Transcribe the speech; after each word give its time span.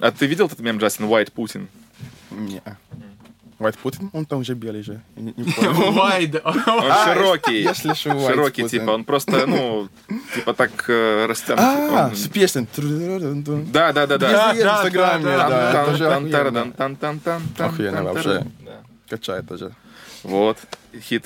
А 0.00 0.10
ты 0.10 0.26
видел 0.26 0.46
этот 0.46 0.60
мем 0.60 0.78
Джастин 0.78 1.06
Уайт 1.06 1.32
Путин? 1.32 1.68
Не. 2.30 2.62
White 3.58 3.78
Путин, 3.82 4.08
он 4.12 4.24
там 4.24 4.38
уже 4.38 4.54
белый 4.54 4.82
же. 4.82 5.00
Не. 5.16 5.32
Он 5.36 6.92
широкий. 7.04 7.62
Я 7.62 7.74
слышу 7.74 8.10
White 8.10 8.28
Широкий, 8.28 8.62
Putin. 8.62 8.68
типа, 8.68 8.90
он 8.90 9.04
просто, 9.04 9.46
ну, 9.48 9.88
типа 10.34 10.54
так 10.54 10.70
э, 10.88 11.26
растянут. 11.26 11.60
А, 11.60 12.14
с 12.14 12.28
песней. 12.28 12.68
Да, 13.72 13.92
да, 13.92 14.06
да, 14.06 14.16
да. 14.18 14.52
в 14.52 14.56
да, 14.56 14.76
Инстаграме, 14.76 15.34
охуенно. 15.34 16.72
тан- 16.72 16.72
тан- 16.72 16.96
тан- 16.96 17.18
тан- 17.18 17.42
тан- 17.56 17.68
Охуенно 17.70 17.96
тан- 17.96 18.04
вообще. 18.04 18.46
Качает 19.08 19.48
тоже. 19.48 19.74
Вот, 20.22 20.58
хит. 21.00 21.24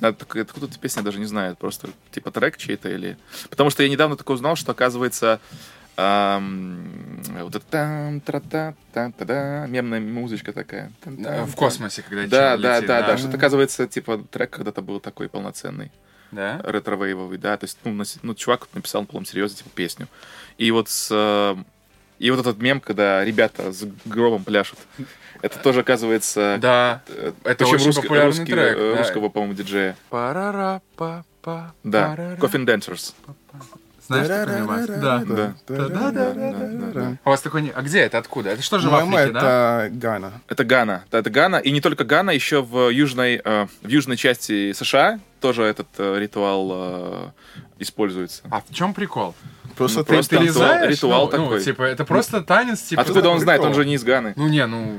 А, 0.00 0.08
Откуда 0.08 0.66
эта 0.66 0.78
песня, 0.78 1.02
даже 1.02 1.18
не 1.18 1.26
знаю. 1.26 1.56
Просто 1.56 1.88
типа 2.12 2.30
трек 2.30 2.56
чей-то 2.56 2.88
или... 2.88 3.16
Потому 3.50 3.70
что 3.70 3.82
я 3.82 3.88
недавно 3.88 4.16
только 4.16 4.30
узнал, 4.30 4.54
что 4.54 4.70
оказывается 4.72 5.40
вот 5.96 7.54
это 7.56 7.64
там 7.70 8.20
тра 8.20 8.40
та 8.40 8.74
та 8.92 9.10
та 9.10 9.24
да 9.24 9.66
мемная 9.66 10.00
музычка 10.00 10.52
такая. 10.52 10.90
Там, 11.04 11.16
В 11.46 11.54
космосе, 11.54 12.02
когда 12.02 12.26
Да, 12.26 12.56
да, 12.56 12.80
да, 12.80 13.02
да, 13.06 13.16
что 13.18 13.28
оказывается, 13.36 13.86
типа, 13.86 14.18
трек 14.30 14.50
когда-то 14.50 14.82
был 14.82 15.00
такой 15.00 15.28
полноценный, 15.28 15.90
Да? 16.30 16.60
ретро-вейвовый, 16.64 17.38
да, 17.38 17.56
то 17.56 17.64
есть, 17.64 17.78
ну, 17.84 18.02
ну, 18.22 18.34
чувак 18.34 18.68
написал, 18.74 19.04
по-моему, 19.04 19.26
серьезно, 19.26 19.58
типа, 19.58 19.70
песню. 19.74 20.08
И 20.58 20.70
вот 20.70 20.88
с... 20.88 21.08
э, 21.10 21.56
И 22.18 22.30
вот 22.30 22.40
этот 22.40 22.58
мем, 22.58 22.80
когда 22.80 23.24
ребята 23.24 23.72
с 23.72 23.84
гробом 24.06 24.44
пляшут, 24.44 24.78
это 25.42 25.58
тоже, 25.58 25.80
оказывается... 25.80 26.56
Да. 26.60 27.02
э, 27.08 27.32
Это 27.44 27.66
очень 27.66 27.86
русский- 27.86 28.02
популярный 28.02 28.28
русский, 28.30 28.52
трек, 28.52 28.76
э, 28.78 28.92
да. 28.92 28.98
Русского, 28.98 29.28
по-моему, 29.28 29.54
диджея. 29.54 29.96
Да. 31.82 32.14
Coffin 32.38 32.64
Dancers. 32.64 33.12
Знаешь 34.12 34.46
такой 34.46 34.60
мемас? 34.60 34.86
Да. 34.86 35.22
Да. 35.26 35.54
Да-да-да-да-да-да. 35.68 37.16
У 37.24 37.30
вас 37.30 37.40
такой... 37.40 37.72
А 37.74 37.82
где 37.82 38.00
это? 38.00 38.18
Откуда? 38.18 38.50
Это 38.50 38.62
что 38.62 38.78
же 38.78 38.88
в 38.88 38.94
Африке, 38.94 39.32
да? 39.32 39.86
это 39.86 39.90
Гана. 39.94 40.32
Это 40.48 40.64
Гана. 40.64 41.04
Да, 41.10 41.18
это 41.18 41.30
Гана. 41.30 41.56
И 41.56 41.70
не 41.70 41.80
только 41.80 42.04
Гана, 42.04 42.30
еще 42.30 42.62
в 42.62 42.88
южной, 42.90 43.40
в 43.44 43.68
южной 43.88 44.16
части 44.16 44.72
США 44.72 45.20
тоже 45.40 45.62
этот 45.64 45.88
ритуал 45.98 47.32
используется. 47.78 48.42
А 48.50 48.60
в 48.60 48.72
чем 48.72 48.94
прикол? 48.94 49.34
Просто 49.76 49.98
Ну, 50.00 50.04
ты- 50.04 50.12
просто 50.14 50.36
Ты 50.38 50.44
ритуал- 50.44 51.30
ну, 51.32 51.38
ну, 51.38 51.44
такой. 51.44 51.62
типа, 51.64 51.82
это 51.82 52.04
просто 52.04 52.42
танец, 52.42 52.80
типа... 52.82 53.02
Откуда 53.02 53.30
он 53.30 53.40
знает? 53.40 53.60
Он 53.60 53.68
прикол. 53.68 53.82
же 53.82 53.88
не 53.88 53.94
из 53.94 54.04
Ганы. 54.04 54.34
Ну 54.36 54.46
не, 54.48 54.66
ну... 54.66 54.98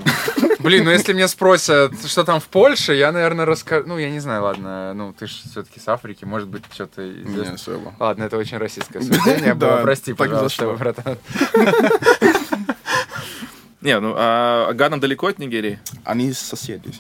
Блин, 0.64 0.86
ну 0.86 0.92
если 0.92 1.14
меня 1.14 1.28
спросят, 1.28 1.94
что 2.06 2.24
там 2.24 2.40
в 2.40 2.46
Польше, 2.46 2.94
я, 2.94 3.12
наверное, 3.12 3.46
расскажу... 3.46 3.86
Ну, 3.88 3.98
я 3.98 4.10
не 4.10 4.20
знаю, 4.20 4.44
ладно, 4.44 4.94
ну, 4.94 5.14
ты 5.14 5.28
же 5.28 5.34
все-таки 5.50 5.80
с 5.80 5.88
Африки, 5.88 6.26
может 6.26 6.48
быть, 6.48 6.64
что-то 6.74 7.02
Не 7.04 7.48
особо. 7.54 7.94
Ладно, 8.00 8.24
это 8.24 8.38
очень 8.38 8.58
российское 8.58 9.02
суждение 9.02 9.54
было, 9.54 9.82
прости, 9.84 10.14
пожалуйста, 10.14 10.72
братан. 10.74 11.18
Не, 13.82 14.00
ну 14.00 14.14
а 14.18 14.72
Гана 14.74 15.00
далеко 15.00 15.28
от 15.28 15.40
Нигерии? 15.40 15.78
Они 16.06 16.32
соседи. 16.32 16.94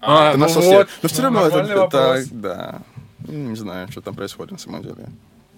А, 0.00 0.30
Это 0.30 0.38
ну 0.38 0.46
вот, 0.46 0.88
Но 1.02 1.08
все 1.08 1.22
равно 1.22 1.46
это, 1.46 1.56
нормальный 1.64 1.86
это- 2.24 2.28
да. 2.30 2.82
Не 3.26 3.56
знаю, 3.56 3.90
что 3.90 4.00
там 4.00 4.14
происходит 4.14 4.52
на 4.52 4.58
самом 4.58 4.82
деле. 4.82 5.08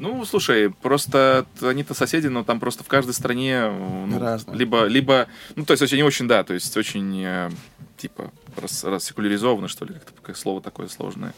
Ну, 0.01 0.25
слушай, 0.25 0.71
просто 0.71 1.45
они-то 1.61 1.93
соседи, 1.93 2.27
но 2.29 2.43
там 2.43 2.59
просто 2.59 2.83
в 2.83 2.89
каждой 2.89 3.13
стране 3.13 3.53
э, 3.53 4.05
ну, 4.07 4.19
Разное. 4.19 4.57
либо, 4.57 4.87
либо, 4.87 5.27
ну, 5.57 5.67
то 5.67 5.73
есть 5.73 5.83
очень, 5.83 6.03
очень, 6.03 6.27
да, 6.27 6.43
то 6.43 6.55
есть 6.55 6.75
очень, 6.75 7.23
э, 7.23 7.51
типа, 7.99 8.33
рас, 8.57 8.83
рассекуляризовано, 8.83 9.69
что 9.69 9.85
ли, 9.85 9.93
как-то 9.93 10.23
как 10.23 10.39
слово 10.39 10.63
такое 10.63 10.89
сложное. 10.89 11.35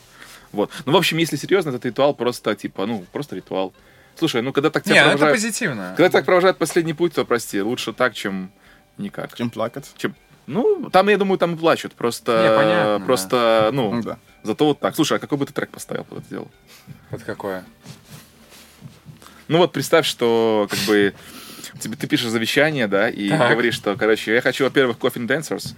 Вот. 0.53 0.71
Ну, 0.85 0.93
в 0.93 0.97
общем, 0.97 1.19
если 1.19 1.35
серьезно, 1.35 1.71
этот 1.71 1.85
ритуал 1.85 2.15
просто, 2.15 2.55
типа, 2.55 2.87
ну, 2.87 3.05
просто 3.11 3.35
ритуал. 3.35 3.73
Слушай, 4.15 4.43
ну, 4.43 4.53
когда 4.53 4.71
так 4.71 4.85
тебя 4.85 4.95
Не, 4.95 5.01
ну 5.01 5.09
это 5.09 5.19
провожают, 5.19 5.43
позитивно. 5.43 5.95
когда 5.97 6.09
так 6.11 6.25
провожают 6.25 6.59
последний 6.59 6.95
путь, 6.95 7.15
то, 7.15 7.25
прости, 7.25 7.61
лучше 7.61 7.93
так, 7.93 8.15
чем 8.15 8.53
никак. 8.97 9.35
Чем 9.35 9.51
плакать? 9.51 9.91
Чем, 9.97 10.15
ну, 10.47 10.89
там, 10.93 11.09
я 11.09 11.19
думаю, 11.19 11.39
там 11.39 11.55
и 11.55 11.59
плачут, 11.59 11.95
просто, 11.95 12.33
Не, 12.49 12.57
понятно, 12.57 13.07
просто, 13.07 13.71
ну, 13.73 13.93
Ну 13.93 14.03
да. 14.03 14.19
зато 14.45 14.67
вот 14.67 14.79
так. 14.79 14.95
Слушай, 14.95 15.17
а 15.17 15.21
какой 15.21 15.37
бы 15.39 15.47
ты 15.47 15.53
трек 15.53 15.71
поставил 15.71 16.05
под 16.05 16.19
это 16.19 16.29
дело? 16.29 16.49
Это 17.11 17.25
какое? 17.25 17.65
Ну 19.49 19.59
вот 19.59 19.73
представь, 19.73 20.07
что 20.07 20.67
как 20.71 20.79
бы 20.81 21.15
тебе 21.81 21.97
ты 21.97 22.07
пишешь 22.07 22.29
завещание, 22.29 22.87
да, 22.87 23.09
и 23.09 23.29
Так. 23.29 23.51
говоришь, 23.53 23.75
что, 23.75 23.97
короче, 23.97 24.35
я 24.35 24.41
хочу, 24.41 24.65
во-первых, 24.65 24.99
Coffin 24.99 25.27
Dancers, 25.27 25.75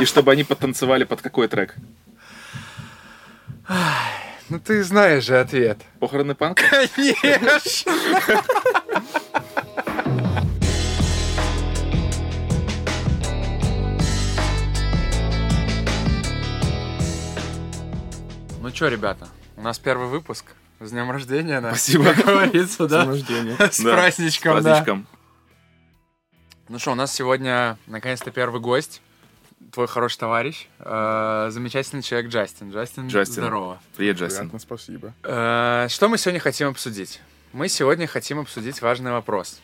и 0.00 0.04
чтобы 0.04 0.32
они 0.32 0.44
потанцевали 0.44 1.04
под 1.04 1.22
какой 1.22 1.48
трек? 1.48 1.74
Ну 4.48 4.60
ты 4.60 4.84
знаешь 4.84 5.24
же 5.24 5.40
ответ. 5.40 5.78
Похороны 5.98 6.34
панк? 6.36 6.60
Конечно. 6.94 7.92
Ну 18.62 18.70
что, 18.74 18.88
ребята, 18.88 19.28
у 19.56 19.62
нас 19.62 19.78
первый 19.78 20.08
выпуск. 20.08 20.44
С 20.80 20.90
днем 20.90 21.10
рождения, 21.10 21.60
да? 21.60 21.70
Спасибо. 21.70 22.12
Как 22.14 22.24
говорится, 22.26 22.86
С 22.86 22.90
да? 22.90 23.02
днем 23.02 23.10
рождения. 23.12 23.56
С 23.72 23.80
Да, 23.80 23.92
праздничком, 23.94 24.60
С 24.60 24.64
да. 24.64 24.70
праздничком. 24.70 25.06
Ну 26.68 26.78
что, 26.78 26.92
у 26.92 26.94
нас 26.94 27.12
сегодня 27.14 27.78
наконец-то 27.86 28.30
первый 28.30 28.60
гость. 28.60 29.00
Твой 29.72 29.86
хороший 29.88 30.18
товарищ, 30.18 30.68
э, 30.80 31.48
замечательный 31.50 32.02
человек 32.02 32.30
Джастин. 32.30 32.70
Джастин, 32.72 33.08
Джастин. 33.08 33.34
здорово. 33.42 33.80
Привет, 33.96 34.16
Джастин. 34.18 34.40
Приятно, 34.50 34.58
спасибо. 34.58 35.14
Э, 35.22 35.86
Что 35.88 36.08
мы 36.08 36.18
сегодня 36.18 36.40
хотим 36.40 36.68
обсудить? 36.68 37.20
Мы 37.52 37.68
сегодня 37.68 38.06
хотим 38.06 38.38
обсудить 38.40 38.82
важный 38.82 39.12
вопрос. 39.12 39.60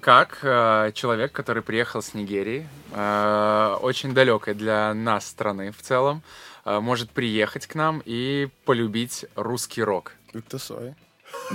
Как 0.00 0.38
э, 0.42 0.92
человек, 0.94 1.32
который 1.32 1.62
приехал 1.62 2.00
с 2.02 2.14
Нигерии, 2.14 2.66
э, 2.92 3.76
очень 3.82 4.14
далекой 4.14 4.54
для 4.54 4.94
нас 4.94 5.26
страны 5.26 5.70
в 5.70 5.82
целом, 5.82 6.22
э, 6.64 6.80
может 6.80 7.10
приехать 7.10 7.66
к 7.66 7.74
нам 7.74 8.02
и 8.04 8.48
полюбить 8.64 9.26
русский 9.36 9.82
рок? 9.82 10.12
Виктор 10.36 10.60
Сой. 10.60 10.94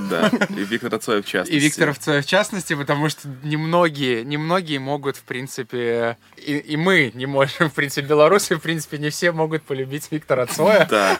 Да, 0.09 0.29
и 0.49 0.63
Виктор 0.65 0.99
Цоев 0.99 1.25
в 1.25 1.29
частности. 1.29 1.55
И 1.55 1.59
Виктор 1.59 1.93
в, 1.93 1.97
ц- 1.99 2.21
в 2.21 2.25
частности, 2.25 2.75
потому 2.75 3.07
что 3.07 3.29
немногие, 3.43 4.25
немногие 4.25 4.79
могут, 4.79 5.15
в 5.15 5.23
принципе, 5.23 6.17
и, 6.35 6.57
и 6.57 6.75
мы 6.75 7.11
не 7.15 7.25
можем, 7.25 7.69
в 7.69 7.73
принципе, 7.73 8.05
белорусы, 8.05 8.57
в 8.57 8.59
принципе, 8.59 8.97
не 8.97 9.09
все 9.09 9.31
могут 9.31 9.63
полюбить 9.63 10.11
Виктора 10.11 10.45
Цоя. 10.45 10.85
Да, 10.89 11.17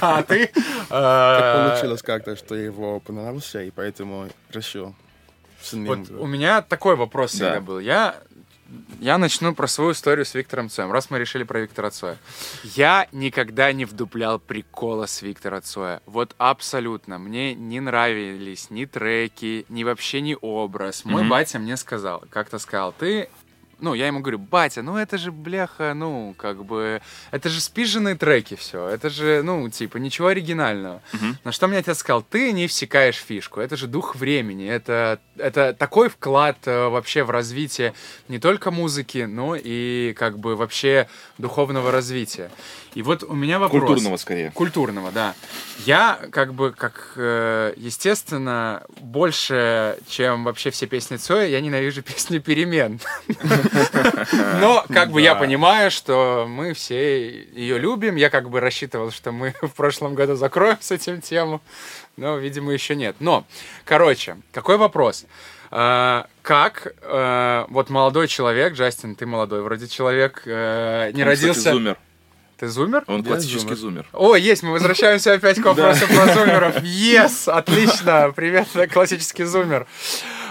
А 0.00 0.22
ты... 0.22 0.46
Так 0.46 0.56
э, 0.90 1.68
получилось 1.70 2.02
как-то, 2.02 2.34
что 2.36 2.54
я 2.54 2.64
его 2.64 2.98
понравился, 3.00 3.62
и 3.62 3.70
поэтому 3.70 4.28
решил 4.50 4.94
с 5.60 5.74
ним. 5.74 5.86
Вот 5.86 6.10
у 6.18 6.26
меня 6.26 6.62
такой 6.62 6.96
вопрос 6.96 7.32
всегда 7.32 7.56
Да. 7.56 7.60
был. 7.60 7.78
Я, 7.78 8.16
я 9.00 9.18
начну 9.18 9.54
про 9.54 9.66
свою 9.66 9.92
историю 9.92 10.24
с 10.24 10.34
Виктором 10.34 10.68
Цоем, 10.70 10.90
раз 10.92 11.10
мы 11.10 11.18
решили 11.18 11.44
про 11.44 11.60
Виктора 11.60 11.90
Цоя. 11.90 12.16
Я 12.64 13.06
никогда 13.12 13.72
не 13.72 13.84
вдуплял 13.84 14.38
прикола 14.38 15.06
с 15.06 15.22
Виктора 15.22 15.60
Цоя. 15.60 16.00
Вот 16.06 16.34
абсолютно. 16.38 17.18
Мне 17.18 17.54
не 17.54 17.80
нравились 17.80 18.70
ни 18.70 18.84
треки, 18.84 19.66
ни 19.68 19.84
вообще 19.84 20.20
ни 20.20 20.36
образ. 20.40 21.04
Мой 21.04 21.22
Мгм. 21.22 21.30
батя 21.30 21.58
мне 21.58 21.76
сказал, 21.76 22.24
как-то 22.30 22.58
сказал, 22.58 22.92
ты... 22.92 23.28
Ну, 23.78 23.94
я 23.94 24.06
ему 24.06 24.20
говорю, 24.20 24.38
батя, 24.38 24.82
ну 24.82 24.96
это 24.96 25.18
же, 25.18 25.30
бляха, 25.32 25.92
ну, 25.94 26.34
как 26.38 26.64
бы... 26.64 27.02
Это 27.30 27.50
же 27.50 27.60
спиженные 27.60 28.14
треки 28.14 28.56
все. 28.56 28.88
Это 28.88 29.10
же, 29.10 29.42
ну, 29.42 29.68
типа, 29.68 29.98
ничего 29.98 30.28
оригинального. 30.28 31.02
Мгм. 31.12 31.38
На 31.44 31.52
что 31.52 31.68
мне 31.68 31.78
отец 31.78 31.98
сказал, 31.98 32.22
ты 32.22 32.52
не 32.52 32.68
всекаешь 32.68 33.16
фишку, 33.16 33.60
это 33.60 33.76
же 33.76 33.86
дух 33.86 34.16
времени, 34.16 34.66
это, 34.66 35.20
это 35.36 35.74
такой 35.74 36.08
вклад 36.08 36.56
э, 36.64 36.88
вообще 36.88 37.22
в 37.22 37.30
развитие 37.30 37.92
не 38.28 38.38
только 38.38 38.70
музыки, 38.70 39.26
но 39.28 39.56
и 39.56 40.14
как 40.16 40.38
бы 40.38 40.56
вообще 40.56 41.08
духовного 41.36 41.90
развития. 41.90 42.50
И 42.96 43.02
вот 43.02 43.22
у 43.24 43.34
меня 43.34 43.58
вопрос. 43.58 43.82
культурного 43.82 44.16
скорее. 44.16 44.50
Культурного, 44.52 45.12
да. 45.12 45.34
Я 45.84 46.18
как 46.30 46.54
бы, 46.54 46.72
как, 46.72 47.12
э, 47.16 47.74
естественно, 47.76 48.82
больше, 49.00 49.98
чем 50.08 50.44
вообще 50.44 50.70
все 50.70 50.86
песни 50.86 51.16
Цоя, 51.16 51.46
я 51.46 51.60
ненавижу 51.60 52.00
песни 52.16 52.38
перемен. 52.38 52.98
Но 54.60 54.84
как 54.92 55.10
бы 55.10 55.20
я 55.20 55.34
понимаю, 55.34 55.90
что 55.90 56.46
мы 56.48 56.72
все 56.72 57.42
ее 57.52 57.78
любим. 57.78 58.16
Я 58.16 58.30
как 58.30 58.50
бы 58.50 58.60
рассчитывал, 58.60 59.10
что 59.10 59.32
мы 59.32 59.54
в 59.62 59.72
прошлом 59.72 60.14
году 60.14 60.34
закроем 60.34 60.78
с 60.80 60.90
этим 60.90 61.20
тему. 61.20 61.60
Но, 62.16 62.36
видимо, 62.36 62.72
еще 62.72 62.94
нет. 62.96 63.16
Но, 63.20 63.44
короче, 63.84 64.36
какой 64.52 64.76
вопрос? 64.76 65.26
А, 65.70 66.26
как 66.42 66.94
э, 67.02 67.64
вот 67.68 67.90
молодой 67.90 68.28
человек, 68.28 68.74
Джастин, 68.74 69.16
ты 69.16 69.26
молодой 69.26 69.62
вроде 69.62 69.88
человек, 69.88 70.42
э, 70.46 71.10
не 71.12 71.24
родился... 71.24 71.72
зумер. 71.72 71.98
Ты 72.58 72.68
зумер? 72.68 73.04
Он 73.06 73.20
Я 73.20 73.26
классический 73.26 73.74
зумер. 73.74 73.76
зумер. 73.76 74.06
О, 74.14 74.34
есть, 74.34 74.62
мы 74.62 74.72
возвращаемся 74.72 75.34
опять 75.34 75.60
к 75.60 75.64
вопросу 75.64 76.06
про 76.06 76.32
зумеров. 76.32 76.76
Yes, 76.82 77.50
отлично, 77.50 78.32
привет, 78.34 78.68
классический 78.92 79.44
зумер. 79.44 79.86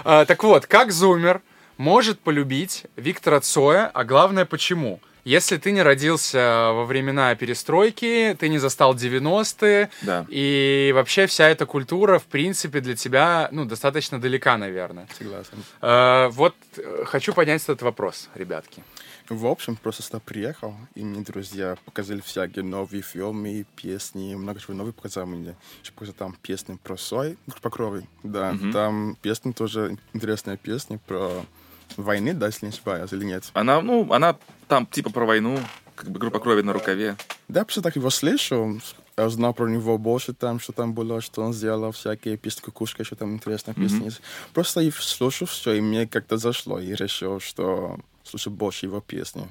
А, 0.03 0.25
так 0.25 0.43
вот, 0.43 0.67
как 0.67 0.91
зумер 0.91 1.41
может 1.77 2.19
полюбить 2.19 2.85
Виктора 2.95 3.39
Цоя, 3.39 3.87
а 3.93 4.03
главное, 4.03 4.45
почему? 4.45 4.99
Если 5.23 5.57
ты 5.57 5.71
не 5.71 5.81
родился 5.81 6.69
во 6.71 6.85
времена 6.85 7.33
перестройки, 7.33 8.37
ты 8.39 8.47
не 8.47 8.59
застал 8.59 8.93
90-е, 8.93 9.89
Да. 10.03 10.23
и 10.29 10.91
вообще 10.93 11.25
вся 11.25 11.49
эта 11.49 11.65
культура, 11.65 12.19
в 12.19 12.25
принципе, 12.25 12.79
для 12.79 12.95
тебя, 12.95 13.49
ну, 13.51 13.65
достаточно 13.65 14.21
далека, 14.21 14.55
наверное. 14.57 15.07
Согласен. 15.17 15.57
Э, 15.81 16.27
вот 16.31 16.55
э, 16.77 17.03
хочу 17.07 17.33
поднять 17.33 17.63
этот 17.63 17.81
вопрос, 17.81 18.29
ребятки. 18.35 18.83
В 19.27 19.47
общем, 19.47 19.75
просто 19.77 20.03
сюда 20.03 20.19
приехал, 20.23 20.75
и 20.93 21.03
мне 21.03 21.21
друзья 21.21 21.75
показали 21.85 22.21
всякие 22.21 22.63
новые 22.63 23.01
фильмы, 23.01 23.65
песни, 23.75 24.35
много 24.35 24.59
чего 24.59 24.75
нового 24.75 24.91
показали 24.93 25.25
мне. 25.25 25.55
Еще 25.81 25.91
показали 25.93 26.15
там 26.15 26.37
песни 26.43 26.77
про 26.83 26.95
Сой, 26.97 27.35
группа 27.47 27.71
Крови. 27.71 28.07
Да, 28.21 28.51
Мгм. 28.51 28.71
там 28.71 29.17
песни 29.23 29.53
тоже, 29.53 29.97
интересная 30.13 30.57
песня 30.57 30.99
про 31.07 31.43
войны, 31.97 32.33
да, 32.33 32.47
если 32.47 32.65
не 32.65 32.71
ошибаюсь, 32.71 33.11
или 33.13 33.25
нет. 33.25 33.43
Она, 33.53 33.81
ну, 33.81 34.11
она 34.11 34.37
там 34.67 34.85
типа 34.85 35.09
про 35.09 35.25
войну, 35.25 35.59
как 35.95 36.09
бы 36.09 36.19
группа 36.19 36.39
крови 36.39 36.61
на 36.61 36.73
рукаве. 36.73 37.15
Да, 37.47 37.61
я 37.61 37.65
просто 37.65 37.81
так 37.81 37.95
его 37.95 38.09
слышал, 38.09 38.79
я 39.17 39.25
узнал 39.25 39.53
про 39.53 39.67
него 39.67 39.97
больше 39.97 40.33
там, 40.33 40.59
что 40.59 40.73
там 40.73 40.93
было, 40.93 41.21
что 41.21 41.41
он 41.41 41.53
сделал, 41.53 41.91
всякие 41.91 42.37
песни 42.37 42.61
Кукушка, 42.61 43.03
еще 43.03 43.15
там 43.15 43.33
интересные 43.33 43.73
песни 43.73 44.05
есть. 44.05 44.21
Просто 44.53 44.81
я 44.81 44.91
слушал 44.91 45.47
все, 45.47 45.73
и 45.73 45.81
мне 45.81 46.07
как-то 46.07 46.37
зашло, 46.37 46.79
и 46.79 46.93
решил, 46.93 47.39
что 47.39 47.99
слушаю 48.25 48.53
больше 48.53 48.85
его 48.87 49.01
песни. 49.01 49.47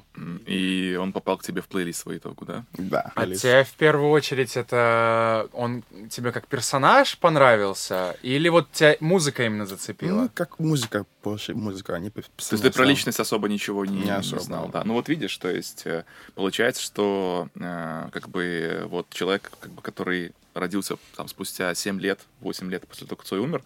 И 0.47 0.99
он 1.01 1.13
попал 1.13 1.39
к 1.39 1.43
тебе 1.43 1.63
в 1.63 1.67
плейлист 1.69 2.05
по 2.05 2.17
итогу, 2.17 2.45
да? 2.45 2.65
Да. 2.73 3.13
А 3.15 3.25
или- 3.25 3.37
тебе 3.37 3.65
в 3.65 3.73
первую 3.75 4.11
очередь 4.11 4.57
это 4.57 5.49
он 5.53 5.83
тебе 6.11 6.33
как 6.33 6.47
персонаж 6.47 7.17
понравился? 7.19 8.17
Или 8.23 8.49
вот 8.49 8.71
тебя 8.73 8.97
музыка 9.01 9.45
именно 9.45 9.67
зацепила? 9.67 10.23
Ну, 10.23 10.31
как 10.35 10.59
музыка, 10.59 11.07
больше 11.23 11.55
музыка, 11.55 11.95
а 11.95 11.99
не 11.99 12.11
То 12.11 12.23
есть 12.37 12.63
ты 12.63 12.71
про 12.71 12.85
личность 12.85 13.21
особо 13.21 13.49
ничего 13.49 13.85
не, 13.87 13.99
Не 13.99 14.05
не 14.05 14.11
особо. 14.17 14.43
знал, 14.43 14.69
да. 14.69 14.83
Ну 14.85 14.95
вот 14.95 15.09
видишь, 15.09 15.37
то 15.39 15.51
есть 15.51 15.87
э, 15.87 16.05
получается, 16.35 16.83
что 16.83 17.49
э, 17.55 18.09
как 18.13 18.29
бы 18.29 18.85
вот 18.89 19.07
человек, 19.11 19.51
как 19.61 19.71
бы, 19.73 19.83
который 19.83 20.33
родился 20.55 20.97
там 21.17 21.29
спустя 21.29 21.75
7 21.75 22.01
лет, 22.01 22.21
8 22.41 22.71
лет 22.71 22.87
после 22.87 23.07
того, 23.07 23.17
как 23.17 23.27
Цой 23.27 23.41
умер, 23.41 23.63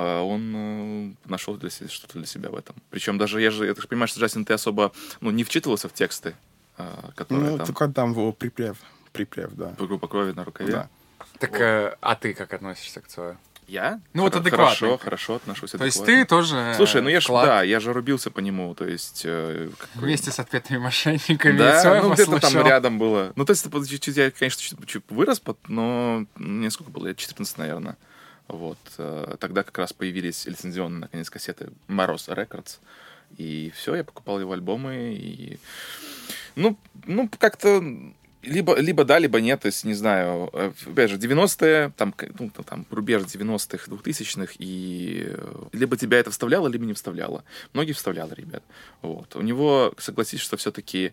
он 0.00 0.52
э, 0.56 1.28
нашел 1.28 1.56
для 1.56 1.70
себя 1.70 1.88
что-то 1.88 2.18
для 2.18 2.26
себя 2.26 2.50
в 2.50 2.56
этом. 2.56 2.76
Причем 2.90 3.18
даже 3.18 3.40
я 3.40 3.50
же, 3.50 3.66
я 3.66 3.74
так 3.74 3.88
понимаю, 3.88 4.08
что 4.08 4.20
Джастин, 4.20 4.44
ты 4.44 4.52
особо 4.54 4.92
ну, 5.20 5.30
не 5.30 5.44
вчитывался 5.44 5.88
в 5.88 5.92
тексты, 5.92 6.34
э, 6.78 6.86
которые 7.14 7.50
Ну, 7.52 7.56
там 7.58 7.66
только 7.66 7.88
там 7.88 8.10
его 8.12 8.32
припев, 8.32 8.76
припев, 9.12 9.52
да. 9.52 9.74
группа 9.78 10.08
крови 10.08 10.32
на 10.32 10.44
рукаве. 10.44 10.72
Да. 10.72 10.88
Так, 11.38 11.60
э, 11.60 11.96
а 12.00 12.14
ты 12.16 12.34
как 12.34 12.52
относишься 12.52 13.00
к 13.00 13.06
Цою? 13.08 13.36
Я? 13.66 14.00
Ну, 14.12 14.24
вот 14.24 14.34
Хоро- 14.34 14.40
адекватный. 14.40 14.76
Хорошо, 14.88 14.98
хорошо 14.98 15.34
отношусь 15.36 15.70
То 15.70 15.84
есть 15.84 15.96
адекватно. 15.96 16.24
ты 16.24 16.28
тоже... 16.28 16.72
Слушай, 16.76 17.00
ну 17.00 17.08
я 17.08 17.20
ж, 17.20 17.24
вклад 17.24 17.46
да, 17.46 17.62
я 17.62 17.80
же 17.80 17.94
рубился 17.94 18.30
по 18.30 18.40
нему, 18.40 18.74
то 18.74 18.86
есть... 18.86 19.22
э, 19.24 19.70
Вместе 19.94 20.30
с 20.30 20.38
ответными 20.38 20.80
мошенниками. 20.82 21.56
Да, 21.56 22.02
ну 22.02 22.12
где-то 22.12 22.40
там 22.40 22.54
рядом 22.66 22.98
было. 22.98 23.32
Ну, 23.36 23.44
то 23.46 23.52
есть, 23.52 23.64
чуть-чуть, 23.88 24.16
я, 24.16 24.30
конечно, 24.30 24.76
чуть, 24.86 25.02
вырос, 25.08 25.40
под- 25.40 25.66
но 25.68 26.26
мне 26.34 26.70
сколько 26.70 26.90
было? 26.92 27.06
Лет 27.06 27.16
14, 27.16 27.56
наверное. 27.56 27.96
Вот. 28.48 28.78
э, 28.98 29.36
Тогда 29.40 29.62
как 29.62 29.78
раз 29.78 29.92
появились 29.92 30.46
лицензионные, 30.46 31.00
наконец, 31.00 31.30
кассеты 31.30 31.70
Мороз 31.88 32.28
Records. 32.28 32.78
И 33.36 33.72
все, 33.74 33.96
я 33.96 34.04
покупал 34.04 34.40
его 34.40 34.52
альбомы. 34.52 35.14
И... 35.14 35.58
Ну, 36.56 36.76
ну, 37.06 37.28
как-то 37.38 37.82
либо, 38.42 38.78
либо 38.78 39.04
да, 39.04 39.18
либо 39.18 39.40
нет, 39.40 39.60
то 39.62 39.66
есть, 39.66 39.84
не 39.84 39.94
знаю, 39.94 40.50
э, 40.52 40.72
опять 40.86 41.10
же, 41.10 41.16
90-е, 41.16 41.92
там, 41.96 42.12
к- 42.12 42.28
ну, 42.38 42.50
там, 42.50 42.86
рубеж 42.90 43.22
90-х, 43.22 43.90
2000-х, 43.90 44.54
и 44.58 45.34
либо 45.72 45.96
тебя 45.96 46.18
это 46.18 46.30
вставляло, 46.30 46.68
либо 46.68 46.84
не 46.84 46.92
вставляло. 46.92 47.42
Многие 47.72 47.92
вставляло, 47.92 48.32
ребят. 48.34 48.62
Вот. 49.02 49.34
У 49.36 49.40
него, 49.40 49.94
согласись, 49.98 50.40
что 50.40 50.56
все-таки 50.56 51.12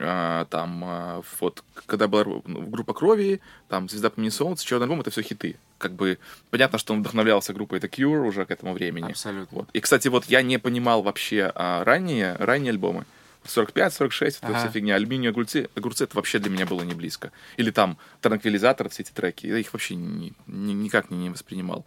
там, 0.00 0.82
а, 0.84 1.22
вот, 1.40 1.62
когда 1.86 2.08
была 2.08 2.24
ну, 2.46 2.62
группа 2.66 2.94
Крови, 2.94 3.40
там, 3.68 3.88
Звезда 3.88 4.10
помни 4.10 4.28
солнце, 4.30 4.64
Черный 4.64 4.84
альбом, 4.84 5.00
это 5.00 5.10
все 5.10 5.22
хиты. 5.22 5.56
Как 5.78 5.92
бы, 5.92 6.18
понятно, 6.50 6.78
что 6.78 6.92
он 6.94 7.00
вдохновлялся 7.00 7.52
группой 7.52 7.78
The 7.78 7.88
Cure 7.90 8.26
уже 8.26 8.44
к 8.44 8.50
этому 8.50 8.72
времени. 8.72 9.10
Абсолютно. 9.10 9.58
Вот. 9.58 9.68
И, 9.72 9.80
кстати, 9.80 10.08
вот 10.08 10.24
я 10.26 10.42
не 10.42 10.58
понимал 10.58 11.02
вообще 11.02 11.52
а, 11.54 11.84
ранние, 11.84 12.36
ранние 12.36 12.70
альбомы. 12.70 13.04
45, 13.44 13.94
46, 13.94 14.38
это 14.38 14.46
Ага. 14.48 14.58
вся 14.58 14.68
фигня. 14.68 14.96
Алюминиевые 14.96 15.30
огурцы, 15.30 15.68
огурцы, 15.74 16.04
это 16.04 16.14
вообще 16.16 16.38
для 16.38 16.50
меня 16.50 16.66
было 16.66 16.82
не 16.82 16.92
близко. 16.94 17.32
Или 17.56 17.70
там 17.70 17.96
транквилизатор, 18.20 18.88
все 18.90 19.02
эти 19.02 19.12
треки. 19.12 19.46
Я 19.46 19.56
их 19.56 19.72
вообще 19.72 19.94
ни- 19.94 20.34
ни- 20.46 20.72
никак 20.72 21.10
не, 21.10 21.16
не 21.16 21.30
воспринимал. 21.30 21.86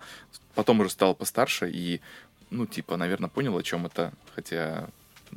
Потом 0.56 0.80
уже 0.80 0.90
стал 0.90 1.14
постарше 1.14 1.70
и, 1.72 2.02
ну, 2.50 2.66
типа, 2.66 2.98
наверное, 2.98 3.30
понял, 3.30 3.56
о 3.56 3.62
чем 3.64 3.86
это. 3.86 4.14
Хотя, 4.36 4.90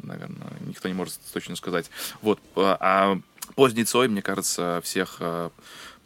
наверное, 0.03 0.53
никто 0.61 0.89
не 0.89 0.95
может 0.95 1.19
точно 1.33 1.57
сказать. 1.57 1.91
Вот. 2.23 2.41
А, 2.57 2.77
а 2.81 3.21
поздний 3.55 3.85
Цой, 3.85 4.09
мне 4.09 4.23
кажется, 4.23 4.81
всех 4.83 5.17
а, 5.21 5.51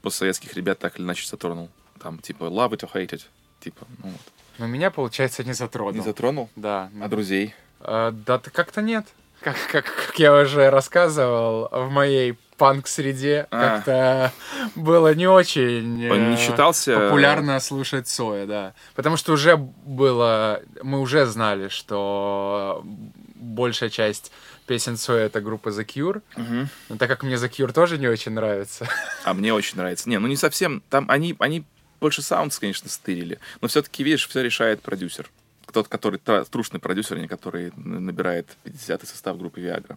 постсоветских 0.02 0.54
ребят 0.54 0.78
так 0.78 0.98
или 0.98 1.04
иначе 1.04 1.26
затронул. 1.26 1.70
Там, 2.00 2.18
типа, 2.18 2.44
love 2.44 2.70
it 2.70 2.80
or 2.80 2.92
hate 2.92 3.10
it. 3.10 3.22
Типа, 3.60 3.86
ну 4.02 4.10
вот. 4.10 4.20
Но 4.58 4.66
меня, 4.66 4.90
получается, 4.90 5.44
не 5.44 5.52
затронул. 5.52 5.94
Не 5.94 6.00
затронул? 6.00 6.50
Да. 6.56 6.90
А 7.00 7.08
друзей? 7.08 7.54
Э, 7.80 8.12
да 8.12 8.38
как-то 8.38 8.82
нет. 8.82 9.06
Как, 9.40 9.56
как, 9.72 9.84
как 9.84 10.18
я 10.18 10.34
уже 10.34 10.68
рассказывал, 10.68 11.68
в 11.72 11.90
моей 11.90 12.38
панк-среде 12.58 13.46
А. 13.50 13.76
как-то 13.76 14.32
было 14.76 15.14
не 15.14 15.26
очень 15.26 16.10
Он 16.10 16.30
не 16.30 16.36
э, 16.36 16.38
считался... 16.38 16.94
популярно 16.94 17.58
слушать 17.58 18.06
Соя, 18.06 18.46
да. 18.46 18.74
Потому 18.94 19.16
что 19.16 19.32
уже 19.32 19.56
было... 19.56 20.60
Мы 20.82 21.00
уже 21.00 21.24
знали, 21.24 21.68
что 21.68 22.84
большая 23.50 23.90
часть 23.90 24.32
песен 24.66 24.96
Соя— 24.96 25.24
это 25.26 25.40
группа 25.40 25.68
The 25.68 25.84
Cure. 25.84 26.22
Мгм. 26.36 26.68
Но 26.88 26.96
так 26.96 27.08
как 27.08 27.22
мне 27.22 27.34
The 27.34 27.50
Cure 27.50 27.72
тоже 27.72 27.98
не 27.98 28.08
очень 28.08 28.32
нравится. 28.32 28.88
А 29.24 29.34
мне 29.34 29.52
очень 29.52 29.76
нравится. 29.76 30.08
Не, 30.08 30.18
ну 30.18 30.28
не 30.28 30.36
совсем. 30.36 30.82
Там 30.88 31.06
они, 31.08 31.36
они 31.38 31.64
больше 32.00 32.22
саундс, 32.22 32.58
конечно, 32.58 32.88
стырили. 32.88 33.38
Но 33.60 33.68
все-таки, 33.68 34.02
видишь, 34.02 34.28
все 34.28 34.42
решает 34.42 34.82
продюсер. 34.82 35.30
Тот, 35.72 35.88
который 35.88 36.18
трушный 36.18 36.80
продюсер, 36.80 37.18
а 37.18 37.20
не 37.20 37.28
который 37.28 37.72
набирает 37.76 38.56
50-й 38.64 39.06
состав 39.06 39.38
группы 39.38 39.60
Viagra. 39.60 39.96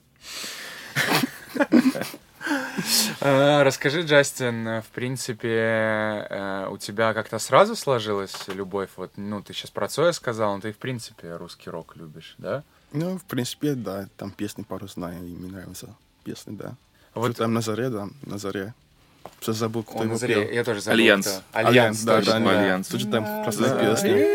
Э, 3.21 3.63
Расскажи, 3.63 4.01
Джастин, 4.01 4.81
в 4.81 4.87
принципе, 4.93 6.27
э, 6.29 6.67
у 6.69 6.77
тебя 6.77 7.13
как-то 7.13 7.39
сразу 7.39 7.75
сложилась 7.75 8.47
любовь? 8.47 8.89
Вот, 8.97 9.13
ну, 9.15 9.41
ты 9.41 9.53
сейчас 9.53 9.71
про 9.71 9.87
Цоя 9.87 10.11
сказал, 10.11 10.55
но 10.55 10.61
ты, 10.61 10.73
в 10.73 10.77
принципе, 10.77 11.35
русский 11.37 11.69
рок 11.69 11.95
любишь, 11.95 12.35
да? 12.37 12.63
Ну, 12.93 13.17
в 13.17 13.23
принципе, 13.25 13.73
да, 13.75 14.07
там 14.17 14.31
песни 14.31 14.63
пару 14.63 14.87
знаю, 14.87 15.17
и 15.19 15.29
мне 15.31 15.51
нравятся 15.51 15.89
песни, 16.23 16.55
да. 16.55 16.73
Вот- 17.13 17.27
Вот 17.29 17.37
там 17.37 17.53
на 17.53 17.61
заре, 17.61 17.89
да, 17.89 18.07
на 18.23 18.37
заре. 18.37 18.73
Все 19.39 19.53
забыл, 19.53 19.83
кто 19.83 19.97
Он 19.99 20.07
его 20.07 20.17
заре, 20.17 20.35
пел. 20.35 20.51
я 20.53 20.63
тоже 20.63 20.81
забыл. 20.81 20.99
Альянс. 20.99 21.27
кто. 21.27 21.59
Альянс, 21.59 22.03
да, 22.03 22.17
точно, 22.17 22.39
да, 22.39 22.39
да. 22.39 22.59
Альянс. 22.59 22.87
Тут 22.87 22.99
же 23.01 23.07
там 23.07 23.23
Да. 23.23 23.43
простые 23.43 23.69
Да. 23.69 23.79
песни. 23.95 24.25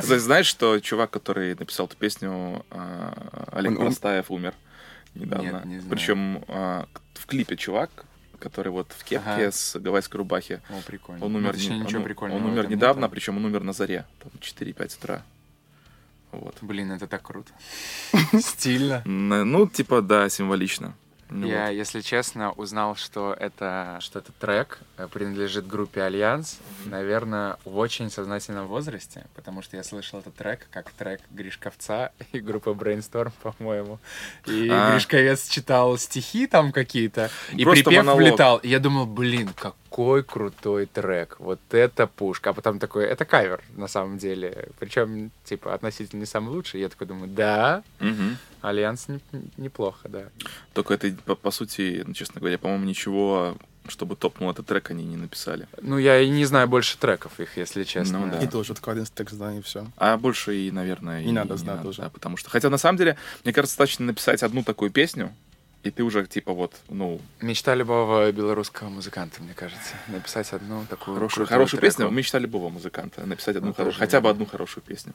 Ты 0.00 0.18
знаешь, 0.20 0.46
что 0.46 0.78
чувак, 0.80 1.10
который 1.10 1.54
написал 1.54 1.86
эту 1.86 1.96
песню, 1.96 2.64
а, 2.70 3.48
Олег 3.52 3.76
Парастаев, 3.76 4.30
умер 4.30 4.54
недавно. 5.14 5.44
Нет, 5.44 5.64
не 5.64 5.78
знаю. 5.80 5.90
Причем 5.90 6.44
а, 6.48 6.86
в 7.14 7.26
клипе 7.26 7.56
чувак, 7.56 7.90
который 8.38 8.70
вот 8.70 8.92
в 8.96 9.02
кепке 9.04 9.30
Ага. 9.30 9.50
с 9.52 9.76
гавайской 9.78 10.18
рубахи, 10.18 10.60
О, 10.70 10.80
прикольно. 10.86 11.24
он 11.24 11.32
Ну, 11.32 11.38
умер, 11.38 11.52
точнее, 11.54 11.78
не- 11.78 11.80
ничего 11.84 11.98
он, 12.00 12.04
прикольного 12.04 12.38
он 12.38 12.46
умер 12.46 12.68
недавно, 12.70 13.08
причем 13.08 13.36
он 13.36 13.44
умер 13.44 13.62
на 13.64 13.72
заре, 13.72 14.04
там 14.20 14.30
4-5 14.40 14.96
утра. 14.96 15.22
Вот. 16.40 16.56
Блин, 16.60 16.92
это 16.92 17.06
так 17.06 17.22
круто. 17.22 17.52
Стильно. 18.40 19.02
Ну, 19.04 19.66
типа, 19.66 20.02
да, 20.02 20.28
символично. 20.28 20.94
Ну 21.30 21.46
Я, 21.46 21.64
вот. 21.66 21.70
если 21.72 22.00
честно, 22.02 22.52
узнал, 22.52 22.96
что 22.96 23.34
это, 23.40 23.96
что 24.00 24.18
этот 24.18 24.36
трек 24.36 24.78
э, 24.98 25.08
принадлежит 25.10 25.66
группе 25.66 26.02
Альянс, 26.02 26.58
наверное, 26.84 27.56
в 27.64 27.78
очень 27.78 28.10
сознательном 28.10 28.66
возрасте, 28.66 29.24
потому 29.34 29.62
что 29.62 29.76
я 29.76 29.82
слышал 29.82 30.20
этот 30.20 30.34
трек 30.36 30.68
как 30.70 30.90
трек 30.92 31.22
Гришковца 31.30 32.12
и 32.32 32.40
группы 32.40 32.70
Brainstorm, 32.70 33.32
по-моему. 33.42 33.98
И 34.46 34.68
А. 34.70 34.92
Гришковец 34.92 35.48
читал 35.48 35.96
стихи 35.98 36.46
там 36.46 36.72
какие-то, 36.72 37.30
и 37.52 37.64
Просто 37.64 37.84
припев 37.84 38.04
монолог. 38.04 38.22
влетал. 38.22 38.58
И 38.58 38.68
я 38.68 38.78
думал, 38.78 39.06
блин, 39.06 39.50
какой 39.94 40.24
крутой 40.24 40.86
трек, 40.86 41.36
вот 41.38 41.60
это 41.70 42.08
пушка. 42.08 42.50
А 42.50 42.52
потом 42.52 42.80
такой, 42.80 43.04
это 43.04 43.24
кавер, 43.24 43.62
на 43.76 43.86
самом 43.86 44.18
деле. 44.18 44.70
Причем, 44.80 45.30
типа, 45.44 45.72
относительно 45.72 46.18
не 46.20 46.26
самый 46.26 46.48
лучший. 46.50 46.80
Я 46.80 46.88
такой 46.88 47.06
думаю, 47.06 47.28
да, 47.28 47.84
Мгм. 48.00 48.36
Альянс 48.60 49.06
не- 49.08 49.20
неплохо, 49.56 50.08
да. 50.08 50.24
Только 50.72 50.94
это, 50.94 51.14
по, 51.24 51.36
по 51.36 51.50
сути, 51.52 52.02
ну, 52.04 52.12
честно 52.12 52.40
говоря, 52.40 52.58
по-моему, 52.58 52.84
ничего, 52.86 53.56
чтобы 53.86 54.16
топнул 54.16 54.50
этот 54.50 54.66
трек, 54.66 54.90
они 54.90 55.04
не 55.04 55.16
написали. 55.16 55.68
Ну, 55.80 55.96
я 55.98 56.18
и 56.18 56.28
не 56.28 56.44
знаю 56.44 56.66
больше 56.66 56.98
треков 56.98 57.38
их, 57.38 57.56
если 57.56 57.84
честно. 57.84 58.18
Ну 58.18 58.32
да. 58.32 58.38
И 58.40 58.48
тоже 58.48 58.72
вот 58.72 58.88
один 58.88 59.04
текст, 59.04 59.36
да, 59.38 59.54
и 59.54 59.60
все. 59.62 59.86
А 59.96 60.16
больше 60.16 60.56
и, 60.56 60.72
наверное, 60.72 61.22
Не 61.22 61.30
надо 61.32 61.56
знать 61.56 61.82
тоже. 61.82 62.02
да, 62.02 62.08
потому 62.08 62.36
что, 62.36 62.50
хотя 62.50 62.68
на 62.68 62.78
самом 62.78 62.98
деле, 62.98 63.16
мне 63.44 63.52
кажется, 63.52 63.74
достаточно 63.76 64.06
написать 64.06 64.42
одну 64.42 64.64
такую 64.64 64.90
песню, 64.90 65.32
и 65.84 65.90
ты 65.90 66.02
уже 66.02 66.26
типа 66.26 66.52
вот, 66.52 66.74
ну, 66.88 67.20
Мечта 67.40 67.74
любого 67.74 68.32
белорусского 68.32 68.88
музыканта, 68.88 69.42
мне 69.42 69.54
кажется. 69.54 69.94
Написать 70.08 70.52
одну 70.52 70.84
такую 70.88 71.14
хорошую, 71.16 71.46
хорошую 71.46 71.80
треку. 71.80 71.96
песню. 71.96 72.10
Мечта 72.10 72.38
любого 72.38 72.68
музыканта 72.70 73.24
написать 73.26 73.56
одну 73.56 73.68
Ну, 73.68 73.74
хорошую, 73.74 74.00
хотя 74.00 74.20
бы 74.20 74.30
одну 74.30 74.46
хорошую 74.46 74.82
песню. 74.82 75.12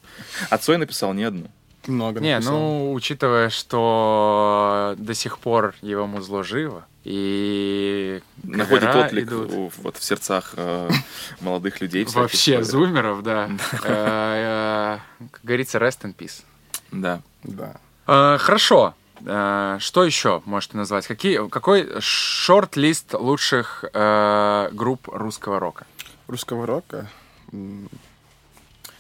А 0.50 0.58
Цой 0.58 0.78
написал 0.78 1.14
не 1.14 1.24
одну. 1.24 1.48
Много 1.88 2.20
Не, 2.20 2.36
написал. 2.36 2.54
ну, 2.54 2.94
учитывая, 2.94 3.50
что 3.50 4.96
до 4.98 5.14
сих 5.14 5.40
пор 5.40 5.74
его 5.82 6.06
музло 6.08 6.44
живо, 6.44 6.86
и 7.06 8.22
Находит 8.44 8.94
отклик 8.96 9.28
идут. 9.28 9.52
у- 9.54 9.72
вот 9.84 9.98
в 9.98 10.04
сердцах 10.04 10.54
э, 10.58 10.90
молодых 11.42 11.80
людей. 11.82 12.06
Вообще, 12.06 12.64
зумеров, 12.64 13.24
да. 13.24 13.50
Э, 13.84 15.00
э, 15.20 15.26
Как 15.32 15.42
говорится, 15.44 15.78
rest 15.80 16.02
in 16.04 16.14
peace. 16.16 16.44
Да. 16.92 17.22
Да. 17.44 17.78
Э, 18.08 18.38
Хорошо. 18.40 18.94
Э, 19.26 19.78
Что 19.80 20.04
еще 20.04 20.42
можете 20.46 20.78
назвать? 20.78 21.08
Какие, 21.08 21.48
какой 21.50 21.90
шорт-лист 22.00 23.14
лучших 23.14 23.86
э, 23.94 24.70
групп 24.72 25.08
русского 25.10 25.60
рока? 25.60 25.86
Русского 26.28 26.66
рока. 26.66 27.10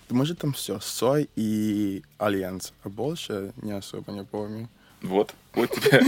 может 0.09 0.39
там 0.39 0.53
все. 0.53 0.79
Цой 0.79 1.29
и 1.35 2.03
Альянс. 2.17 2.73
А 2.83 2.89
больше 2.89 3.53
не 3.61 3.71
особо 3.71 4.11
не 4.11 4.23
помню. 4.23 4.67
Вот. 5.01 5.33
Вот 5.53 5.69
тебе 5.71 6.01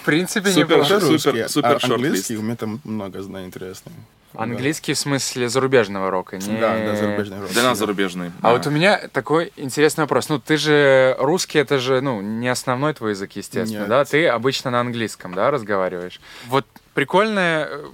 В 0.00 0.04
принципе, 0.04 0.50
Супер. 0.50 0.78
неплохо. 0.78 0.94
Это 0.94 1.00
супер- 1.06 1.12
русские, 1.12 1.48
супер 1.48 1.76
а 1.76 1.78
шорт-лист. 1.80 2.30
у 2.30 2.42
меня 2.42 2.56
там 2.56 2.80
много 2.84 3.22
знаю 3.22 3.46
интересного. 3.46 3.96
Английский 4.34 4.92
в 4.94 4.98
смысле 4.98 5.48
зарубежного 5.48 6.10
рока, 6.10 6.36
не... 6.36 6.58
Да, 6.58 6.76
да, 6.78 6.96
зарубежный 6.96 7.40
рок. 7.40 7.50
для 7.50 7.62
нас 7.62 7.78
зарубежный. 7.78 8.32
А 8.42 8.52
вот 8.52 8.66
у 8.66 8.70
меня 8.70 9.08
такой 9.12 9.52
интересный 9.56 10.02
вопрос. 10.02 10.28
Ну, 10.28 10.38
ты 10.38 10.56
же 10.56 11.16
русский, 11.18 11.58
это 11.58 11.78
же, 11.78 12.00
ну, 12.00 12.20
не 12.20 12.48
основной 12.48 12.94
твой 12.94 13.10
язык, 13.10 13.32
естественно, 13.32 13.80
Нет. 13.80 13.88
да? 13.88 14.04
Ты 14.04 14.26
обычно 14.28 14.70
на 14.70 14.80
английском, 14.80 15.34
да, 15.34 15.50
разговариваешь. 15.50 16.20
Вот 16.46 16.66
прикольная 16.94 17.68
э, 17.70 17.86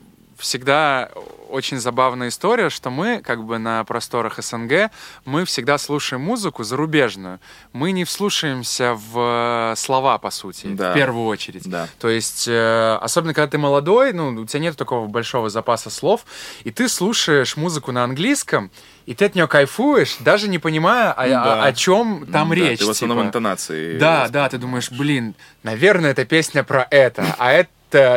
всегда 0.45 1.09
очень 1.49 1.79
забавная 1.79 2.29
история, 2.29 2.69
что 2.69 2.91
мы, 2.91 3.21
как 3.25 3.45
бы 3.45 3.59
на 3.59 3.83
просторах 3.85 4.39
СНГ, 4.43 4.91
мы 5.25 5.45
всегда 5.45 5.79
слушаем 5.79 6.21
музыку 6.23 6.65
зарубежную. 6.65 7.41
Мы 7.73 7.93
не 7.93 8.05
вслушаемся 8.05 8.95
в 8.95 9.73
э, 9.73 9.77
слова, 9.77 10.19
по 10.19 10.31
сути, 10.31 10.67
Да. 10.67 10.91
в 10.91 10.95
первую 10.95 11.27
очередь. 11.27 11.63
Да. 11.69 11.89
То 11.99 12.09
есть, 12.11 12.47
э, 12.49 12.99
особенно 13.01 13.33
когда 13.35 13.49
ты 13.49 13.57
молодой, 13.59 14.13
ну, 14.13 14.29
у 14.43 14.45
тебя 14.47 14.61
нет 14.61 14.77
такого 14.77 15.07
большого 15.07 15.49
запаса 15.49 15.91
слов, 15.91 16.25
и 16.65 16.71
ты 16.71 16.89
слушаешь 16.89 17.57
музыку 17.57 17.91
на 17.93 18.05
английском, 18.05 18.71
и 19.07 19.15
ты 19.15 19.25
от 19.27 19.35
нее 19.35 19.49
кайфуешь, 19.49 20.17
даже 20.21 20.49
не 20.49 20.59
понимая, 20.59 21.13
о, 21.13 21.27
Да. 21.29 21.65
о, 21.65 21.73
чем 21.73 22.27
там 22.31 22.51
Да, 22.51 22.55
речь. 22.55 22.81
Ты 22.81 22.87
в 22.87 22.91
основном 22.91 23.19
типа. 23.19 23.29
интонации. 23.29 23.97
Да, 23.99 24.29
да, 24.29 24.49
ты 24.51 24.59
думаешь, 24.59 24.91
блин, 24.91 25.35
наверное, 25.63 26.11
это 26.11 26.25
песня 26.27 26.65
про 26.65 26.87
это, 26.91 27.35
а 27.39 27.53
это 27.53 27.71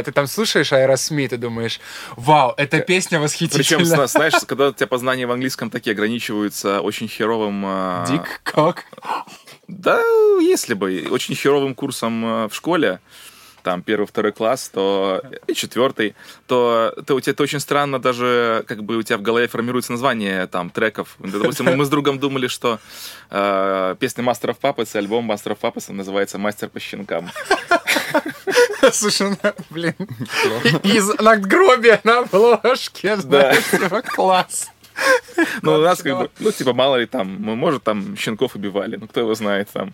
ты 0.04 0.12
там 0.12 0.28
слушаешь 0.28 0.74
Аэросмит 0.74 1.34
и 1.34 1.38
думаешь, 1.38 1.80
вау, 2.16 2.54
эта 2.58 2.80
песня 2.80 3.20
восхитительна. 3.20 3.64
Причем, 3.64 3.86
зна- 3.86 4.08
знаешь, 4.08 4.34
когда 4.46 4.70
у 4.70 4.74
тебя 4.74 4.88
познания 4.88 5.28
в 5.28 5.32
английском 5.32 5.70
такие 5.70 5.94
ограничиваются 5.94 6.82
очень 6.82 7.08
херовым... 7.08 7.64
а, 7.66 8.06
dick, 8.08 8.42
cock? 8.44 8.86
Да, 9.68 10.02
если 10.40 10.74
бы. 10.74 11.08
Очень 11.12 11.36
херовым 11.36 11.76
курсом 11.76 12.26
э, 12.26 12.48
в 12.48 12.56
школе, 12.56 13.00
там 13.64 13.82
первый, 13.82 14.06
второй 14.08 14.32
класс, 14.32 14.70
то 14.74 15.22
и 15.46 15.54
четвертый, 15.54 16.16
то, 16.46 16.94
то 17.06 17.16
у 17.16 17.20
тебя 17.20 17.34
это 17.34 17.44
очень 17.44 17.60
странно 17.60 18.00
даже, 18.00 18.64
как 18.66 18.84
бы 18.84 18.96
у 18.96 19.04
тебя 19.04 19.18
в 19.18 19.22
голове 19.22 19.48
формируется 19.48 19.92
название 19.92 20.48
там 20.48 20.70
треков. 20.70 21.18
Допустим, 21.20 21.66
мы 21.76 21.84
с 21.84 21.90
другом 21.90 22.18
думали, 22.18 22.48
что 22.48 22.80
э, 23.30 23.96
песня 24.00 24.24
Master 24.24 24.56
of 24.56 24.58
Puppets, 24.62 24.96
альбом 24.98 25.30
Master 25.30 25.58
of 25.58 25.60
Puppets 25.60 25.92
называется 25.92 26.38
«Мастер 26.38 26.70
по 26.70 26.80
щенкам». 26.80 27.30
Слушай, 28.94 29.30
ну, 29.30 29.54
блин, 29.70 29.96
из 30.84 31.08
надгробия 31.20 32.00
на 32.04 32.20
обложке, 32.20 33.18
знаешь, 33.18 33.64
типа, 33.72 34.02
класс. 34.02 34.70
Ну, 35.62 35.76
у 35.76 35.82
нас 35.82 36.02
как 36.02 36.18
бы, 36.18 36.32
ну, 36.40 36.52
типа, 36.52 36.74
мало 36.74 36.96
ли 36.96 37.06
там, 37.06 37.38
мы, 37.40 37.56
может, 37.56 37.84
там 37.84 38.18
щенков 38.18 38.56
убивали, 38.56 38.96
ну, 38.96 39.08
кто 39.08 39.22
его 39.22 39.36
знает 39.36 39.70
там. 39.72 39.94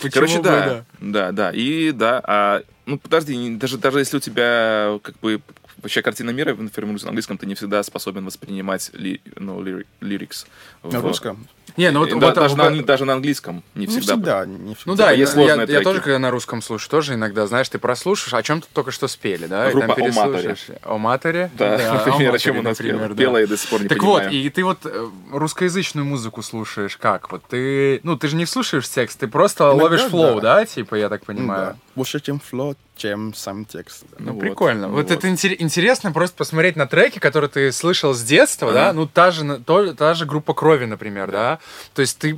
Почему 0.00 0.26
Короче, 0.26 0.38
бы, 0.38 0.42
да, 0.42 0.84
да, 1.00 1.32
да, 1.32 1.50
и 1.52 1.90
да, 1.90 2.20
а, 2.24 2.62
ну 2.84 2.98
подожди, 2.98 3.56
даже 3.56 3.78
даже 3.78 4.00
если 4.00 4.18
у 4.18 4.20
тебя 4.20 4.98
как 5.02 5.18
бы 5.20 5.40
вообще 5.82 6.02
картина 6.02 6.30
мира 6.30 6.54
формируется 6.72 7.06
на 7.06 7.10
английском, 7.10 7.38
ты 7.38 7.46
не 7.46 7.54
всегда 7.54 7.82
способен 7.82 8.24
воспринимать 8.24 8.90
ли, 8.94 9.20
ну, 9.36 9.60
лири- 9.62 9.86
лирикс 10.00 10.46
На 10.82 11.00
в- 11.00 11.04
русском? 11.04 11.46
Не, 11.76 11.90
ну 11.90 12.00
вот, 12.00 12.08
Да, 12.08 12.14
вот- 12.14 12.34
даже, 12.34 12.54
вот- 12.56 12.70
на, 12.70 12.82
даже 12.82 13.04
на 13.04 13.12
английском 13.14 13.62
не 13.74 13.82
Не 13.86 13.86
всегда. 13.88 14.14
всегда. 14.14 14.46
не 14.46 14.74
всегда. 14.74 14.92
Ну 14.92 14.94
да, 14.96 15.10
есть 15.10 15.34
я, 15.36 15.54
я- 15.56 15.62
я 15.64 15.80
тоже, 15.82 16.00
когда 16.00 16.18
на 16.18 16.30
русском 16.30 16.62
слушаю, 16.62 16.88
тоже 16.90 17.14
иногда, 17.14 17.46
знаешь, 17.46 17.68
ты 17.68 17.78
прослушаешь, 17.78 18.32
о 18.34 18.42
чем 18.42 18.60
тут 18.62 18.70
только 18.70 18.90
что 18.92 19.08
спели, 19.08 19.46
да? 19.46 19.68
и 19.68 19.72
Группа 19.72 19.94
там 19.94 20.04
«О 20.04 20.06
Маторе». 20.12 20.42
переслушаешь. 20.42 20.80
О 20.82 20.98
Маторе? 20.98 21.50
Да, 21.58 21.74
о 21.74 22.06
например, 22.06 22.34
о 22.34 22.38
чем 22.38 22.58
у 22.58 22.62
нас 22.62 22.78
например, 22.78 22.96
пела, 22.98 23.08
да. 23.10 23.14
пела, 23.22 23.36
я 23.38 23.46
до 23.46 23.56
сих 23.58 23.68
пор 23.68 23.82
не 23.82 23.88
Так 23.88 23.98
понимаю. 23.98 24.24
вот, 24.24 24.32
и 24.32 24.48
ты 24.50 24.64
вот 24.64 24.78
э, 24.84 25.08
русскоязычную 25.32 26.04
музыку 26.06 26.42
слушаешь 26.42 26.96
как? 26.96 27.30
Вот 27.30 27.42
ты, 27.48 28.00
ну, 28.04 28.16
ты 28.16 28.28
же 28.28 28.36
не 28.36 28.46
слушаешь 28.46 28.88
текст, 28.88 29.18
ты 29.18 29.26
просто 29.28 29.64
Иногда 29.64 29.84
ловишь 29.84 30.00
флоу, 30.02 30.40
да. 30.40 30.56
да. 30.60 30.64
типа, 30.64 30.94
я 30.94 31.08
так 31.10 31.22
Ну 31.22 31.34
понимаю? 31.34 31.66
да. 31.72 31.76
Больше, 31.94 32.20
чем 32.20 32.40
флот, 32.40 32.78
чем 32.96 33.34
сам 33.34 33.64
текст. 33.64 34.04
Ну, 34.18 34.32
Вот, 34.32 34.40
прикольно. 34.40 34.88
ну 34.88 34.94
Вот, 34.94 35.08
вот. 35.10 35.18
это 35.18 35.28
интере- 35.28 35.56
интересно 35.58 36.12
просто 36.12 36.36
посмотреть 36.36 36.76
на 36.76 36.86
треки, 36.86 37.18
которые 37.18 37.50
ты 37.50 37.70
слышал 37.72 38.14
с 38.14 38.22
детства, 38.22 38.72
да? 38.72 38.84
Ага. 38.90 38.92
Ну, 38.94 39.06
та 39.06 39.30
же, 39.30 39.58
то- 39.58 39.94
та 39.94 40.14
же 40.14 40.24
группа 40.26 40.54
крови, 40.54 40.86
например, 40.86 41.30
да? 41.30 41.58
То 41.94 42.02
есть 42.02 42.18
ты 42.18 42.36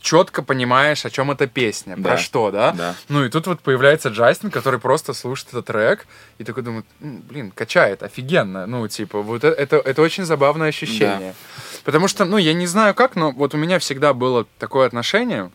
четко 0.00 0.42
понимаешь, 0.42 1.04
о 1.04 1.10
чем 1.10 1.32
эта 1.32 1.48
песня, 1.48 1.94
про 1.96 2.02
Да. 2.10 2.16
что, 2.16 2.52
да? 2.52 2.70
Да. 2.72 2.94
Ну 3.08 3.24
и 3.24 3.28
тут 3.28 3.48
вот 3.48 3.58
появляется 3.60 4.10
Джастин, 4.10 4.52
который 4.52 4.78
просто 4.78 5.12
слушает 5.14 5.48
этот 5.48 5.66
трек 5.66 6.06
и 6.38 6.44
такой 6.44 6.62
думает, 6.62 6.86
«М, 7.00 7.22
блин, 7.28 7.50
качает, 7.50 8.04
офигенно. 8.04 8.66
Ну, 8.66 8.86
типа, 8.86 9.20
вот 9.22 9.42
э- 9.42 9.48
это, 9.48 9.78
это 9.78 10.02
очень 10.02 10.24
забавное 10.24 10.68
ощущение. 10.68 11.34
Потому 11.82 12.06
что, 12.06 12.24
ну, 12.24 12.36
я 12.36 12.54
не 12.54 12.68
знаю 12.68 12.94
как, 12.94 13.16
но 13.16 13.32
вот 13.32 13.54
у 13.54 13.56
меня 13.56 13.80
всегда 13.80 14.12
было 14.14 14.46
такое 14.60 14.86
отношение. 14.86 15.50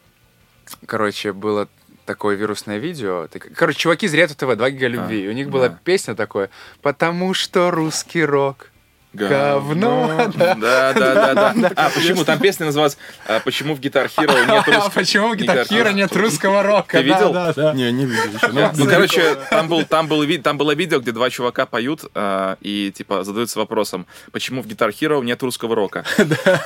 Короче, 0.85 1.31
было 1.31 1.69
такое 2.05 2.35
вирусное 2.35 2.77
видео. 2.77 3.27
Короче, 3.55 3.79
чуваки 3.79 4.05
из 4.05 4.13
Ретро 4.13 4.35
ТВ, 4.35 4.57
2 4.57 4.69
гига 4.71 4.87
любви. 4.87 5.21
А, 5.21 5.25
и 5.25 5.29
у 5.29 5.31
них 5.31 5.49
была 5.49 5.69
да. 5.69 5.79
песня 5.83 6.15
такое 6.15 6.49
«Потому 6.81 7.33
что 7.33 7.71
русский 7.71 8.23
рок». 8.23 8.70
Говно. 9.13 10.31
Да, 10.37 10.55
да, 10.93 10.93
да, 10.93 11.53
да. 11.53 11.71
А 11.75 11.89
почему? 11.89 12.23
Там 12.23 12.39
песня 12.39 12.65
называлась 12.67 12.97
а, 13.27 13.39
«Почему 13.41 13.75
в 13.75 13.79
Guitar 13.79 14.09
Hero 14.15 14.33
нет 14.51 14.63
А 14.67 14.71
русского?» 14.71 14.89
почему 14.89 15.27
в 15.29 15.33
Guitar 15.33 15.63
Гитар 15.63 15.87
Hero? 15.87 15.93
нет 15.93 16.15
русского 16.15 16.63
рока? 16.63 16.97
Ты 16.97 17.03
видел? 17.03 17.33
Да, 17.33 17.53
да, 17.53 17.53
да. 17.53 17.73
Не, 17.73 17.91
не 17.91 18.05
видел 18.05 18.23
еще. 18.33 18.47
Ну, 18.47 18.69
Ну, 18.73 18.85
короче, 18.89 19.35
там, 19.49 19.67
был, 19.67 19.83
там, 19.83 20.07
был, 20.07 20.23
ви- 20.23 20.37
там 20.37 20.57
было 20.57 20.73
видео, 20.73 20.99
где 20.99 21.11
два 21.11 21.29
чувака 21.29 21.65
поют 21.65 22.05
а, 22.15 22.57
и, 22.61 22.91
типа, 22.95 23.23
задаются 23.23 23.59
вопросом, 23.59 24.05
почему 24.31 24.61
в 24.61 24.67
Guitar 24.67 24.89
Hero 24.91 25.23
нет 25.23 25.41
русского 25.43 25.75
рока. 25.75 26.05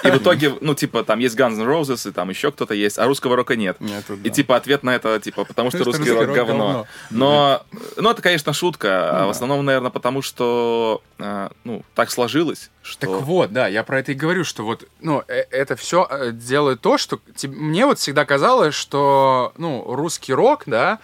И 0.03 0.09
в 0.11 0.17
итоге, 0.17 0.53
ну, 0.61 0.75
типа, 0.75 1.03
там 1.03 1.19
есть 1.19 1.35
Guns 1.37 1.59
N' 1.59 1.67
Roses, 1.67 2.07
и 2.07 2.11
там 2.11 2.29
еще 2.29 2.51
кто-то 2.51 2.73
есть, 2.73 2.99
а 2.99 3.05
русского 3.05 3.35
рока 3.35 3.55
нет. 3.55 3.77
Нету, 3.79 4.17
И, 4.23 4.29
типа, 4.29 4.55
ответ 4.55 4.83
на 4.83 4.91
это, 4.95 5.19
типа, 5.19 5.45
потому 5.45 5.71
что 5.71 5.83
русский 5.83 6.11
рок 6.11 6.31
говно. 6.31 6.85
Но, 7.09 7.63
ну, 7.97 8.09
это, 8.11 8.21
конечно, 8.21 8.53
шутка. 8.53 9.09
а. 9.23 9.25
В 9.27 9.29
основном, 9.29 9.65
наверное, 9.65 9.89
потому 9.89 10.21
что, 10.21 11.01
а, 11.19 11.51
ну, 11.63 11.83
так 11.95 12.11
сложилось, 12.11 12.34
что... 12.81 12.99
Так 13.07 13.21
вот, 13.21 13.51
да, 13.53 13.67
я 13.67 13.83
про 13.83 13.99
это 13.99 14.11
и 14.11 14.15
говорю, 14.15 14.43
что 14.43 14.63
вот, 14.63 14.87
ну, 14.99 15.23
э- 15.27 15.45
это 15.51 15.75
все 15.75 16.07
делает 16.33 16.81
то, 16.81 16.97
что 16.97 17.19
мне 17.43 17.85
вот 17.85 17.99
всегда 17.99 18.25
казалось, 18.25 18.75
что, 18.75 19.53
ну, 19.57 19.83
русский 19.95 20.33
рок, 20.33 20.63
да, 20.65 20.99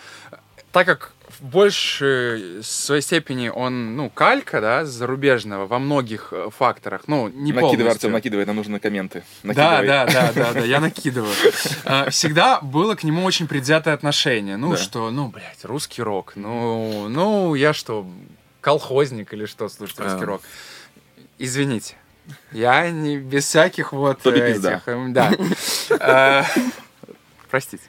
так 0.72 0.86
как 0.86 1.14
в 1.40 1.44
большей 1.44 2.64
своей 2.64 3.02
степени 3.02 3.50
он, 3.50 3.96
ну, 3.96 4.10
калька, 4.10 4.62
да, 4.62 4.86
зарубежного 4.86 5.66
во 5.66 5.80
многих 5.80 6.28
э, 6.32 6.50
факторах, 6.56 7.02
ну, 7.08 7.30
не 7.30 7.52
накидывай, 7.52 7.62
полностью. 7.62 7.90
Артем, 7.92 8.12
накидывай, 8.12 8.46
нам 8.46 8.56
нужны 8.58 8.80
комменты. 8.80 9.24
Да, 9.44 9.82
Накидывай. 9.82 9.88
да, 9.88 10.06
да, 10.06 10.32
да, 10.34 10.54
да, 10.54 10.60
я 10.60 10.80
накидываю. 10.88 11.34
А, 11.86 12.10
Всегда 12.10 12.60
было 12.62 12.96
к 12.96 13.04
нему 13.04 13.24
очень 13.24 13.48
предвзятое 13.48 13.94
отношение. 13.94 14.58
Ну, 14.58 14.72
Да. 14.72 14.78
что, 14.78 15.10
ну, 15.10 15.30
блядь, 15.30 15.64
русский 15.64 16.02
рок. 16.04 16.34
Ну, 16.36 17.08
ну, 17.10 17.56
я 17.56 17.74
что, 17.74 18.06
колхозник 18.60 19.34
или 19.34 19.46
что, 19.46 19.68
слушать 19.70 20.00
русский 20.00 20.24
А. 20.24 20.26
рок? 20.26 20.42
Извините. 21.44 21.96
Я 22.52 22.90
не 22.92 23.18
без 23.18 23.46
всяких 23.46 23.94
вот 23.94 24.22
Тоби 24.22 24.40
э, 24.40 24.54
пизда. 24.54 24.74
этих, 24.76 24.88
эм, 24.88 25.12
да. 25.12 25.32
А, 26.00 26.46
Простите. 27.50 27.84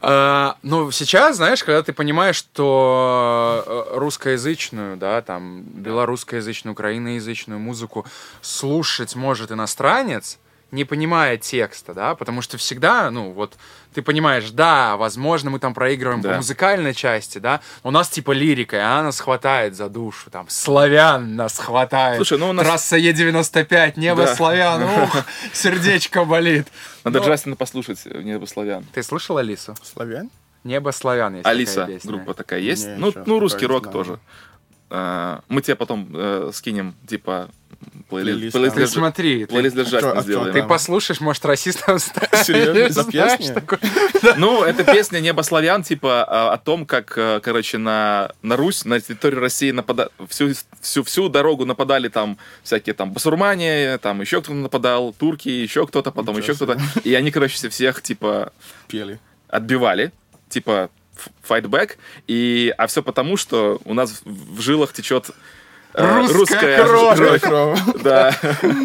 А, 0.00 0.56
Но 0.62 0.90
сейчас, 0.92 1.36
знаешь, 1.36 1.64
когда 1.64 1.82
ты 1.82 1.92
понимаешь, 1.92 2.36
что 2.36 3.64
э, 3.66 3.98
русскоязычную, 3.98 4.96
да, 4.96 5.20
там, 5.20 5.62
белорусскоязычную, 5.64 6.72
украиноязычную 6.72 7.58
музыку 7.58 8.06
слушать 8.40 9.16
может 9.16 9.50
иностранец, 9.50 10.38
не 10.72 10.84
понимая 10.84 11.36
текста, 11.36 11.94
да, 11.94 12.14
потому 12.16 12.42
что 12.42 12.56
всегда, 12.58 13.10
ну, 13.10 13.30
вот, 13.32 13.56
ты 13.94 14.02
понимаешь, 14.02 14.50
да, 14.50 14.96
возможно, 14.96 15.48
мы 15.48 15.58
там 15.60 15.72
проигрываем 15.74 16.20
Да. 16.20 16.30
по 16.30 16.36
музыкальной 16.36 16.92
части, 16.92 17.38
да, 17.38 17.60
у 17.84 17.90
нас 17.92 18.08
типа 18.08 18.32
лирика, 18.32 18.76
и 18.76 18.80
она 18.80 19.04
нас 19.04 19.20
хватает 19.20 19.76
за 19.76 19.88
душу, 19.88 20.28
там, 20.30 20.46
славян 20.48 21.36
нас 21.36 21.58
хватает, 21.58 22.16
Слушай, 22.16 22.38
ну 22.38 22.50
у 22.50 22.52
нас- 22.52 22.66
трасса 22.66 22.96
Е95, 22.98 23.92
небо 23.96 24.26
Да. 24.26 24.34
славян, 24.34 24.82
ух, 24.82 25.16
сердечко 25.52 26.24
болит. 26.24 26.66
Надо 27.04 27.20
Но- 27.20 27.26
Джастина 27.26 27.54
послушать, 27.56 28.04
«Небо 28.04 28.46
славян». 28.46 28.84
Ты 28.92 29.02
слышал 29.04 29.36
Алису? 29.38 29.74
Славян? 29.82 30.30
Небо 30.64 30.90
славян 30.90 31.34
есть 31.36 31.46
Алиса, 31.46 31.74
такая 31.82 31.94
песня. 31.94 32.10
группа 32.10 32.34
такая 32.34 32.58
есть. 32.60 32.86
Не, 32.86 32.96
ну, 32.96 33.12
ну, 33.24 33.38
русский 33.38 33.66
рок 33.66 33.84
знаю. 33.84 33.92
тоже. 33.92 34.18
э, 34.90 35.40
мы 35.48 35.62
тебе 35.62 35.74
потом 35.76 36.08
э, 36.12 36.50
скинем, 36.52 36.94
типа, 37.08 37.48
плейлист, 38.08 38.52
Плейлист, 38.52 38.76
для, 38.76 38.86
Ты 38.86 38.92
смотри, 38.92 39.40
ты, 39.40 39.46
плейлист 39.52 39.74
для 39.74 39.84
А 39.84 39.86
чё- 39.86 40.00
Джастина 40.00 40.22
сделаем. 40.22 40.52
ты 40.52 40.62
послушаешь, 40.62 41.20
может, 41.20 41.44
расистом 41.44 41.98
станешь. 41.98 42.46
Серьезно? 42.46 43.54
Такой- 43.54 43.78
Ну, 44.36 44.62
это 44.64 44.84
песня 44.84 45.20
небославян, 45.20 45.82
типа, 45.82 46.24
а, 46.24 46.52
о 46.52 46.58
том, 46.58 46.86
как, 46.86 47.12
э, 47.16 47.40
короче, 47.42 47.78
на, 47.78 48.32
на 48.42 48.56
Русь, 48.56 48.84
на 48.84 49.00
территорию 49.00 49.40
России 49.40 49.70
напада... 49.70 50.10
всю, 50.28 50.52
всю, 50.80 51.02
всю 51.04 51.28
дорогу 51.28 51.64
нападали 51.64 52.08
там 52.08 52.38
всякие 52.62 52.94
там 52.94 53.12
басурмане, 53.12 53.98
там 53.98 54.20
еще 54.20 54.40
кто-то 54.40 54.54
нападал, 54.58 55.12
турки, 55.12 55.48
еще 55.48 55.86
кто-то, 55.86 56.10
потом 56.12 56.36
Ничего 56.36 56.52
еще 56.52 56.64
кто-то. 56.64 56.80
И 57.04 57.14
они, 57.14 57.30
короче, 57.30 57.68
всех, 57.68 58.02
типа, 58.02 58.52
Пели. 58.88 59.18
отбивали, 59.48 60.12
типа, 60.48 60.90
fight 61.48 61.62
back, 61.64 61.92
и, 62.26 62.74
а 62.76 62.86
все 62.86 63.02
потому, 63.02 63.36
что 63.36 63.80
у 63.84 63.94
нас 63.94 64.20
в 64.24 64.60
жилах 64.60 64.92
течет 64.92 65.30
Русская 65.96 66.84
кровь. 66.84 67.16
Кровь, 67.16 67.40
кровь. 67.40 67.80
Да. 68.02 68.28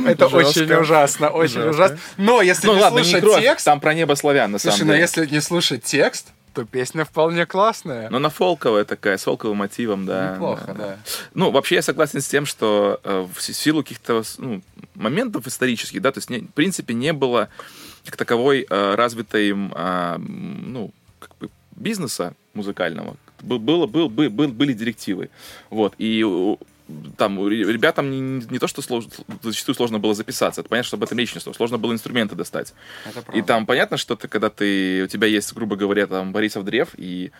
Это 0.08 0.30
Жестко. 0.30 0.36
очень 0.36 0.74
ужасно, 0.74 1.30
очень 1.30 1.53
Жестко. 1.56 1.70
ужасно. 1.70 1.98
Но 2.18 2.41
если 2.41 2.68
Ну 2.68 2.75
не 2.75 2.82
ладно, 2.82 2.98
не 3.00 3.03
слушать 3.03 3.24
кровь, 3.24 3.41
текст, 3.44 3.65
там 3.65 3.80
про 3.80 3.94
небо 3.94 4.13
славян, 4.15 4.51
на 4.51 4.60
слушай, 4.60 4.77
самом 4.77 4.88
но 4.88 4.94
деле. 4.94 5.01
если 5.03 5.25
не 5.25 5.41
слушать 5.41 5.84
текст, 5.84 6.27
то 6.53 6.65
песня 6.65 7.06
вполне 7.06 7.46
классная. 7.46 8.10
Но 8.10 8.18
она 8.18 8.30
фолковая 8.30 8.84
такая, 8.84 9.18
с 9.18 9.24
фолковым 9.24 9.58
мотивом, 9.58 10.06
да. 10.06 10.34
Неплохо, 10.34 10.74
да. 10.77 10.98
Ну, 11.34 11.50
вообще 11.51 11.75
я 11.75 11.82
согласен 11.82 12.20
с 12.22 12.27
тем, 12.27 12.46
что 12.46 13.00
э, 13.03 13.25
в 13.34 13.41
си- 13.41 13.53
силу 13.53 13.84
каких-то 13.84 14.24
ну, 14.38 14.62
моментов 14.96 15.48
исторических, 15.48 16.01
да, 16.01 16.12
то 16.12 16.18
есть, 16.18 16.30
не- 16.30 16.39
в 16.39 16.53
принципе, 16.53 16.94
не 16.94 17.13
было 17.13 17.48
как 18.06 18.18
таковой 18.18 18.65
э, 18.70 18.96
развитой, 18.96 19.53
а, 19.74 20.18
ну, 20.18 20.91
как 21.20 21.30
бы 21.39 21.50
бизнеса 21.75 22.34
музыкального. 22.53 23.15
Был, 23.41 23.58
было, 23.60 23.88
был, 23.88 24.10
был, 24.10 24.30
был- 24.30 24.50
были 24.51 24.74
директивы. 24.74 25.30
Вот. 25.70 25.94
И 25.98 26.25
там 27.17 27.48
ребятам 27.48 28.12
не, 28.12 28.45
не 28.45 28.60
то, 28.60 28.67
что 28.67 28.81
слож- 28.81 29.10
зачастую 29.41 29.75
сложно 29.75 30.00
было 30.00 30.13
записаться, 30.13 30.62
это 30.62 30.69
понятно, 30.69 30.88
что 30.88 30.98
об 30.98 31.03
этом 31.03 31.17
речь 31.17 31.33
не 31.33 31.41
шло. 31.41 31.53
Сложно 31.53 31.77
было 31.77 31.93
инструменты 31.93 32.36
достать. 32.36 32.74
И 33.33 33.41
там 33.41 33.65
понятно, 33.65 33.98
что 33.98 34.15
ты, 34.15 34.27
когда 34.27 34.50
ты, 34.50 35.03
у 35.03 35.07
тебя 35.07 35.27
есть, 35.27 35.53
грубо 35.53 35.75
говоря, 35.75 36.07
там 36.07 36.31
Борисов 36.31 36.65
древ, 36.65 36.89
и 36.98 37.31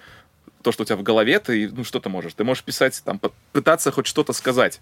то, 0.62 0.72
что 0.72 0.84
у 0.84 0.86
тебя 0.86 0.96
в 0.96 1.04
голове, 1.04 1.40
ты, 1.40 1.70
ну, 1.70 1.84
что 1.84 2.00
ты 2.00 2.10
можешь? 2.10 2.34
Ты 2.34 2.44
можешь 2.44 2.64
писать, 2.64 3.02
там, 3.04 3.20
пытаться 3.52 3.92
хоть 3.92 4.08
что-то 4.08 4.34
сказать. 4.34 4.80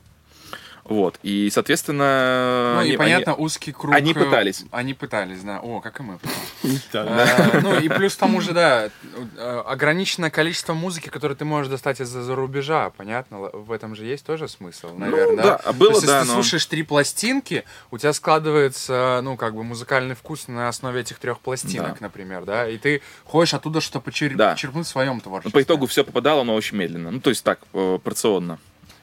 Вот. 0.90 1.20
И, 1.24 1.50
соответственно... 1.52 2.74
Ну 2.76 2.80
они- 2.80 2.90
и 2.90 2.92
они- 2.94 2.98
понятно, 2.98 3.36
узкий 3.36 3.72
круг. 3.72 3.94
они 3.96 4.12
э, 4.12 4.16
пытались. 4.16 4.66
Они 4.72 4.94
пытались, 4.94 5.42
да. 5.42 5.60
О, 5.62 5.80
как 5.82 6.00
и 6.00 6.04
мы. 6.04 6.20
А, 6.94 7.60
Ну 7.64 7.80
и 7.80 7.88
плюс 7.88 8.16
к 8.16 8.20
тому 8.20 8.42
же, 8.42 8.52
да, 8.54 8.90
э, 9.38 9.64
ограниченное 9.66 10.30
количество 10.30 10.74
музыки, 10.74 11.10
которую 11.10 11.38
ты 11.38 11.46
можешь 11.46 11.70
достать 11.72 12.02
из-за 12.02 12.24
за 12.24 12.36
рубежа, 12.36 12.90
понятно? 12.98 13.38
В 13.54 13.72
этом 13.72 13.96
же 13.96 14.04
есть 14.06 14.26
тоже 14.26 14.48
смысл, 14.48 14.90
наверное, 14.98 15.36
да, 15.64 15.72
было, 15.74 15.92
То 15.92 15.96
есть, 15.98 16.08
да, 16.08 16.18
если 16.20 16.28
ты 16.30 16.34
слушаешь 16.34 16.66
три 16.66 16.84
пластинки, 16.84 17.64
у 17.92 17.98
тебя 17.98 18.12
складывается, 18.14 19.22
ну, 19.24 19.38
как 19.38 19.56
бы 19.56 19.64
музыкальный 19.64 20.16
вкус 20.16 20.48
на 20.48 20.68
основе 20.68 21.02
этих 21.02 21.20
трех 21.20 21.40
пластинок, 21.40 22.02
например, 22.02 22.46
да, 22.46 22.68
и 22.68 22.78
ты 22.78 23.02
хочешь 23.26 23.54
оттуда 23.54 23.80
что-то 23.82 24.00
почерпнуть 24.02 24.86
в 24.86 24.90
своем 24.90 25.16
Ну, 25.16 25.22
творчестве. 25.22 25.52
по 25.52 25.62
итогу 25.64 25.86
все 25.88 26.04
попадало, 26.04 26.44
но 26.44 26.56
очень 26.56 26.78
медленно. 26.78 27.12
Ну, 27.12 27.20
то 27.22 27.30
есть 27.30 27.44
так, 27.44 27.60
э, 27.74 28.00
порционно. 28.04 28.58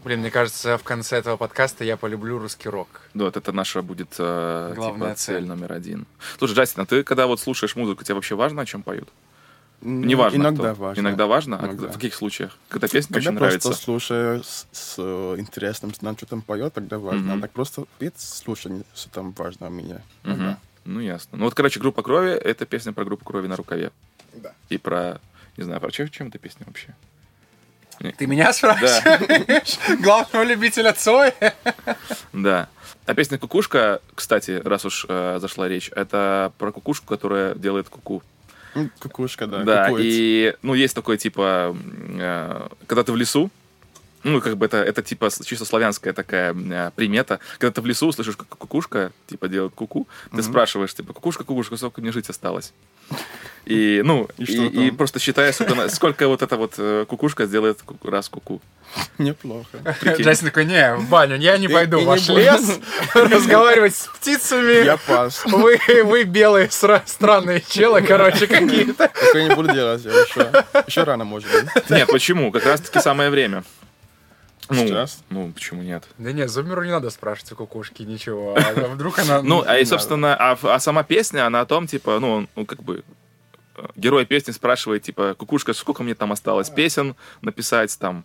Блин, 0.04 0.20
мне 0.20 0.30
кажется, 0.30 0.78
в 0.78 0.84
конце 0.84 1.16
этого 1.16 1.36
подкаста 1.36 1.82
я 1.84 1.96
полюблю 1.96 2.38
русский 2.38 2.68
рок. 2.68 3.00
Вот 3.14 3.36
это 3.36 3.50
наша 3.52 3.82
будет 3.82 4.14
э, 4.18 4.72
Главная 4.76 5.08
типа, 5.10 5.18
цель 5.20 5.36
цель. 5.40 5.46
номер 5.46 5.72
один. 5.72 6.06
Слушай, 6.38 6.54
Джастин, 6.54 6.82
а 6.82 6.86
ты 6.86 7.02
когда 7.02 7.26
вот 7.26 7.40
слушаешь 7.40 7.74
музыку, 7.74 8.04
тебе 8.04 8.14
вообще 8.14 8.36
важно, 8.36 8.62
о 8.62 8.66
чем 8.66 8.82
поют? 8.84 9.08
М, 9.82 10.02
Не 10.02 10.14
важно. 10.14 10.36
Иногда 10.36 10.72
кто. 10.74 10.82
важно. 10.82 11.00
Иногда 11.00 11.26
важно? 11.26 11.58
А 11.58 11.64
Иногда. 11.66 11.88
в 11.88 11.92
каких 11.94 12.14
случаях? 12.14 12.56
Когда 12.68 12.86
песня 12.86 13.14
Когда 13.14 13.30
очень 13.30 13.38
просто 13.38 13.68
нравится? 13.68 13.84
слушаю 13.84 14.44
с, 14.44 14.66
с, 14.70 14.94
э, 14.98 15.34
интересным, 15.38 15.92
знаю, 15.94 16.16
что 16.16 16.26
там 16.26 16.40
поет, 16.40 16.72
тогда 16.74 16.98
важно. 16.98 17.20
Мгм. 17.32 17.38
А 17.38 17.42
так 17.42 17.50
просто 17.50 17.84
петь, 17.98 18.18
слушать, 18.20 18.72
что 18.94 19.10
там 19.10 19.32
важно 19.32 19.66
у 19.66 19.70
меня. 19.70 20.02
Иногда. 20.24 20.58
Ну, 20.84 21.00
ясно. 21.00 21.36
Ну, 21.36 21.46
вот, 21.46 21.54
короче, 21.54 21.80
группа 21.80 22.02
крови— 22.04 22.30
это 22.32 22.64
песня 22.64 22.92
про 22.92 23.04
группу 23.04 23.24
крови 23.24 23.48
на 23.48 23.56
рукаве. 23.56 23.90
Да. 24.34 24.52
И 24.68 24.78
про... 24.78 25.20
Не 25.56 25.64
знаю, 25.64 25.80
про 25.80 25.90
чем, 25.90 26.08
чем 26.10 26.28
эта 26.28 26.38
песня 26.38 26.64
вообще? 26.64 26.94
Ты 28.18 28.26
меня 28.26 28.52
спрашиваешь? 28.52 29.78
Главного 30.00 30.44
любителя 30.44 30.92
Цоя? 30.92 31.34
Да. 32.32 32.68
А 33.06 33.14
песня 33.14 33.38
«Кукушка», 33.38 34.00
кстати, 34.16 34.60
раз 34.64 34.84
уж 34.84 35.06
э, 35.08 35.38
зашла 35.40 35.68
речь, 35.68 35.90
это 35.94 36.52
про 36.58 36.72
кукушку, 36.72 37.06
которая 37.06 37.54
делает 37.54 37.88
куку. 37.88 38.20
М, 38.74 38.90
Кукушка, 38.98 39.46
да. 39.46 39.62
Да, 39.62 39.84
кукует. 39.88 40.04
и, 40.06 40.54
ну, 40.62 40.74
есть 40.74 40.94
такое, 40.94 41.16
типа, 41.16 41.76
э, 42.18 42.68
когда 42.88 43.04
ты 43.04 43.12
в 43.12 43.16
лесу, 43.16 43.48
ну, 44.24 44.40
как 44.40 44.56
бы 44.56 44.66
это, 44.66 44.78
это 44.78 45.02
типа 45.02 45.30
чисто 45.44 45.64
славянская 45.64 46.12
такая 46.12 46.52
э, 46.52 46.90
примета. 46.96 47.38
Когда 47.58 47.72
ты 47.72 47.80
в 47.80 47.86
лесу 47.86 48.10
слышишь, 48.10 48.36
как 48.36 48.48
кукушка, 48.48 49.12
типа, 49.28 49.46
делает 49.46 49.72
куку, 49.74 50.08
ты 50.34 50.42
спрашиваешь, 50.42 50.92
типа, 50.92 51.12
кукушка, 51.12 51.44
кукушка, 51.44 51.76
сколько 51.76 52.00
мне 52.00 52.10
жить 52.10 52.28
осталось? 52.28 52.72
И, 53.66 54.00
ну, 54.04 54.28
И 54.38 54.44
и, 54.44 54.46
что 54.46 54.62
и 54.62 54.90
просто 54.92 55.18
считая, 55.18 55.52
сколько, 55.88 56.28
вот 56.28 56.40
эта 56.40 56.56
вот 56.56 56.74
э, 56.78 57.04
кукушка 57.08 57.46
сделает 57.46 57.80
раз 58.04 58.28
куку. 58.28 58.62
Неплохо. 59.18 59.78
Прикинь. 60.00 60.24
Джастин 60.24 60.46
такой, 60.46 60.66
не, 60.66 60.94
в 60.94 61.08
баню, 61.08 61.36
я 61.36 61.58
не 61.58 61.66
пойду 61.66 61.98
и 61.98 62.04
в 62.04 62.06
ваш 62.06 62.28
лес 62.28 62.78
разговаривать 63.14 63.96
с 63.96 64.06
птицами. 64.06 64.84
Я 64.84 64.96
пас. 64.96 65.44
Вы, 65.44 65.80
вы 66.04 66.22
белые 66.22 66.70
странные 66.70 67.60
челы, 67.68 68.02
короче, 68.02 68.46
какие-то. 68.46 69.08
Такое 69.08 69.48
не 69.48 69.54
буду 69.54 69.72
делать. 69.72 70.04
еще 70.86 71.02
рано, 71.02 71.24
может 71.24 71.50
быть. 71.50 71.90
Нет, 71.90 72.08
почему? 72.08 72.52
Как 72.52 72.64
раз-таки 72.66 73.00
самое 73.00 73.30
время. 73.30 73.64
Ну, 74.68 74.86
Сейчас? 74.86 75.22
ну, 75.30 75.52
почему 75.52 75.82
нет? 75.82 76.04
Да 76.18 76.32
не, 76.32 76.48
Зумеру 76.48 76.84
не 76.84 76.90
надо 76.90 77.10
спрашивать 77.10 77.52
у 77.52 77.56
кукушки 77.56 78.02
ничего. 78.02 78.56
А 78.56 78.88
вдруг 78.94 79.18
она... 79.18 79.42
Ну, 79.42 79.62
а 79.66 79.78
и, 79.78 79.84
собственно, 79.84 80.34
а, 80.34 80.58
а 80.62 80.80
сама 80.80 81.02
песня, 81.04 81.46
она 81.46 81.60
о 81.60 81.66
том, 81.66 81.86
типа, 81.86 82.18
ну, 82.18 82.48
ну, 82.56 82.66
как 82.66 82.82
бы, 82.82 83.04
э, 83.76 83.86
герой 83.94 84.26
песни 84.26 84.50
спрашивает, 84.52 85.02
типа, 85.02 85.34
кукушка, 85.34 85.72
сколько 85.72 86.02
мне 86.02 86.14
там 86.14 86.32
осталось 86.32 86.70
песен 86.70 87.14
написать, 87.42 87.96
там, 87.98 88.24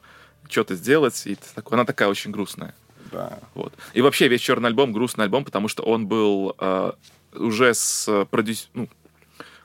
что-то 0.49 0.75
сделать, 0.75 1.21
и 1.27 1.37
так- 1.55 1.71
она 1.71 1.85
такая 1.85 2.09
очень 2.09 2.31
грустная. 2.31 2.73
Да. 3.11 3.39
Вот. 3.53 3.73
И 3.93 4.01
вообще 4.01 4.27
весь 4.27 4.41
черный 4.41 4.69
альбом 4.69 4.93
грустный 4.93 5.25
альбом, 5.25 5.45
потому 5.45 5.67
что 5.67 5.83
он 5.83 6.07
был 6.07 6.55
э, 6.57 6.91
уже 7.33 7.73
с 7.73 8.07
э, 8.07 8.25
продюс... 8.25 8.69
ну, 8.73 8.87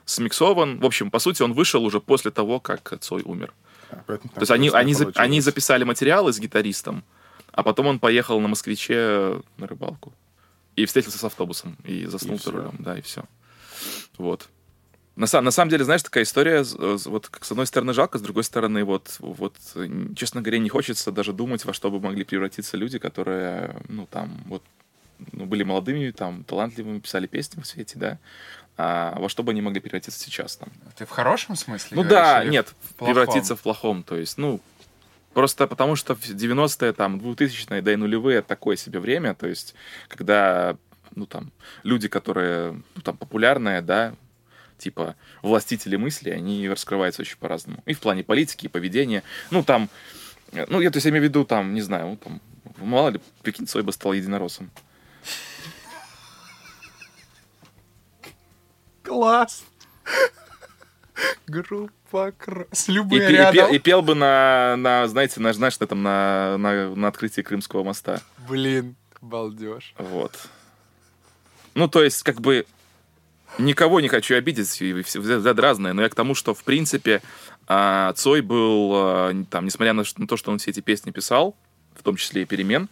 смиксован. 0.05 0.79
В 0.79 0.85
общем, 0.85 1.11
по 1.11 1.19
сути, 1.19 1.41
он 1.41 1.53
вышел 1.53 1.83
уже 1.83 1.99
после 1.99 2.31
того, 2.31 2.59
как 2.59 2.97
Цой 2.99 3.21
умер. 3.23 3.53
Поэтому 4.05 4.33
То 4.33 4.41
есть 4.41 4.51
они, 4.51 4.69
они, 4.69 4.93
за- 4.93 5.11
они 5.15 5.41
записали 5.41 5.83
материалы 5.83 6.31
с 6.33 6.39
гитаристом, 6.39 7.03
а 7.51 7.63
потом 7.63 7.87
он 7.87 7.99
поехал 7.99 8.39
на 8.39 8.47
москвиче 8.47 9.41
на 9.57 9.67
рыбалку. 9.67 10.13
И 10.75 10.85
встретился 10.85 11.17
с 11.17 11.23
автобусом, 11.23 11.75
и 11.83 12.05
заснул 12.05 12.35
И 12.35 12.39
за 12.39 12.51
рулем, 12.51 12.75
да, 12.79 12.97
и 12.97 13.01
все. 13.01 13.23
Вот. 14.17 14.49
На, 15.15 15.25
са- 15.25 15.41
на 15.41 15.49
самом 15.49 15.71
деле, 15.71 15.83
знаешь, 15.83 16.03
такая 16.03 16.23
история, 16.23 16.63
вот 17.05 17.27
как 17.29 17.43
с 17.43 17.51
одной 17.51 17.65
стороны 17.65 17.93
жалко, 17.93 18.19
с 18.19 18.21
другой 18.21 18.43
стороны, 18.43 18.83
вот, 18.83 19.15
вот, 19.19 19.55
честно 20.15 20.41
говоря, 20.41 20.59
не 20.59 20.69
хочется 20.69 21.11
даже 21.11 21.33
думать, 21.33 21.65
во 21.65 21.73
что 21.73 21.89
бы 21.89 21.99
могли 21.99 22.23
превратиться 22.23 22.77
люди, 22.77 22.99
которые, 22.99 23.75
ну, 23.89 24.05
там, 24.05 24.39
вот, 24.45 24.61
ну, 25.31 25.47
были 25.47 25.63
молодыми, 25.63 26.11
там, 26.11 26.43
талантливыми, 26.43 26.99
писали 26.99 27.25
песни 27.25 27.59
в 27.59 27.65
свете, 27.65 27.97
да, 27.97 28.19
а 28.77 29.17
во 29.19 29.27
что 29.27 29.41
бы 29.41 29.51
они 29.51 29.61
могли 29.61 29.81
превратиться 29.81 30.19
сейчас, 30.19 30.55
там. 30.55 30.69
Ты 30.95 31.05
в 31.05 31.09
хорошем 31.09 31.55
смысле 31.55 31.95
Ну 31.95 32.03
говоришь, 32.03 32.19
да, 32.19 32.43
нет, 32.43 32.73
в 32.81 32.93
плохом? 32.93 33.15
превратиться 33.15 33.55
в 33.55 33.61
плохом. 33.61 34.03
То 34.03 34.15
есть, 34.15 34.37
ну, 34.37 34.61
просто 35.33 35.65
потому 35.67 35.95
что 35.95 36.15
в 36.15 36.21
90-е, 36.21 36.93
там, 36.93 37.17
2000-е, 37.17 37.81
да 37.81 37.93
и 37.93 37.95
нулевые 37.95 38.43
такое 38.43 38.75
себе 38.75 38.99
время, 38.99 39.33
то 39.33 39.47
есть, 39.47 39.73
когда, 40.09 40.77
ну, 41.15 41.25
там, 41.25 41.51
люди, 41.81 42.07
которые, 42.07 42.73
ну, 42.95 43.01
там, 43.01 43.17
популярные, 43.17 43.81
да, 43.81 44.13
типа, 44.77 45.15
властители 45.41 45.95
мысли, 45.95 46.29
они 46.29 46.69
раскрываются 46.69 47.23
очень 47.23 47.37
по-разному. 47.37 47.81
И 47.87 47.93
в 47.93 47.99
плане 47.99 48.23
политики, 48.23 48.67
и 48.67 48.69
поведения. 48.69 49.23
Ну, 49.49 49.63
там, 49.63 49.89
э, 50.51 50.67
ну, 50.69 50.81
я, 50.81 50.91
то 50.91 50.97
есть, 50.97 51.05
я 51.05 51.11
имею 51.11 51.23
в 51.23 51.29
виду, 51.29 51.45
там, 51.45 51.73
не 51.73 51.81
знаю, 51.81 52.09
ну, 52.09 52.17
там, 52.17 52.41
мало 52.77 53.09
ли, 53.09 53.19
прикинь, 53.41 53.65
Цой 53.65 53.81
бы 53.81 53.91
стал 53.91 54.13
единороссом. 54.13 54.69
Класс! 59.07 59.63
Группа 61.47 62.33
с 62.73 62.89
И, 62.89 62.91
Любой 62.91 63.19
пе- 63.19 63.29
и 63.29 63.31
рядом. 63.31 63.53
пел, 63.53 63.67
и 63.69 63.79
пел 63.79 64.01
бы 64.01 64.15
на, 64.15 64.75
на, 64.77 65.07
знаете, 65.07 65.39
на, 65.39 65.53
знаешь, 65.53 65.79
на, 65.79 65.87
там, 65.87 66.03
на, 66.03 66.57
на, 66.57 66.93
на 66.93 67.07
открытии 67.07 67.41
Крымского 67.41 67.83
моста. 67.83 68.21
Блин, 68.49 68.95
балдеж. 69.21 69.93
Вот. 69.97 70.33
Ну, 71.73 71.87
то 71.87 72.03
есть, 72.03 72.21
как 72.23 72.41
бы, 72.41 72.65
никого 73.57 74.01
не 74.01 74.09
хочу 74.09 74.35
обидеть, 74.35 74.81
и 74.81 75.01
все 75.03 75.21
взгляды 75.21 75.61
разные, 75.61 75.93
но 75.93 76.01
я 76.01 76.09
к 76.09 76.15
тому, 76.15 76.35
что, 76.35 76.53
в 76.53 76.63
принципе, 76.65 77.21
а, 77.65 78.11
Цой 78.13 78.41
был, 78.41 78.91
а, 78.93 79.33
там, 79.49 79.65
несмотря 79.65 79.93
на 79.93 80.03
то, 80.03 80.35
что 80.35 80.51
он 80.51 80.57
все 80.59 80.71
эти 80.71 80.81
песни 80.81 81.11
писал, 81.11 81.55
в 81.95 82.03
том 82.03 82.17
числе 82.17 82.41
и 82.41 82.45
«Перемен», 82.45 82.89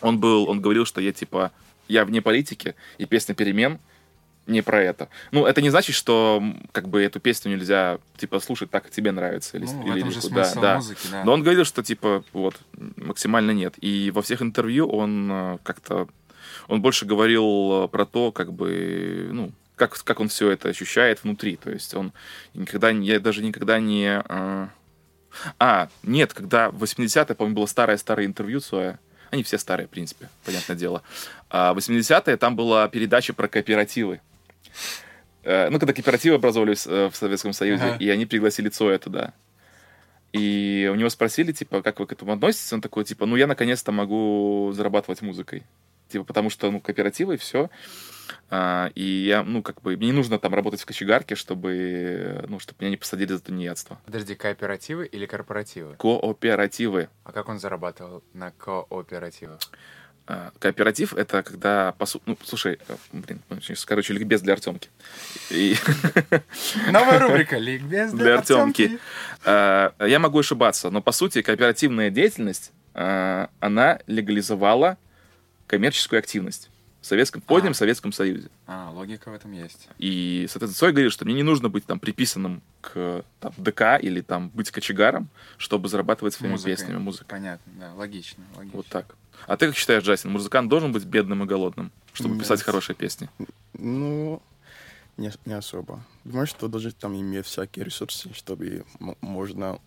он 0.00 0.18
был, 0.18 0.48
он 0.48 0.62
говорил, 0.62 0.86
что 0.86 1.02
я, 1.02 1.12
типа, 1.12 1.52
я 1.86 2.06
вне 2.06 2.22
политики, 2.22 2.74
и 2.96 3.04
песня 3.04 3.34
«Перемен» 3.34 3.78
не 4.46 4.62
про 4.62 4.82
это. 4.82 5.08
Ну, 5.30 5.46
это 5.46 5.62
не 5.62 5.70
значит, 5.70 5.94
что 5.96 6.42
как 6.72 6.88
бы 6.88 7.02
эту 7.02 7.20
песню 7.20 7.52
нельзя, 7.56 7.98
типа, 8.16 8.40
слушать 8.40 8.70
так, 8.70 8.84
как 8.84 8.92
тебе 8.92 9.12
нравится. 9.12 9.56
Или, 9.56 9.64
Ну, 9.66 9.82
в 9.82 9.86
или 9.86 9.98
этом 9.98 10.10
же 10.10 10.20
смысл 10.20 10.60
да, 10.60 10.76
музыки, 10.76 11.06
да. 11.10 11.24
Но 11.24 11.32
он 11.32 11.42
говорил, 11.42 11.64
что, 11.64 11.82
типа, 11.82 12.24
вот, 12.32 12.56
максимально 12.96 13.52
нет. 13.52 13.74
И 13.80 14.10
во 14.14 14.22
всех 14.22 14.42
интервью 14.42 14.88
он 14.88 15.30
э, 15.30 15.58
как-то... 15.62 16.08
Он 16.68 16.82
больше 16.82 17.06
говорил 17.06 17.84
э, 17.84 17.88
про 17.88 18.04
то, 18.04 18.32
как 18.32 18.52
бы, 18.52 19.28
ну, 19.32 19.52
как, 19.76 20.02
как 20.04 20.20
он 20.20 20.28
все 20.28 20.50
это 20.50 20.68
ощущает 20.68 21.24
внутри. 21.24 21.56
То 21.56 21.70
есть 21.70 21.94
он 21.94 22.12
никогда... 22.54 22.90
Я 22.90 23.20
даже 23.20 23.42
никогда 23.42 23.78
не... 23.80 24.22
э, 24.28 24.66
А, 25.58 25.88
нет, 26.02 26.32
когда 26.32 26.70
в 26.70 26.82
80-е, 26.82 27.34
по-моему, 27.34 27.56
было 27.56 27.66
старое-старое 27.66 28.26
интервью 28.26 28.60
Цоя. 28.60 28.98
Они 29.30 29.42
все 29.42 29.58
старые, 29.58 29.88
в 29.88 29.90
принципе, 29.90 30.28
понятное 30.44 30.76
дело. 30.76 31.02
А 31.50 31.74
в 31.74 31.78
80-е 31.78 32.36
там 32.36 32.54
была 32.54 32.86
передача 32.88 33.32
про 33.32 33.48
кооперативы. 33.48 34.20
Э, 35.42 35.68
Ну, 35.70 35.78
когда 35.78 35.92
кооперативы 35.92 36.36
образовывались 36.36 36.86
э, 36.86 37.08
в 37.10 37.16
Советском 37.16 37.52
Союзе, 37.52 37.84
Ага. 37.84 37.96
и 37.98 38.08
они 38.08 38.26
пригласили 38.26 38.68
Цоя 38.68 38.98
туда. 38.98 39.32
И 40.32 40.90
у 40.92 40.96
него 40.96 41.08
спросили, 41.10 41.52
типа, 41.52 41.80
как 41.82 42.00
вы 42.00 42.06
к 42.06 42.12
этому 42.12 42.32
относитесь? 42.32 42.72
Он 42.72 42.80
такой, 42.80 43.04
типа, 43.04 43.24
ну, 43.26 43.36
я 43.36 43.46
наконец-то 43.46 43.92
могу 43.92 44.72
зарабатывать 44.74 45.22
музыкой. 45.22 45.62
Типа, 46.08 46.24
потому 46.24 46.50
что, 46.50 46.70
ну, 46.70 46.80
кооперативы, 46.80 47.34
и 47.34 47.36
все. 47.36 47.70
и 48.94 49.24
я, 49.28 49.42
ну, 49.44 49.62
как 49.62 49.80
бы, 49.82 49.96
мне 49.96 50.06
не 50.06 50.12
нужно 50.12 50.38
там 50.38 50.52
работать 50.54 50.80
в 50.80 50.86
кочегарке, 50.86 51.34
чтобы, 51.36 52.44
ну, 52.48 52.58
чтобы 52.58 52.78
меня 52.80 52.90
не 52.90 52.96
посадили 52.96 53.32
за 53.32 53.40
тунеядство. 53.40 54.00
Подожди, 54.06 54.34
кооперативы 54.34 55.06
или 55.06 55.26
корпоративы? 55.26 55.94
Кооперативы. 55.96 57.08
А 57.22 57.32
как 57.32 57.48
он 57.48 57.58
зарабатывал 57.60 58.24
на 58.32 58.50
кооперативах? 58.50 59.60
А, 60.26 60.52
Кооператив— 60.58 61.12
это 61.16 61.42
когда, 61.42 61.92
по 61.98 62.06
су- 62.06 62.22
ну, 62.24 62.38
слушай, 62.44 62.78
э, 62.88 62.96
блин, 63.12 63.40
короче, 63.86 64.14
ликбез 64.14 64.40
для 64.40 64.54
Артемки. 64.54 64.88
И 65.50 65.76
Новая 66.90 67.18
рубрика 67.18 67.58
«Ликбез 67.58 68.12
для 68.12 68.38
Артемки. 68.38 68.98
А, 69.44 69.92
Я 70.00 70.18
могу 70.18 70.38
ошибаться, 70.38 70.88
но, 70.90 71.02
по 71.02 71.12
сути, 71.12 71.42
кооперативная 71.42 72.10
деятельность, 72.10 72.72
она 72.94 73.98
легализовала 74.06 74.96
коммерческую 75.66 76.20
активность 76.20 76.70
в 77.04 77.06
Советском, 77.06 77.42
в 77.42 77.44
позднем 77.44 77.72
А. 77.72 77.74
Советском 77.74 78.12
Союзе. 78.12 78.48
А, 78.66 78.90
логика 78.90 79.30
в 79.30 79.34
этом 79.34 79.52
есть. 79.52 79.88
И, 79.98 80.46
соответственно, 80.48 80.78
Цой 80.88 80.92
говорит, 80.92 81.12
что 81.12 81.26
мне 81.26 81.34
не 81.34 81.42
нужно 81.42 81.68
быть 81.68 81.84
там 81.84 82.00
приписанным 82.00 82.62
к 82.80 83.22
там, 83.40 83.52
ДК 83.58 83.98
или 84.00 84.22
там 84.22 84.48
быть 84.48 84.70
кочегаром, 84.70 85.28
чтобы 85.58 85.88
зарабатывать 85.90 86.32
своими 86.32 86.52
Музыкой. 86.52 86.72
песнями, 86.76 86.96
музыкой. 86.96 87.26
Понятно, 87.28 87.72
да, 87.78 87.92
логично, 87.92 88.42
логично. 88.56 88.76
Вот 88.78 88.86
так. 88.86 89.16
А 89.46 89.58
ты 89.58 89.66
как 89.66 89.76
считаешь, 89.76 90.02
Джастин, 90.02 90.30
музыкант 90.30 90.70
должен 90.70 90.92
быть 90.92 91.04
бедным 91.04 91.42
и 91.42 91.46
голодным, 91.46 91.92
чтобы 92.14 92.36
Нет. 92.36 92.44
писать 92.44 92.62
хорошие 92.62 92.96
песни? 92.96 93.28
Ну, 93.74 94.40
не, 95.18 95.30
не 95.44 95.52
особо. 95.52 96.02
Думаю, 96.24 96.46
что 96.46 96.68
даже 96.68 96.90
там 96.92 97.14
иметь 97.20 97.44
всякие 97.44 97.84
ресурсы, 97.84 98.32
чтобы 98.32 98.86
можно 99.20 99.78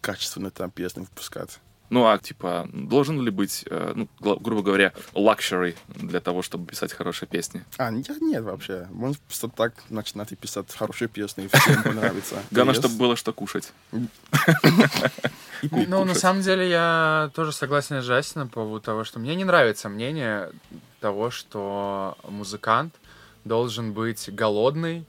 качественно 0.00 0.50
там 0.50 0.72
песни 0.72 1.02
выпускать. 1.02 1.60
Ну, 1.90 2.06
а 2.06 2.18
типа, 2.18 2.68
должен 2.72 3.20
ли 3.20 3.30
быть, 3.30 3.64
э, 3.70 3.92
ну, 3.94 4.08
грубо 4.18 4.62
говоря, 4.62 4.92
luxury 5.12 5.76
для 5.88 6.20
того, 6.20 6.42
чтобы 6.42 6.66
писать 6.66 6.92
хорошие 6.92 7.28
песни? 7.28 7.64
А, 7.76 7.90
нет, 7.90 8.20
нет 8.20 8.42
вообще. 8.42 8.88
Можно 8.90 9.16
просто 9.26 9.48
так 9.48 9.74
начинать 9.90 10.32
и 10.32 10.36
писать 10.36 10.74
хорошие 10.74 11.08
песни, 11.08 11.44
и 11.44 11.48
всем 11.48 11.82
понравится. 11.82 12.36
Главное, 12.50 12.74
чтобы 12.74 12.96
было 12.96 13.16
что 13.16 13.32
кушать. 13.32 13.72
Ну, 15.70 16.04
на 16.04 16.14
самом 16.14 16.42
деле, 16.42 16.68
я 16.68 17.30
тоже 17.34 17.52
согласен 17.52 18.02
с 18.02 18.04
Джастином 18.04 18.48
по 18.48 18.60
поводу 18.60 18.84
того, 18.84 19.04
что 19.04 19.18
мне 19.18 19.34
не 19.34 19.44
нравится 19.44 19.88
мнение 19.88 20.50
того, 21.00 21.30
что 21.30 22.18
музыкант 22.28 22.94
должен 23.44 23.92
быть 23.92 24.28
голодный, 24.30 25.06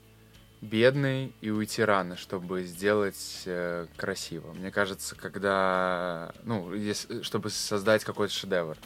бедный 0.66 1.34
и 1.42 1.50
уйти 1.50 1.84
рано, 1.84 2.18
чтобы 2.18 2.64
сделать 2.64 3.44
э, 3.46 3.88
красиво. 3.98 4.54
Мне 4.54 4.72
кажется, 4.72 5.16
когда, 5.16 6.34
ну, 6.44 6.74
если- 6.74 7.22
чтобы 7.22 7.50
создать 7.50 8.04
какой-то 8.04 8.34
шедевр. 8.34 8.78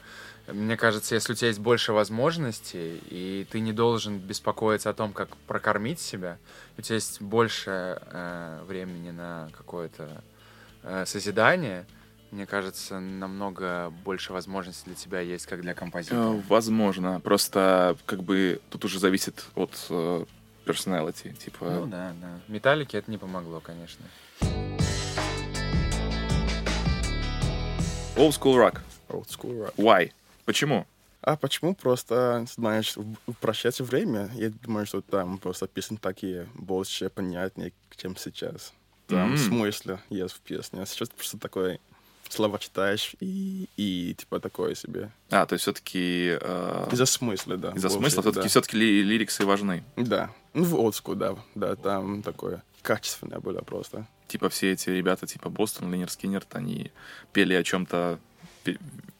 Мне 0.47 0.77
кажется, 0.77 1.13
если 1.15 1.33
у 1.33 1.35
тебя 1.35 1.49
есть 1.49 1.59
больше 1.59 1.93
возможностей, 1.93 2.99
и 3.09 3.45
ты 3.51 3.59
не 3.59 3.71
должен 3.71 4.17
беспокоиться 4.17 4.89
о 4.89 4.93
том, 4.93 5.13
как 5.13 5.35
прокормить 5.47 5.99
себя, 5.99 6.37
у 6.77 6.81
тебя 6.81 6.95
есть 6.95 7.21
больше 7.21 7.99
э, 8.01 8.63
времени 8.67 9.11
на 9.11 9.49
какое-то 9.55 10.23
э, 10.83 11.05
созидание, 11.05 11.85
мне 12.31 12.45
кажется, 12.45 12.99
намного 12.99 13.91
больше 14.03 14.33
возможностей 14.33 14.83
для 14.85 14.95
тебя 14.95 15.19
есть, 15.19 15.45
как 15.45 15.61
для 15.61 15.73
композитора. 15.73 16.35
Э, 16.35 16.41
Возможно. 16.47 17.19
Просто, 17.21 17.95
как 18.05 18.23
бы, 18.23 18.59
тут 18.71 18.85
уже 18.85 18.99
зависит 18.99 19.45
от 19.55 19.71
э, 19.89 20.25
personality. 20.69 21.33
Типа, 21.35 21.65
Ну 21.65 21.87
да, 21.87 22.13
да. 22.21 22.39
Металлике 22.47 22.99
это 22.99 23.09
не 23.09 23.17
помогло, 23.17 23.59
конечно. 23.59 24.05
old 28.15 28.31
school 28.33 28.55
rock. 28.57 28.79
Old 29.09 29.27
school 29.27 29.65
rock. 29.65 29.73
Why? 29.77 30.11
Почему? 30.45 30.85
А 31.21 31.35
почему 31.35 31.75
просто, 31.75 32.45
знаешь, 32.55 32.95
в- 32.95 33.15
упрощать 33.27 33.79
время? 33.81 34.29
Я 34.35 34.49
думаю, 34.49 34.85
что 34.85 35.01
там 35.01 35.37
просто 35.37 35.67
песни 35.67 35.97
такие 35.97 36.47
больше 36.53 37.09
понятнее, 37.09 37.73
чем 37.95 38.15
сейчас. 38.15 38.73
Там 39.07 39.31
М. 39.33 39.37
смысл 39.37 39.97
есть 40.09 40.35
в 40.35 40.39
песне. 40.41 40.81
А 40.81 40.85
сейчас 40.85 41.09
просто 41.09 41.37
такое 41.37 41.79
слова 42.29 42.59
читаешь 42.59 43.15
и, 43.19 43.67
и 43.77 44.13
типа 44.17 44.39
такое 44.39 44.75
себе. 44.75 45.11
А, 45.29 45.45
то 45.45 45.53
есть 45.53 45.63
все-таки 45.63 46.33
Из-за 46.91 47.05
смысла, 47.05 47.57
да. 47.57 47.71
из-за 47.71 47.89
смысла 47.89 48.21
все-таки 48.21 48.43
да. 48.43 48.47
все-таки 48.49 48.77
лириксы 48.77 49.45
важны. 49.45 49.83
Да. 49.95 50.29
Ну, 50.53 50.63
в 50.63 50.73
school, 50.89 51.15
да. 51.15 51.35
Да, 51.55 51.75
там 51.75 52.21
такое 52.23 52.63
качественное 52.81 53.39
было 53.39 53.61
просто. 53.61 54.05
Типа 54.27 54.49
все 54.49 54.71
эти 54.71 54.89
ребята, 54.91 55.25
типа 55.27 55.49
Бостон, 55.49 55.91
Линер 55.91 56.09
Скиннерт, 56.09 56.55
они 56.55 56.91
пели 57.33 57.53
о 57.55 57.63
чем-то 57.63 58.19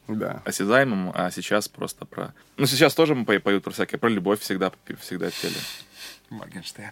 Да. 0.08 0.42
осязаемом, 0.46 1.12
а 1.14 1.30
сейчас 1.32 1.68
просто 1.68 2.06
про... 2.06 2.34
Ну, 2.58 2.66
сейчас 2.68 2.94
тоже 2.94 3.16
мы 3.16 3.26
по- 3.26 3.40
поют 3.40 3.64
про 3.64 3.72
всякое, 3.72 3.98
про 3.98 4.10
любовь 4.10 4.40
всегда, 4.40 4.72
всегда 5.02 5.30
пели. 5.42 5.56
Моргенштерн. 6.30 6.92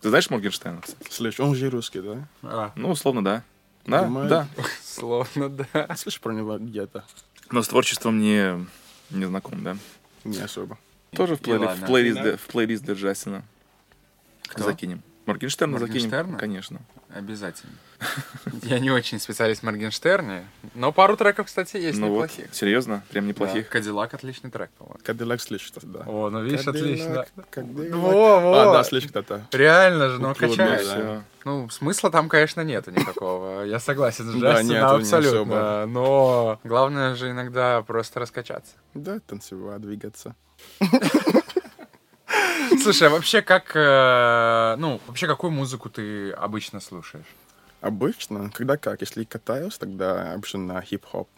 Ты 0.00 0.08
знаешь 0.10 0.30
Моргенштерна? 0.30 0.80
кстати? 0.80 1.12
Слышь, 1.12 1.40
он 1.40 1.54
же 1.54 1.68
русский, 1.70 2.00
да? 2.00 2.28
А, 2.42 2.72
Ну, 2.76 2.90
условно, 2.90 3.22
да. 3.24 3.42
Да, 3.86 4.04
Думаю. 4.04 4.28
да. 4.28 4.48
Словно, 4.98 5.48
да. 5.48 5.96
Слышь 5.96 6.20
про 6.20 6.32
него 6.32 6.58
где-то? 6.58 7.04
Но 7.50 7.62
с 7.62 7.68
творчеством 7.68 8.20
не, 8.20 8.66
не 9.10 9.24
знаком, 9.24 9.62
да? 9.62 9.76
Не 10.24 10.38
особо. 10.38 10.78
Тоже 11.12 11.36
в, 11.36 11.46
ладно. 11.46 11.74
в 11.74 11.86
плейлист, 11.86 12.40
в 12.40 12.46
плейлист 12.48 12.84
для 12.84 12.94
Джастина. 12.94 13.44
Кто? 14.42 14.64
Закинем. 14.64 15.02
Моргенштерна 15.28 15.78
закинем, 15.78 16.02
Моргенштерна? 16.10 16.38
конечно. 16.38 16.80
Обязательно. 17.14 17.72
Я 18.62 18.78
не 18.78 18.90
очень 18.90 19.18
специалист 19.20 19.60
в 19.60 19.64
Моргенштерне, 19.64 20.44
но 20.74 20.92
пару 20.92 21.16
треков, 21.16 21.46
кстати, 21.46 21.76
есть 21.76 21.98
ну 21.98 22.08
вот, 22.08 22.30
неплохих. 22.30 22.54
серьезно, 22.54 23.02
прям 23.10 23.26
неплохих. 23.26 23.64
Да, 23.64 23.70
Кадиллак 23.72 24.14
отличный 24.14 24.50
трек, 24.50 24.70
по-моему. 24.78 25.00
Кадиллак 25.02 25.40
слышит, 25.40 25.74
да. 25.82 26.00
О, 26.06 26.30
ну 26.30 26.42
видишь, 26.42 26.66
отлично. 26.66 27.26
Кадиллак, 27.26 27.50
Кадиллак. 27.50 27.94
Во, 27.94 28.40
во. 28.40 28.60
А, 28.60 28.72
да, 28.72 28.84
слышит 28.84 29.10
кто-то. 29.10 29.46
Реально 29.52 30.10
же, 30.10 30.20
ну 30.20 30.34
качает. 30.34 30.86
да. 30.86 31.22
Ну, 31.44 31.68
смысла 31.70 32.10
там, 32.10 32.28
конечно, 32.28 32.60
нету 32.62 32.90
никакого. 32.90 33.62
Я 33.62 33.78
согласен 33.80 34.24
с 34.26 34.34
Да, 34.40 34.54
Джастином, 34.54 34.68
не 34.68 34.76
абсолютно. 34.78 35.86
Но 35.86 36.60
главное 36.64 37.14
же 37.14 37.30
иногда 37.30 37.82
просто 37.82 38.20
раскачаться. 38.20 38.72
Да, 38.94 39.18
танцевать, 39.26 39.80
двигаться. 39.80 40.34
Слушай, 42.82 43.08
а 43.08 43.10
вообще 43.10 43.42
как, 43.42 43.72
э, 43.74 44.76
ну, 44.78 45.00
вообще 45.06 45.26
какую 45.26 45.50
музыку 45.50 45.90
ты 45.90 46.30
обычно 46.30 46.80
слушаешь? 46.80 47.26
Обычно, 47.80 48.50
когда 48.50 48.76
как, 48.76 49.00
если 49.00 49.24
катаюсь, 49.24 49.78
тогда 49.78 50.32
обычно 50.32 50.60
на 50.60 50.80
хип-хоп, 50.80 51.28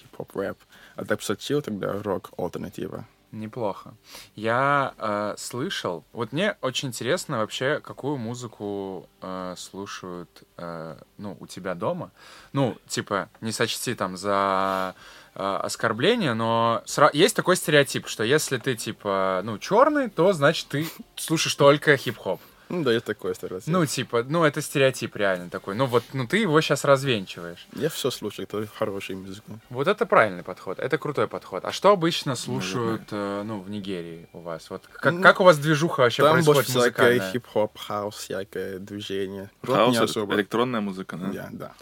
хип-хоп 0.00 0.36
рэп. 0.36 0.58
А 0.96 1.04
так 1.04 1.20
чил, 1.38 1.62
тогда 1.62 2.02
рок, 2.02 2.30
альтернатива. 2.36 3.06
Неплохо. 3.32 3.94
Я 4.34 4.94
э, 4.98 5.34
слышал, 5.38 6.04
вот 6.12 6.32
мне 6.32 6.56
очень 6.62 6.88
интересно 6.88 7.38
вообще, 7.38 7.78
какую 7.80 8.16
музыку 8.16 9.08
э, 9.22 9.54
слушают, 9.56 10.42
э, 10.56 10.96
ну, 11.16 11.36
у 11.38 11.46
тебя 11.46 11.74
дома. 11.74 12.10
Ну, 12.52 12.76
типа, 12.88 13.28
не 13.40 13.52
сочти 13.52 13.94
там 13.94 14.16
за 14.16 14.96
оскорбление, 15.40 16.34
но 16.34 16.82
сра- 16.86 17.10
есть 17.12 17.36
такой 17.36 17.56
стереотип, 17.56 18.06
что 18.08 18.24
если 18.24 18.58
ты, 18.58 18.74
типа, 18.76 19.40
ну, 19.44 19.58
черный, 19.58 20.08
то, 20.08 20.32
значит, 20.32 20.66
ты 20.68 20.86
слушаешь 21.16 21.54
только 21.54 21.96
хип-хоп. 21.96 22.40
Ну 22.68 22.84
да, 22.84 22.92
есть 22.92 23.04
такое 23.04 23.34
стереотип. 23.34 23.66
Ну, 23.66 23.84
типа, 23.84 24.22
ну, 24.28 24.44
это 24.44 24.60
стереотип 24.62 25.16
реально 25.16 25.50
такой. 25.50 25.74
Ну, 25.74 25.86
вот, 25.86 26.04
ну, 26.12 26.28
ты 26.28 26.36
его 26.36 26.60
сейчас 26.60 26.84
развенчиваешь. 26.84 27.66
Я 27.72 27.88
все 27.88 28.12
слушаю, 28.12 28.46
это 28.48 28.64
хорошая 28.78 29.16
музыка. 29.16 29.58
Вот 29.70 29.88
это 29.88 30.06
правильный 30.06 30.44
подход, 30.44 30.78
это 30.78 30.96
крутой 30.96 31.26
подход. 31.26 31.64
А 31.64 31.72
что 31.72 31.90
обычно 31.90 32.36
слушают, 32.36 33.02
э, 33.10 33.42
ну, 33.44 33.58
в 33.58 33.68
Нигерии 33.70 34.28
у 34.32 34.38
вас? 34.38 34.70
Вот 34.70 34.84
как, 34.86 35.12
Ну, 35.12 35.20
как 35.20 35.40
у 35.40 35.44
вас 35.44 35.58
движуха 35.58 36.02
вообще 36.02 36.22
Там 36.22 36.34
происходит 36.34 36.56
больше 36.58 36.70
всякое 36.70 36.84
музыкальная? 37.14 37.32
хип-хоп, 37.32 37.76
хаус, 37.76 38.14
всякое 38.14 38.78
движение. 38.78 39.50
Рок 39.62 39.76
Хаус, 39.76 39.96
не 39.98 40.04
особо. 40.04 40.34
электронная 40.36 40.80
музыка, 40.80 41.16
да? 41.16 41.26
Да, 41.32 41.48
да. 41.50 41.72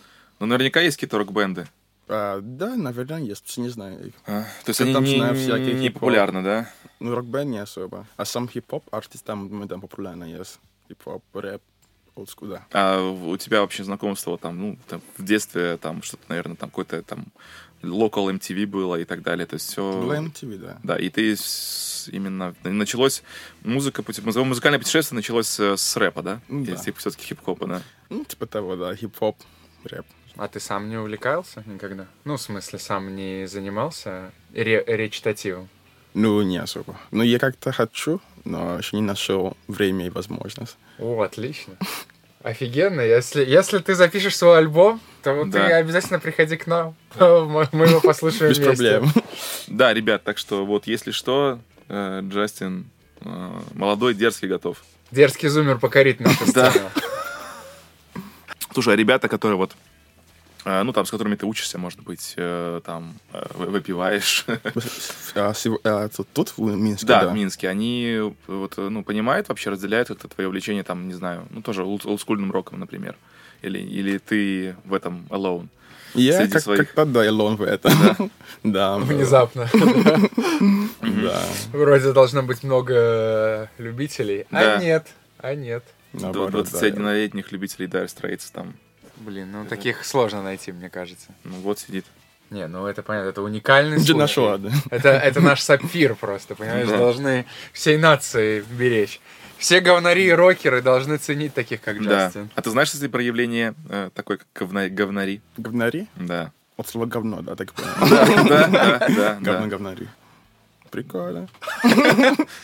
Ну, 0.40 0.46
наверняка 0.46 0.80
есть 0.80 0.96
какие-то 0.96 1.18
рок-бенды. 1.18 1.66
А, 2.08 2.40
да, 2.42 2.76
наверное, 2.76 3.20
есть, 3.20 3.56
не 3.58 3.68
знаю. 3.68 4.12
А, 4.26 4.44
то 4.64 4.70
есть 4.70 4.80
Я 4.80 4.86
они 4.86 4.94
там 4.94 5.04
не, 5.04 5.16
знаю 5.16 5.34
всякие 5.34 5.74
не 5.74 5.90
популярны, 5.90 6.42
да? 6.42 6.70
Ну, 7.00 7.14
рок-бенд 7.14 7.50
не 7.50 7.58
особо. 7.58 8.06
А 8.16 8.24
сам 8.24 8.48
хип-хоп 8.48 8.84
артист 8.92 9.24
там, 9.24 9.48
мы 9.48 9.68
там 9.68 9.80
популярно 9.80 10.24
есть. 10.24 10.58
Хип-хоп, 10.88 11.22
рэп, 11.34 11.62
олдскул, 12.14 12.48
да. 12.48 12.66
А 12.72 13.00
у 13.00 13.36
тебя 13.36 13.60
вообще 13.60 13.84
знакомство 13.84 14.38
там, 14.38 14.58
ну, 14.58 14.78
там, 14.88 15.02
в 15.16 15.24
детстве 15.24 15.76
там 15.76 16.02
что-то, 16.02 16.24
наверное, 16.28 16.56
там 16.56 16.70
какой-то 16.70 17.02
там 17.02 17.26
local 17.82 18.32
MTV 18.34 18.66
было 18.66 18.96
и 18.96 19.04
так 19.04 19.22
далее. 19.22 19.46
То 19.46 19.54
есть 19.54 19.70
все... 19.70 20.00
Было 20.00 20.18
MTV, 20.18 20.58
да. 20.58 20.78
Да, 20.82 20.96
и 20.96 21.08
ты 21.10 21.36
именно 22.10 22.54
началось 22.64 23.22
музыка, 23.62 24.02
музыкальное 24.24 24.78
путешествие 24.78 25.16
началось 25.16 25.60
э, 25.60 25.76
с 25.76 25.96
рэпа, 25.96 26.22
да? 26.22 26.40
Ну 26.48 26.64
да. 26.64 26.76
Типа 26.76 26.98
все-таки 26.98 27.26
хип-хопа, 27.26 27.66
да? 27.66 27.82
Ну, 28.08 28.24
типа 28.24 28.46
того, 28.46 28.76
да, 28.76 28.94
хип-хоп, 28.94 29.36
рэп. 29.84 30.06
А 30.38 30.46
ты 30.48 30.60
сам 30.60 30.88
не 30.88 30.96
увлекался 30.96 31.62
никогда? 31.66 32.06
Ну, 32.24 32.36
в 32.36 32.40
смысле, 32.40 32.78
сам 32.78 33.14
не 33.16 33.46
занимался 33.48 34.30
ре- 34.54 34.84
речитативом? 34.86 35.68
Ну, 36.14 36.40
не 36.42 36.58
особо. 36.58 36.96
Ну, 37.10 37.22
я 37.24 37.38
как-то 37.38 37.72
хочу, 37.72 38.20
но 38.44 38.78
еще 38.78 38.96
не 38.96 39.02
нашел 39.02 39.56
время 39.66 40.06
и 40.06 40.10
возможность. 40.10 40.76
О, 40.98 41.20
отлично. 41.22 41.74
Офигенно. 42.42 43.00
Если, 43.00 43.44
если 43.44 43.78
ты 43.78 43.94
запишешь 43.96 44.36
свой 44.36 44.58
альбом, 44.58 45.00
то 45.24 45.44
Да. 45.44 45.66
ты 45.66 45.72
обязательно 45.74 46.20
приходи 46.20 46.56
к 46.56 46.66
нам. 46.68 46.94
Мы 47.18 47.86
его 47.86 48.00
послушаем 48.00 48.50
Без 48.52 48.58
вместе. 48.58 49.00
проблем. 49.00 49.12
Да, 49.66 49.92
ребят, 49.92 50.22
так 50.24 50.38
что 50.38 50.64
вот 50.64 50.86
если 50.86 51.10
что, 51.10 51.58
э, 51.88 52.20
Джастин 52.22 52.86
э, 53.20 53.60
молодой, 53.74 54.14
дерзкий, 54.14 54.46
готов. 54.48 54.78
Дерзкий 55.10 55.48
зумер 55.48 55.78
покорит 55.78 56.20
нашу 56.20 56.44
Да. 56.54 56.70
сцену. 56.70 56.88
Слушай, 58.72 58.94
а 58.94 58.96
ребята, 58.96 59.28
которые 59.28 59.56
вот 59.58 59.72
ну, 60.84 60.92
там, 60.92 61.04
с 61.06 61.10
которыми 61.10 61.34
ты 61.36 61.46
учишься, 61.46 61.78
может 61.78 62.00
быть, 62.00 62.34
э, 62.36 62.80
там, 62.84 63.14
э, 63.32 63.44
вы- 63.54 63.66
выпиваешь. 63.66 64.44
А, 65.34 65.52
а, 65.84 66.08
тут, 66.34 66.54
в 66.56 66.60
Минске, 66.76 67.06
Да, 67.06 67.22
да? 67.24 67.28
в 67.30 67.34
Минске. 67.34 67.68
Они 67.68 68.20
вот, 68.46 68.74
э, 68.78 68.88
ну, 68.88 69.02
понимают 69.04 69.48
вообще, 69.48 69.70
разделяют 69.70 70.08
как-то 70.08 70.28
твое 70.28 70.48
увлечение, 70.48 70.82
там, 70.82 71.06
не 71.08 71.14
знаю, 71.14 71.46
ну, 71.50 71.62
тоже 71.62 71.82
олд- 71.82 72.06
олдскульным 72.06 72.50
роком, 72.52 72.80
например. 72.80 73.16
Или, 73.62 73.78
или 73.78 74.18
ты 74.18 74.76
в 74.84 74.94
этом 74.94 75.26
alone. 75.30 75.68
Я 76.14 76.46
как, 76.48 76.62
своих. 76.62 76.80
как-то, 76.80 77.04
да, 77.04 77.26
alone 77.26 77.56
в 77.56 77.62
этом. 77.62 78.30
Да. 78.62 78.98
Внезапно. 78.98 79.68
Да. 81.00 81.42
Вроде 81.72 82.12
должно 82.12 82.42
быть 82.42 82.62
много 82.64 83.70
любителей. 83.78 84.46
Да. 84.50 84.76
А 84.76 84.82
нет. 84.82 85.06
А 85.38 85.54
нет. 85.54 85.84
До 86.12 86.22
Наоборот, 86.22 86.68
да. 86.72 86.78
21-летних 86.78 87.52
любителей 87.52 87.86
Dire 87.86 88.06
Straits 88.06 88.50
там, 88.52 88.74
Блин, 89.28 89.52
ну 89.52 89.66
таких 89.66 90.06
сложно 90.06 90.42
найти, 90.42 90.72
мне 90.72 90.88
кажется. 90.88 91.26
ну, 91.44 91.56
вот 91.56 91.78
сидит. 91.78 92.06
Не, 92.48 92.66
ну 92.66 92.86
это 92.86 93.02
понятно, 93.02 93.28
это 93.28 93.42
уникальный 93.42 93.98
случай. 93.98 94.14
нашла, 94.14 94.56
да? 94.56 94.70
Это, 94.90 95.10
это 95.10 95.42
наш 95.42 95.60
сапфир 95.60 96.14
просто, 96.14 96.54
понимаешь? 96.54 96.88
Да. 96.88 96.96
Должны 96.96 97.44
всей 97.74 97.98
нации 97.98 98.64
беречь. 98.70 99.20
Все 99.58 99.80
говнари 99.80 100.28
и 100.28 100.32
рокеры 100.32 100.80
должны 100.80 101.18
ценить 101.18 101.52
таких, 101.52 101.82
как 101.82 102.02
Да. 102.02 102.28
Джастин. 102.28 102.48
А 102.54 102.62
ты 102.62 102.70
знаешь, 102.70 102.90
если 102.94 103.06
проявление 103.08 103.74
э, 103.90 104.08
такой, 104.14 104.38
как 104.38 104.46
говна- 104.54 104.88
говнари? 104.88 105.42
Говнари? 105.58 106.06
Да. 106.16 106.52
От 106.78 106.88
слова 106.88 107.04
говно, 107.04 107.42
да, 107.42 107.54
так 107.54 107.74
понял. 107.74 107.90
Да, 108.48 108.66
да, 108.68 108.98
да, 109.08 109.34
Говно, 109.42 109.60
да. 109.64 109.66
говнари. 109.66 110.08
Прикольно. 110.90 111.48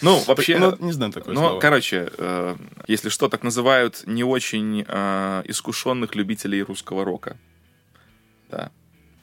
Ну, 0.00 0.18
вообще... 0.26 0.58
Ну, 0.58 0.76
не 0.80 0.92
знаю 0.92 1.12
такое 1.12 1.34
Ну, 1.34 1.58
короче, 1.58 2.10
э, 2.16 2.56
если 2.86 3.08
что, 3.08 3.28
так 3.28 3.42
называют 3.42 4.02
не 4.06 4.24
очень 4.24 4.84
э, 4.86 5.42
искушенных 5.46 6.14
любителей 6.14 6.62
русского 6.62 7.04
рока. 7.04 7.36
Да. 8.50 8.70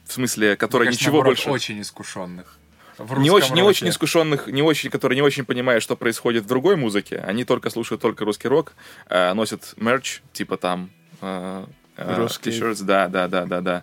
В 0.06 0.12
смысле, 0.12 0.56
которые 0.56 0.90
ничего 0.90 1.22
больше... 1.22 1.50
очень 1.50 1.80
искушенных. 1.80 2.58
В 2.98 3.18
Не 3.18 3.30
русском 3.30 3.34
очень, 3.34 3.54
не 3.54 3.62
очень 3.62 3.88
искушенных, 3.88 4.46
не 4.48 4.62
очень, 4.62 4.90
которые 4.90 5.16
не 5.16 5.22
очень 5.22 5.44
понимают, 5.44 5.82
что 5.82 5.96
происходит 5.96 6.44
в 6.44 6.46
другой 6.46 6.76
музыке. 6.76 7.18
Они 7.18 7.44
только 7.44 7.70
слушают 7.70 8.02
только 8.02 8.24
русский 8.24 8.48
рок, 8.48 8.74
э, 9.08 9.32
носят 9.32 9.74
мерч, 9.76 10.20
типа 10.32 10.56
там 10.56 10.90
э, 11.20 11.64
э, 11.96 12.14
Русский. 12.16 12.50
t-shirts, 12.50 12.82
да, 12.84 13.08
да, 13.08 13.28
да, 13.28 13.46
да, 13.46 13.60
да. 13.60 13.82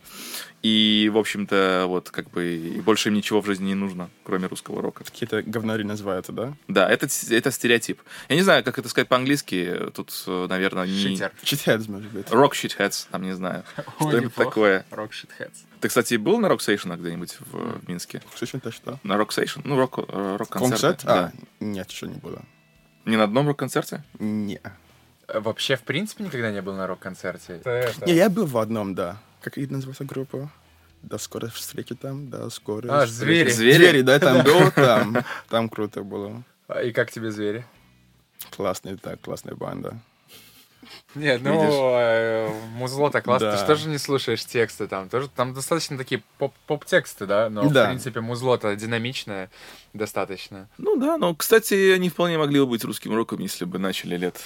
И, 0.62 1.10
в 1.14 1.18
общем-то, 1.18 1.86
вот 1.88 2.10
как 2.10 2.30
бы 2.32 2.58
и 2.58 2.82
больше 2.82 3.10
им 3.10 3.16
ничего 3.16 3.42
в 3.42 3.46
жизни 3.46 3.68
не 3.68 3.76
нужно, 3.76 4.10
кроме 4.24 4.48
русского 4.48 4.82
рока. 4.82 5.06
Какие-то 5.06 5.42
говнари 5.42 5.84
называются, 5.84 6.34
да? 6.34 6.54
Да, 6.68 6.90
это, 6.90 7.08
это 7.30 7.52
стереотип. 7.52 8.02
Я 8.28 8.36
не 8.36 8.42
знаю, 8.42 8.64
как 8.64 8.78
это 8.78 8.90
сказать 8.90 9.08
по-английски. 9.08 9.80
Тут, 9.96 10.12
э, 10.28 10.48
наверное, 10.50 10.86
не... 10.86 11.18
Читхедс, 11.44 11.88
может 11.88 12.12
быть. 12.12 12.28
Rock 12.28 12.52
shitheads, 12.52 13.08
там 13.10 13.24
не 13.24 13.34
знаю. 13.36 13.64
Что 13.74 14.06
Ой, 14.06 14.14
это 14.16 14.26
неплохо. 14.26 14.50
такое? 14.50 14.86
Rock 14.92 15.12
shitheads. 15.12 15.66
Ты, 15.80 15.88
кстати, 15.88 16.16
был 16.16 16.40
на 16.40 16.48
Rock 16.48 16.60
Station 16.60 16.98
где-нибудь 16.98 17.38
в, 17.40 17.80
в 17.80 17.88
Минске? 17.88 18.22
Это 18.52 18.72
что? 18.72 19.00
На 19.04 19.14
Rock 19.14 19.30
Station? 19.30 19.62
Ну, 19.64 19.78
рок, 19.78 19.98
э, 20.00 20.36
рок-концерты. 20.38 20.70
Концерт? 20.70 21.02
Да. 21.06 21.32
А, 21.34 21.64
нет, 21.64 21.90
еще 21.90 22.08
не 22.08 22.16
было. 22.16 22.44
Не 23.06 23.16
на 23.16 23.24
одном 23.24 23.48
рок-концерте? 23.48 24.04
Не. 24.20 24.60
Вообще, 25.34 25.76
в 25.76 25.84
принципе, 25.84 26.24
никогда 26.24 26.52
не 26.52 26.62
был 26.62 26.74
на 26.76 26.88
рок-концерте. 26.88 27.62
Не, 28.06 28.14
я 28.14 28.30
был 28.30 28.46
в 28.46 28.58
одном, 28.58 28.96
да. 28.96 29.18
Как 29.42 29.58
и 29.58 29.68
называется 29.68 30.04
группа? 30.06 30.50
До 31.02 31.18
скорой 31.18 31.50
встречи 31.50 31.96
там, 31.96 32.30
до 32.30 32.50
скорой 32.50 32.92
А, 32.92 33.06
встречи. 33.06 33.50
звери. 33.50 33.50
Звери? 33.52 33.74
Звери, 33.78 34.02
да, 34.02 34.20
там 34.20 34.44
был, 34.44 34.72
там. 34.72 35.18
Там 35.48 35.70
круто 35.70 36.04
было. 36.04 36.44
А, 36.68 36.82
И 36.82 36.92
как 36.92 37.10
тебе 37.12 37.32
звери? 37.32 37.66
Классная, 38.52 38.98
так, 38.98 39.22
классная 39.22 39.56
банда. 39.56 40.00
Нет, 41.16 41.42
ну, 41.42 41.94
э, 41.98 42.50
музло-то 42.76 43.22
классно. 43.22 43.52
Ты 43.52 43.58
же 43.58 43.66
тоже 43.66 43.90
не 43.90 43.98
слушаешь 43.98 44.46
тексты 44.46 44.88
там. 44.88 45.10
Тоже, 45.10 45.30
там 45.30 45.54
достаточно 45.54 45.98
такие 45.98 46.24
поп- 46.38 46.54
поп-тексты, 46.68 47.26
да? 47.26 47.50
Но, 47.50 47.70
Да. 47.70 47.86
в 47.86 47.88
принципе, 47.88 48.22
музло-то 48.22 48.76
динамичное 48.76 49.50
достаточно. 49.94 50.68
Ну 50.78 50.96
да, 50.98 51.18
но, 51.18 51.34
кстати, 51.36 51.92
они 51.92 52.10
вполне 52.10 52.38
могли 52.38 52.60
бы 52.60 52.68
быть 52.68 52.84
русским 52.84 53.14
роком, 53.16 53.40
если 53.40 53.66
бы 53.66 53.80
начали 53.80 54.18
лет 54.18 54.40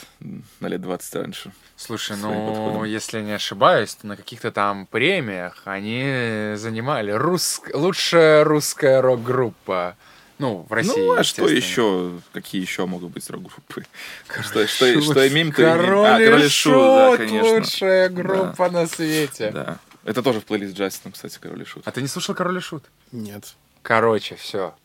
на 0.60 0.68
лет 0.68 0.82
20 0.82 1.16
раньше. 1.16 1.52
Слушай, 1.76 2.18
ну, 2.18 2.30
подходом. 2.48 2.84
если 2.86 3.22
не 3.22 3.34
ошибаюсь, 3.34 3.96
то 3.96 4.08
на 4.08 4.16
каких-то 4.16 4.52
там 4.52 4.86
премиях 4.86 5.62
они 5.66 6.54
занимали 6.56 7.12
рус... 7.12 7.62
лучшая 7.74 8.44
русская 8.44 9.02
рок-группа. 9.02 9.96
Ну, 10.44 10.66
в 10.68 10.74
России, 10.74 10.92
ну, 10.94 11.14
а 11.14 11.24
что 11.24 11.48
еще? 11.48 12.20
Какие 12.34 12.62
еще 12.62 12.86
могут 12.86 13.12
быть 13.12 13.30
рок-группы? 13.30 13.86
Что, 14.42 14.68
что, 14.68 15.02
что 15.02 15.28
имеем, 15.30 15.54
то 15.54 15.62
имеем. 15.62 15.78
Король, 15.78 16.06
А, 16.06 16.18
Король 16.20 16.44
и 16.44 16.50
Шут, 16.50 16.74
да, 16.74 17.18
конечно. 17.18 17.50
лучшая 17.54 18.10
группа 18.10 18.70
на 18.70 18.88
свете. 18.88 19.52
Да. 19.52 19.78
Это 20.04 20.22
тоже 20.22 20.42
в 20.42 20.44
плейлист 20.44 20.76
Джастина, 20.76 21.14
кстати, 21.14 21.40
Король 21.42 21.62
и 21.62 21.66
Шут. 21.66 21.88
А 21.88 21.92
ты 21.92 22.02
не 22.02 22.10
слушал 22.10 22.36
Король 22.36 22.58
и 22.58 22.60
Шут? 22.60 22.84
Нет. 23.14 23.54
Короче, 23.84 24.36
все. 24.36 24.76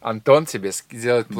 Антон 0.00 0.46
тебе 0.46 0.70
ск- 0.70 0.96
делает 0.96 1.26
Да. 1.28 1.34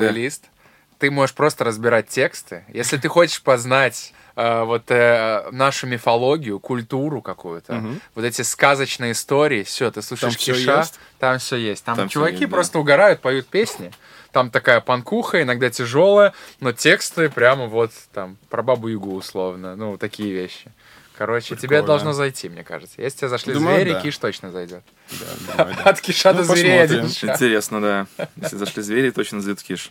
Ты 0.99 1.11
можешь 1.11 1.35
просто 1.35 1.65
разбирать 1.65 2.09
тексты. 2.09 2.65
Если 2.69 2.97
ты 2.97 3.09
хочешь 3.09 3.41
познать 3.43 4.13
э, 4.37 4.63
вот 4.65 4.85
э, 4.91 5.49
нашу 5.53 5.87
мифологию, 5.87 6.59
культуру 6.59 7.23
какую-то, 7.23 7.75
Мгм. 7.75 8.01
вот 8.17 8.25
эти 8.25 8.43
сказочные 8.43 9.13
истории, 9.13 9.63
все, 9.63 9.91
ты 9.91 10.03
слушаешь 10.03 10.35
Там 10.35 10.55
Киша, 10.55 10.79
есть? 10.81 11.01
там 11.19 11.39
все 11.39 11.57
есть. 11.57 11.85
Там, 11.85 11.97
Там 11.97 12.09
чуваки 12.09 12.33
есть, 12.39 12.43
да. 12.45 12.49
просто 12.55 12.79
угорают, 12.81 13.21
поют 13.21 13.47
песни. 13.47 13.93
Там 14.33 14.51
такая 14.51 14.81
панкуха, 14.81 15.41
иногда 15.43 15.71
тяжелая, 15.71 16.35
но 16.61 16.73
тексты 16.73 17.31
прямо 17.31 17.67
вот 17.67 17.93
там 18.13 18.37
про 18.51 18.63
бабу 18.63 18.89
Югу 18.89 19.15
условно. 19.15 19.75
Ну, 19.77 19.97
такие 19.97 20.33
вещи. 20.33 20.71
Короче, 21.17 21.57
тебе 21.57 21.69
Прикольно. 21.69 21.87
должно 21.87 22.13
зайти, 22.13 22.49
мне 22.49 22.63
кажется. 22.63 23.01
Если 23.03 23.19
тебе 23.19 23.29
зашли 23.29 23.53
Думаю, 23.55 23.77
звери, 23.77 23.93
да. 23.95 24.01
Киш 24.01 24.19
точно 24.19 24.53
зайдет. 24.53 24.85
Да, 25.11 25.55
думаю, 25.57 25.77
да. 25.77 25.83
От 25.91 26.01
Киша 26.01 26.33
Ну, 26.33 26.39
до 26.39 26.45
зверей 26.45 26.79
посмотрим. 26.81 27.05
один 27.07 27.11
шаг. 27.15 27.31
Интересно, 27.35 27.81
да. 27.81 28.07
Если 28.37 28.57
зашли 28.57 28.83
звери, 28.85 29.11
точно 29.11 29.41
зайдет 29.41 29.63
киш. 29.63 29.91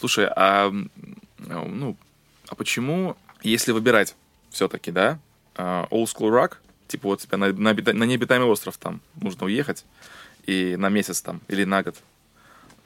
Слушай, 0.00 0.28
а 0.34 0.72
ну, 1.38 1.94
а 2.48 2.54
почему, 2.54 3.18
если 3.42 3.72
выбирать 3.72 4.16
все-таки, 4.48 4.90
да, 4.90 5.18
а, 5.54 5.86
old 5.90 6.06
school 6.06 6.30
rock, 6.30 6.54
типа 6.88 7.08
вот 7.08 7.20
тебя 7.20 7.36
на, 7.36 7.52
на, 7.52 7.74
на 7.74 8.04
необитаемый 8.04 8.48
остров 8.48 8.78
там 8.78 9.02
нужно 9.20 9.44
уехать 9.44 9.84
и 10.46 10.74
на 10.78 10.88
месяц 10.88 11.20
там 11.20 11.42
или 11.48 11.64
на 11.64 11.82
год, 11.82 11.96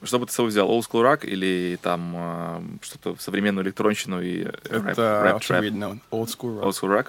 что 0.02 0.18
бы 0.18 0.26
ты 0.26 0.32
с 0.32 0.34
собой 0.34 0.50
взял, 0.50 0.68
old 0.68 0.80
school 0.90 1.02
rock 1.02 1.24
или 1.24 1.78
там 1.80 2.14
а, 2.16 2.64
что-то 2.82 3.14
современную 3.20 3.64
электронщину 3.64 4.20
и 4.20 4.42
рэп, 4.42 4.86
Это 4.88 5.22
рэп, 5.22 5.36
очевидно. 5.36 6.00
Old 6.10 6.26
school 6.26 6.60
Old 6.60 6.64
rock. 6.64 6.72
school 6.72 6.90
rock? 6.90 7.06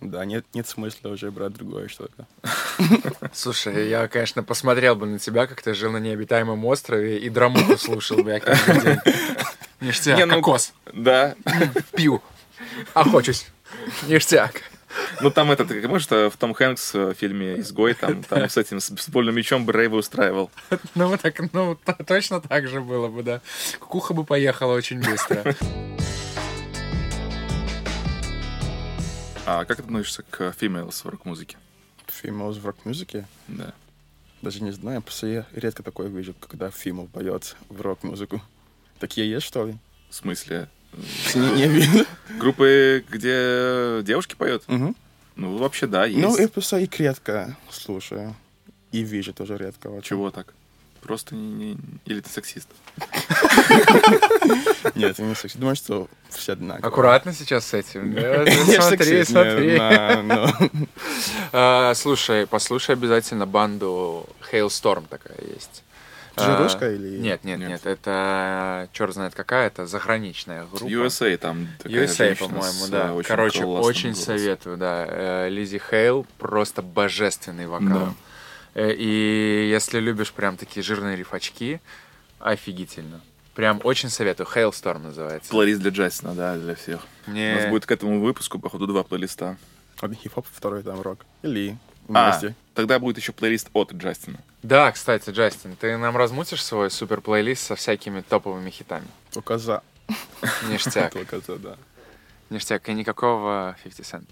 Да, 0.00 0.24
нет, 0.24 0.44
нет 0.52 0.68
смысла 0.68 1.08
уже 1.08 1.30
брать 1.30 1.54
другое 1.54 1.88
что-то. 1.88 2.26
Слушай, 3.32 3.88
я, 3.88 4.06
конечно, 4.08 4.42
посмотрел 4.42 4.94
бы 4.94 5.06
на 5.06 5.18
тебя, 5.18 5.46
как 5.46 5.62
ты 5.62 5.72
жил 5.74 5.90
на 5.92 5.96
необитаемом 5.98 6.64
острове 6.66 7.18
и 7.18 7.28
драмуху 7.30 7.78
слушал 7.78 8.22
бы 8.22 8.30
я 8.30 8.40
каждый 8.40 8.80
день. 8.82 8.98
Ништяк, 9.80 10.18
Не, 10.18 10.26
ну- 10.26 10.36
кокос, 10.36 10.72
Да. 10.92 11.34
пью, 11.92 12.22
охочусь, 12.94 13.46
ништяк. 14.06 14.62
Ну 15.20 15.30
там 15.30 15.50
этот, 15.50 15.68
как 15.68 15.84
может, 15.84 16.10
в 16.10 16.32
Том 16.38 16.54
Хэнкс 16.54 16.94
э, 16.94 17.06
в 17.10 17.14
фильме 17.14 17.60
«Изгой», 17.60 17.92
там, 17.94 18.22
там 18.28 18.48
с 18.48 18.56
этим, 18.56 18.80
с 18.80 18.88
футбольным 18.88 19.34
мячом 19.34 19.66
бы 19.66 19.72
рейвы 19.74 19.98
устраивал. 19.98 20.50
Ну, 20.94 21.08
вот 21.08 21.20
так, 21.20 21.38
ну, 21.52 21.76
точно 22.06 22.40
так 22.40 22.66
же 22.68 22.80
было 22.80 23.08
бы, 23.08 23.22
да. 23.22 23.40
Кукуха 23.78 24.14
бы 24.14 24.24
поехала 24.24 24.72
очень 24.74 25.00
быстро. 25.02 25.54
А 29.48 29.64
как 29.64 29.76
ты 29.76 29.84
относишься 29.84 30.24
к 30.24 30.40
females 30.60 31.02
в 31.04 31.06
рок-музыке? 31.06 31.56
Females 32.08 32.58
в 32.58 32.66
рок-музыке? 32.66 33.28
Да. 33.46 33.72
Даже 34.42 34.60
не 34.62 34.72
знаю, 34.72 35.02
просто 35.02 35.28
я 35.28 35.46
редко 35.54 35.84
такое 35.84 36.08
вижу, 36.08 36.34
когда 36.40 36.68
Фимов 36.70 37.08
поет 37.10 37.56
в 37.68 37.80
рок-музыку. 37.80 38.42
Такие 38.98 39.30
есть, 39.30 39.46
что 39.46 39.66
ли? 39.66 39.76
В 40.10 40.14
смысле? 40.16 40.68
Не, 41.34 41.68
видно. 41.68 42.04
Группы, 42.38 43.04
где 43.08 44.00
девушки 44.02 44.34
поют? 44.34 44.64
Ну, 44.66 45.56
вообще, 45.58 45.86
да, 45.86 46.06
есть. 46.06 46.20
Ну, 46.20 46.36
я 46.36 46.48
просто 46.48 46.78
их 46.78 46.98
редко 46.98 47.56
слушаю. 47.70 48.34
И 48.90 49.02
вижу 49.02 49.32
тоже 49.32 49.56
редко. 49.56 50.00
Чего 50.02 50.30
так? 50.32 50.54
Просто 51.06 51.36
не, 51.36 51.74
не- 51.74 51.78
Или 52.04 52.20
ты 52.20 52.28
сексист? 52.28 52.68
Нет, 54.96 55.18
я 55.18 55.24
не 55.24 55.34
секси. 55.36 55.56
Думаю, 55.56 55.76
что 55.76 56.08
все 56.30 56.54
одинаковые. 56.54 56.88
Аккуратно 56.88 57.32
сейчас 57.32 57.66
с 57.66 57.74
этим. 57.74 58.12
Смотри, 58.12 58.96
сексист, 58.96 59.30
смотри. 59.30 59.78
ну. 60.24 60.86
А, 61.52 61.94
Слушай, 61.94 62.46
послушай 62.48 62.92
обязательно 62.96 63.46
банду 63.46 64.26
Hailstorm 64.50 65.04
такая 65.08 65.36
есть. 65.54 65.84
Же 66.38 66.44
А, 66.44 66.66
или- 66.92 67.18
Нет, 67.18 67.44
нет, 67.44 67.60
Нет. 67.60 67.86
это 67.86 68.88
черт 68.92 69.14
знает 69.14 69.34
какая, 69.34 69.68
это 69.68 69.86
заграничная 69.86 70.66
группа. 70.70 70.84
USA 70.90 71.34
там 71.38 71.68
такая 71.82 72.04
USA, 72.06 72.34
по-моему, 72.36 72.88
да. 72.88 73.14
очень 73.14 73.28
Короче, 73.28 73.64
очень 73.64 74.10
голосом. 74.10 74.14
советую, 74.14 74.76
да. 74.76 75.06
Э, 75.08 75.48
Лизи 75.48 75.78
Хейл 75.90 76.26
просто 76.36 76.82
божественный 76.82 77.66
вокал. 77.66 78.14
Э, 78.76 78.92
И 78.92 79.68
если 79.70 79.98
любишь 80.00 80.32
прям 80.32 80.56
такие 80.58 80.82
жирные 80.82 81.16
рифачки, 81.16 81.80
офигительно. 82.38 83.20
Прям 83.54 83.80
очень 83.84 84.10
советую. 84.10 84.46
Hailstorm 84.54 84.98
называется. 84.98 85.50
Плейлист 85.50 85.80
для 85.80 85.90
Джастина, 85.90 86.34
да, 86.34 86.56
для 86.56 86.74
всех. 86.74 87.00
Мне... 87.26 87.54
У 87.54 87.60
нас 87.60 87.70
будет 87.70 87.86
к 87.86 87.90
этому 87.90 88.20
выпуску, 88.20 88.58
походу, 88.58 88.86
два 88.86 89.02
плейлиста. 89.02 89.56
Один 89.98 90.16
хип-хоп, 90.16 90.46
второй 90.52 90.82
там 90.82 91.00
рок. 91.00 91.24
Или 91.42 91.78
А, 92.12 92.38
тогда 92.74 92.98
будет 92.98 93.16
еще 93.16 93.32
плейлист 93.32 93.70
от 93.72 93.94
Джастина. 93.94 94.38
Да, 94.62 94.92
кстати, 94.92 95.30
Джастин, 95.30 95.74
ты 95.76 95.96
нам 95.96 96.14
размутишь 96.18 96.62
свой 96.62 96.90
супер 96.90 97.22
плейлист 97.22 97.62
со 97.66 97.76
всякими 97.76 98.20
топовыми 98.20 98.68
хитами? 98.68 99.06
Только 99.32 99.56
за. 99.56 99.82
Ништяк. 100.68 101.12
Только 101.14 101.40
за, 101.40 101.56
да. 101.56 101.76
Ништяк. 102.50 102.86
И 102.90 102.92
никакого 102.92 103.74
50 103.84 104.04
Cent. 104.04 104.28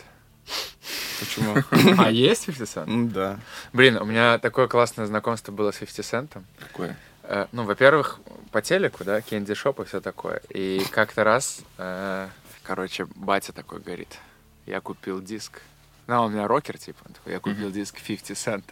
Почему? 1.20 1.54
А 2.02 2.10
есть 2.10 2.46
50 2.46 2.68
Cent? 2.68 2.88
М, 2.90 3.10
Да. 3.10 3.38
Блин, 3.72 3.96
у 3.98 4.04
меня 4.04 4.38
такое 4.38 4.66
классное 4.68 5.06
знакомство 5.06 5.52
было 5.52 5.70
с 5.70 5.76
50 5.76 6.04
Cent. 6.04 6.42
Какое? 6.58 6.96
Э, 7.22 7.46
Ну, 7.52 7.64
во-первых, 7.64 8.18
по 8.52 8.60
телеку, 8.62 9.04
да, 9.04 9.20
Candy 9.20 9.54
Shop 9.54 9.80
и 9.80 9.84
все 9.84 10.00
такое. 10.00 10.40
И 10.50 10.84
как-то 10.90 11.24
раз, 11.24 11.60
э, 11.78 12.28
короче, 12.62 13.06
батя 13.14 13.52
такой 13.52 13.80
говорит, 13.80 14.18
я 14.66 14.80
купил 14.80 15.20
диск. 15.22 15.60
Ну, 16.06 16.20
он 16.20 16.26
у 16.32 16.34
меня 16.34 16.46
рокер, 16.46 16.76
типа, 16.78 16.98
он 17.06 17.14
такой, 17.14 17.32
я 17.32 17.40
купил 17.40 17.70
диск 17.70 18.00
50 18.00 18.36
Cent. 18.36 18.64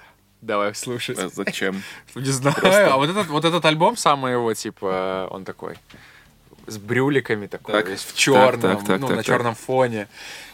Давай 0.42 0.74
слушать. 0.74 1.18
А 1.18 1.28
Зачем? 1.28 1.82
Не 2.14 2.24
знаю, 2.24 2.56
Просто- 2.56 2.92
а 2.94 2.96
вот 2.96 3.08
этот, 3.10 3.28
вот 3.28 3.44
этот 3.44 3.64
альбом 3.64 3.96
самый 3.96 4.32
его, 4.32 4.52
типа, 4.54 5.28
он 5.30 5.44
такой 5.44 5.76
с 6.66 6.78
брюликами 6.78 7.46
такой, 7.46 7.72
Так, 7.74 7.88
весь 7.88 8.02
в 8.02 8.16
черном, 8.16 8.78
так, 8.78 8.86
так, 8.86 9.00
ну, 9.00 9.08
так, 9.08 9.16
на 9.16 9.24
черном 9.24 9.54
фоне. 9.54 10.08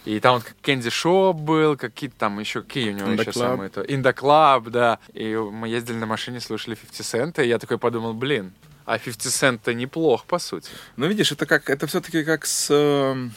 И 0.04 0.20
там 0.20 0.36
вот 0.36 0.44
как 0.44 0.54
Кенди 0.62 0.90
Шоп 0.90 1.36
был, 1.36 1.76
какие-то 1.76 2.16
там 2.18 2.38
еще, 2.38 2.62
какие 2.62 2.90
у 2.90 2.94
него 2.94 3.10
еще 3.10 3.32
самые 3.32 3.68
то. 3.70 3.82
In 3.82 4.02
the 4.02 4.14
Club, 4.14 4.70
да. 4.70 4.98
И 5.12 5.34
мы 5.34 5.68
ездили 5.68 5.96
на 5.96 6.06
машине, 6.06 6.40
слушали 6.40 6.74
50 6.76 7.06
Cent, 7.36 7.44
и 7.44 7.48
я 7.48 7.58
такой 7.58 7.78
подумал, 7.78 8.14
блин, 8.14 8.52
а 8.86 8.98
50 8.98 9.32
Cent-то 9.32 9.74
неплох, 9.74 10.24
по 10.24 10.38
сути. 10.38 10.70
Ну, 10.96 11.06
видишь, 11.06 11.30
это 11.32 11.44
как, 11.44 11.68
это 11.68 11.86
все-таки 11.86 12.24
как 12.24 12.46
с... 12.46 12.68
э, 12.70 13.28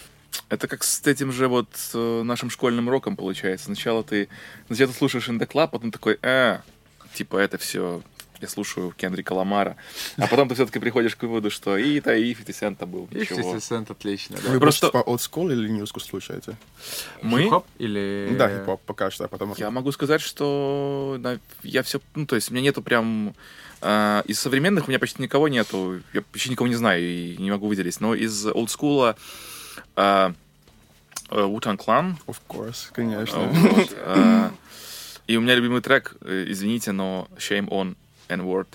Это 0.47 0.67
как 0.69 0.84
с 0.86 1.05
этим 1.05 1.34
же 1.34 1.49
вот 1.49 1.67
э, 1.93 2.21
нашим 2.23 2.49
школьным 2.49 2.89
роком 2.89 3.17
получается. 3.17 3.65
Сначала 3.65 4.01
ты, 4.03 4.29
сначала 4.67 4.91
ты 4.93 4.97
слушаешь 4.97 5.27
In 5.27 5.39
The 5.39 5.47
Club, 5.51 5.69
потом 5.71 5.91
такой, 5.91 6.17
э, 6.21 6.60
типа 7.13 7.36
это 7.36 7.57
все, 7.57 8.01
я 8.41 8.47
слушаю 8.47 8.91
Кендрика 8.97 9.34
Ламара. 9.34 9.75
А 10.17 10.27
потом 10.27 10.49
ты 10.49 10.56
все-таки 10.56 10.80
приходишь 10.80 11.15
к 11.15 11.23
выводу, 11.23 11.49
что 11.49 11.77
и 11.77 11.99
то 11.99 12.13
и 12.13 12.34
50 12.34 12.80
Cent 12.80 12.86
был. 12.86 13.08
И 13.12 13.19
Ничего. 13.19 13.54
50 13.54 13.56
Cent 13.58 13.91
отлично, 13.91 14.38
да. 14.43 14.49
Вы 14.51 14.60
Просто- 14.60 14.89
по 14.89 14.97
old 14.97 15.19
school 15.19 15.51
или 15.51 15.69
new 15.69 15.84
school 15.84 16.01
слушаете? 16.01 16.58
Мы? 17.21 17.43
Хип-хоп 17.43 17.65
или... 17.77 18.36
Да, 18.38 18.49
хип-хоп 18.49 18.82
пока 18.86 19.12
что, 19.12 19.25
а 19.25 19.27
потом... 19.27 19.54
Я 19.58 19.71
могу 19.71 19.91
сказать, 19.91 20.21
что 20.21 21.17
да, 21.19 21.38
я 21.63 21.84
все, 21.84 22.01
ну, 22.15 22.25
то 22.25 22.36
есть 22.36 22.49
у 22.51 22.54
меня 22.54 22.63
нету 22.63 22.82
прям... 22.82 23.34
э, 23.82 24.23
из 24.25 24.39
современных 24.39 24.88
у 24.88 24.91
меня 24.91 24.99
почти 24.99 25.21
никого 25.21 25.47
нету. 25.47 26.01
Я 26.13 26.21
почти 26.21 26.49
никого 26.49 26.67
не 26.67 26.75
знаю 26.75 27.04
и 27.04 27.38
не 27.38 27.51
могу 27.51 27.67
выделить. 27.67 27.99
Но 28.01 28.15
из 28.15 28.45
олдскула 28.47 29.15
uh, 29.95 30.34
Wu-Tang 31.30 31.77
Clan, 31.77 32.15
Of 32.27 32.38
course, 32.47 32.91
конечно. 32.91 33.39
Вот, 33.39 33.89
а, 34.06 34.51
И 35.27 35.38
у 35.38 35.41
меня 35.41 35.56
любимый 35.56 35.82
трек, 35.82 36.15
э, 36.21 36.45
извините, 36.49 36.91
но 36.91 37.27
Shame 37.38 37.69
on 37.69 37.95
N-word. 38.31 38.67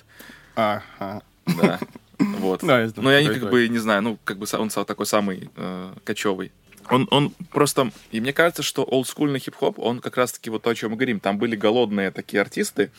Ага. 0.55 1.21
Да. 1.45 1.79
Вот. 2.19 2.61
Да, 2.63 2.81
я 2.81 2.87
знаю, 2.87 3.03
Но 3.03 3.11
я 3.11 3.21
не 3.21 3.27
такой 3.27 3.41
как 3.41 3.51
бы 3.51 3.67
не 3.67 3.77
знаю, 3.77 4.01
ну, 4.01 4.17
как 4.23 4.39
бы 4.39 4.47
он 4.53 4.69
такой 4.69 5.05
самый 5.05 5.51
э, 5.55 5.93
кочевый. 6.03 6.51
Он, 6.89 7.07
он 7.11 7.31
просто... 7.51 7.91
И 8.11 8.19
мне 8.19 8.33
кажется, 8.33 8.63
что 8.63 8.83
олдскульный 8.83 9.39
хип-хоп, 9.39 9.77
он 9.77 9.99
как 9.99 10.17
раз-таки 10.17 10.49
вот 10.49 10.63
то, 10.63 10.69
о 10.69 10.75
чем 10.75 10.91
мы 10.91 10.97
говорим. 10.97 11.19
Там 11.19 11.37
были 11.37 11.55
голодные 11.55 12.11
такие 12.11 12.41
артисты, 12.41 12.91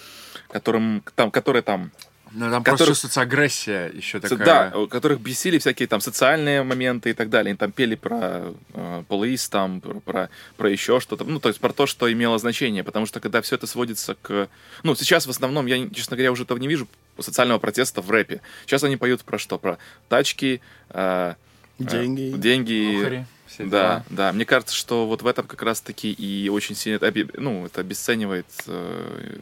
которым, 0.48 1.02
там, 1.14 1.30
которые 1.30 1.62
там 1.62 1.90
Ну, 2.32 2.50
там 2.50 2.62
Который- 2.62 2.64
просто 2.64 2.86
чувствуется 2.86 3.20
агрессия 3.22 3.90
еще 3.94 4.20
такая. 4.20 4.70
Да, 4.70 4.86
которых 4.86 5.20
бесили 5.20 5.58
всякие 5.58 5.88
там 5.88 6.00
социальные 6.00 6.62
моменты 6.62 7.10
и 7.10 7.12
так 7.14 7.30
далее. 7.30 7.50
Они 7.50 7.56
там 7.56 7.72
пели 7.72 7.94
про 7.94 8.52
э, 8.74 9.02
полис, 9.08 9.48
там, 9.48 9.80
про, 9.80 10.00
про, 10.00 10.30
про 10.56 10.70
еще 10.70 11.00
что-то. 11.00 11.24
Ну, 11.24 11.40
то 11.40 11.48
есть 11.48 11.60
про 11.60 11.72
то, 11.72 11.86
что 11.86 12.10
имело 12.12 12.38
значение. 12.38 12.84
Потому 12.84 13.06
что 13.06 13.20
когда 13.20 13.40
все 13.40 13.54
это 13.56 13.66
сводится 13.66 14.14
к... 14.20 14.48
Ну, 14.82 14.94
сейчас 14.94 15.26
в 15.26 15.30
основном, 15.30 15.66
я, 15.66 15.88
честно 15.90 16.16
говоря, 16.16 16.32
уже 16.32 16.42
этого 16.44 16.58
не 16.58 16.68
вижу 16.68 16.86
социального 17.18 17.58
протеста 17.58 18.02
в 18.02 18.10
рэпе. 18.10 18.40
Сейчас 18.66 18.84
они 18.84 18.96
поют 18.96 19.22
про 19.24 19.38
что? 19.38 19.58
Про 19.58 19.78
тачки, 20.08 20.60
э, 20.90 21.34
э, 21.78 21.84
Деньги. 21.84 22.34
деньги. 22.36 22.96
Ухари, 23.00 23.24
все 23.46 23.64
Да, 23.64 23.68
дела. 23.68 24.04
да. 24.10 24.32
Мне 24.32 24.44
кажется, 24.44 24.74
что 24.74 25.06
вот 25.06 25.22
в 25.22 25.26
этом 25.26 25.46
как 25.46 25.62
раз-таки 25.62 26.12
и 26.12 26.48
очень 26.48 26.74
сильно, 26.74 27.00
ну, 27.34 27.66
это 27.66 27.80
обесценивает 27.80 28.46
э, 28.66 29.38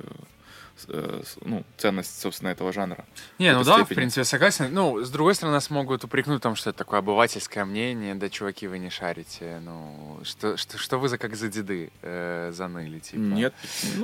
ну, 1.42 1.64
ценность, 1.76 2.20
собственно, 2.20 2.50
этого 2.50 2.72
жанра. 2.72 3.04
Не, 3.38 3.52
ну 3.52 3.64
да, 3.64 3.76
в 3.76 3.80
степени. 3.80 3.96
принципе, 3.96 4.24
согласен. 4.24 4.68
Ну, 4.72 5.02
с 5.04 5.10
другой 5.10 5.34
стороны, 5.34 5.54
нас 5.54 5.70
могут 5.70 6.04
упрекнуть 6.04 6.40
в 6.40 6.42
том, 6.42 6.56
что 6.56 6.70
это 6.70 6.78
такое 6.78 6.98
обывательское 6.98 7.64
мнение, 7.64 8.14
да, 8.14 8.28
чуваки, 8.28 8.66
вы 8.66 8.78
не 8.78 8.90
шарите. 8.90 9.60
Ну, 9.64 10.20
что, 10.24 10.56
что, 10.56 10.78
что 10.78 10.98
вы 10.98 11.08
за 11.08 11.18
как 11.18 11.36
за 11.36 11.48
деды 11.48 11.90
э, 12.02 12.52
заныли, 12.54 12.98
типа? 12.98 13.20
Нет. 13.20 13.54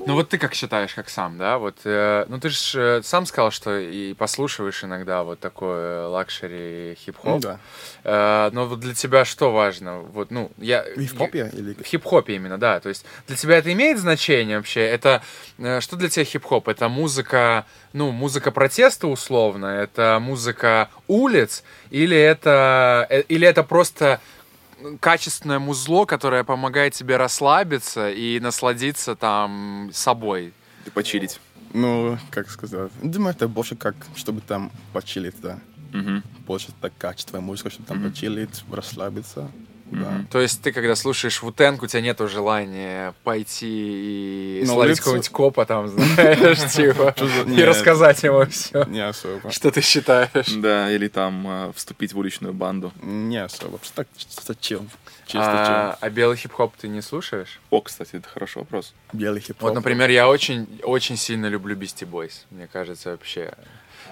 Ну 0.06 0.14
вот 0.14 0.28
ты 0.28 0.38
как 0.38 0.54
считаешь, 0.54 0.94
как 0.94 1.08
сам, 1.08 1.38
да? 1.38 1.58
Вот, 1.58 1.76
э, 1.84 2.24
ну 2.28 2.40
ты 2.40 2.48
же 2.48 3.00
сам 3.04 3.26
сказал, 3.26 3.50
что 3.50 3.78
и 3.78 4.14
послушиваешь 4.14 4.82
иногда 4.84 5.22
вот 5.22 5.40
такой 5.40 6.06
luxury 6.06 6.96
хип-хоп. 6.98 7.34
Ну 7.34 7.40
да. 7.40 7.60
Э, 8.04 8.50
но 8.52 8.66
вот 8.66 8.80
для 8.80 8.94
тебя 8.94 9.24
что 9.24 9.52
важно? 9.52 9.98
Вот, 10.00 10.30
ну, 10.30 10.50
я... 10.56 10.84
В 10.96 11.00
хип-хопе 11.00 11.50
или... 11.52 11.74
В 11.74 11.84
хип-хопе 11.84 12.36
именно, 12.36 12.58
да. 12.58 12.80
То 12.80 12.88
есть 12.88 13.04
для 13.26 13.36
тебя 13.36 13.58
это 13.58 13.72
имеет 13.72 13.98
значение 13.98 14.56
вообще? 14.56 14.80
Это 14.80 15.22
э, 15.58 15.80
что 15.80 15.96
для 15.96 16.08
тебя 16.08 16.24
хип-хоп? 16.24 16.61
Это 16.68 16.88
музыка, 16.88 17.66
ну, 17.92 18.10
музыка 18.12 18.50
протеста 18.50 19.06
условно? 19.06 19.66
Это 19.66 20.18
музыка 20.20 20.88
улиц? 21.08 21.62
Или 21.90 22.16
это, 22.16 23.06
э, 23.10 23.22
или 23.28 23.46
это 23.46 23.62
просто 23.62 24.20
качественное 25.00 25.58
музло, 25.58 26.04
которое 26.04 26.44
помогает 26.44 26.94
тебе 26.94 27.16
расслабиться 27.16 28.10
и 28.10 28.40
насладиться 28.40 29.14
там 29.14 29.90
собой? 29.92 30.52
И 30.86 30.90
почилить. 30.90 31.40
Ну, 31.74 32.18
как 32.30 32.50
сказать. 32.50 32.90
Думаю, 33.02 33.34
это 33.34 33.48
больше 33.48 33.76
как, 33.76 33.94
чтобы 34.14 34.40
там 34.40 34.70
почилить, 34.92 35.40
да. 35.40 35.58
Мгм. 35.92 36.22
Больше 36.46 36.68
так 36.80 36.92
качественная 36.98 37.40
музыка, 37.42 37.70
чтобы 37.70 37.86
там 37.86 37.98
Мгм. 37.98 38.10
почилить, 38.10 38.64
расслабиться. 38.70 39.50
Мгм. 39.92 40.26
То 40.28 40.40
есть 40.40 40.62
ты, 40.62 40.72
когда 40.72 40.94
слушаешь 40.96 41.42
Вутенг, 41.42 41.82
у 41.82 41.86
тебя 41.86 42.00
нету 42.00 42.26
желания 42.28 43.14
пойти 43.24 44.58
и 44.58 44.60
На 44.62 44.72
словить 44.72 44.90
улицу? 44.92 45.02
какого-нибудь 45.02 45.28
копа 45.28 45.66
там, 45.66 45.88
знаешь, 45.88 46.72
типа, 46.72 47.14
и 47.46 47.50
Нет. 47.50 47.68
рассказать 47.68 48.22
ему 48.22 48.44
все, 48.46 48.84
Не 48.84 49.06
особо. 49.06 49.50
что 49.50 49.70
ты 49.70 49.80
считаешь. 49.80 50.48
Да, 50.56 50.90
или 50.90 51.08
там 51.08 51.46
э, 51.46 51.72
вступить 51.74 52.12
в 52.14 52.18
уличную 52.18 52.54
банду. 52.54 52.92
Не 53.02 53.42
особо. 53.44 53.78
Так, 53.94 54.08
чисто 54.16 54.54
чил. 54.54 54.86
Чисто 55.26 55.40
А, 55.44 55.98
а 56.00 56.10
белый 56.10 56.36
хип-хоп 56.36 56.74
ты 56.76 56.88
не 56.88 57.00
слушаешь? 57.00 57.60
О, 57.70 57.80
кстати, 57.80 58.16
это 58.16 58.28
хороший 58.28 58.58
вопрос. 58.58 58.92
Белый 59.12 59.40
хип-хоп. 59.40 59.62
Вот, 59.62 59.74
например, 59.74 60.10
я 60.10 60.28
очень, 60.28 60.66
очень 60.82 61.16
сильно 61.16 61.46
люблю 61.46 61.76
Beastie 61.76 62.08
Boys. 62.08 62.44
Мне 62.50 62.66
кажется, 62.66 63.10
вообще... 63.10 63.52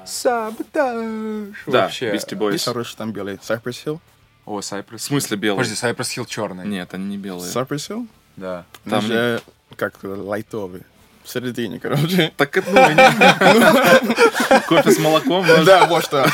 Саботаж! 0.05 1.57
Да, 1.67 1.83
вообще. 1.83 2.13
Beastie 2.15 2.39
Boys. 2.39 2.65
хороший 2.65 2.97
там 2.97 3.13
белый. 3.13 3.35
Cypress 3.37 3.85
Hill? 3.85 4.01
О, 4.51 4.59
Cypress 4.59 4.97
В 4.97 5.03
смысле 5.03 5.37
белый? 5.37 5.65
Подожди, 5.65 5.81
Cypress 5.81 6.17
Hill 6.17 6.27
черный. 6.27 6.67
Нет, 6.67 6.93
они 6.93 7.05
не 7.05 7.17
белые. 7.17 7.53
Cypress 7.53 7.89
Hill? 7.89 8.09
Да. 8.37 8.65
Там 8.89 9.01
же 9.03 9.41
как 9.77 9.95
лайтовый. 10.03 10.83
В 11.23 11.31
середине, 11.31 11.79
короче. 11.79 12.33
Так 12.37 12.57
это, 12.57 12.69
ну, 12.73 14.61
кофе 14.69 14.91
с 14.91 14.99
молоком? 14.99 15.47
Да, 15.65 15.87
вот 15.87 16.03
что. 16.03 16.27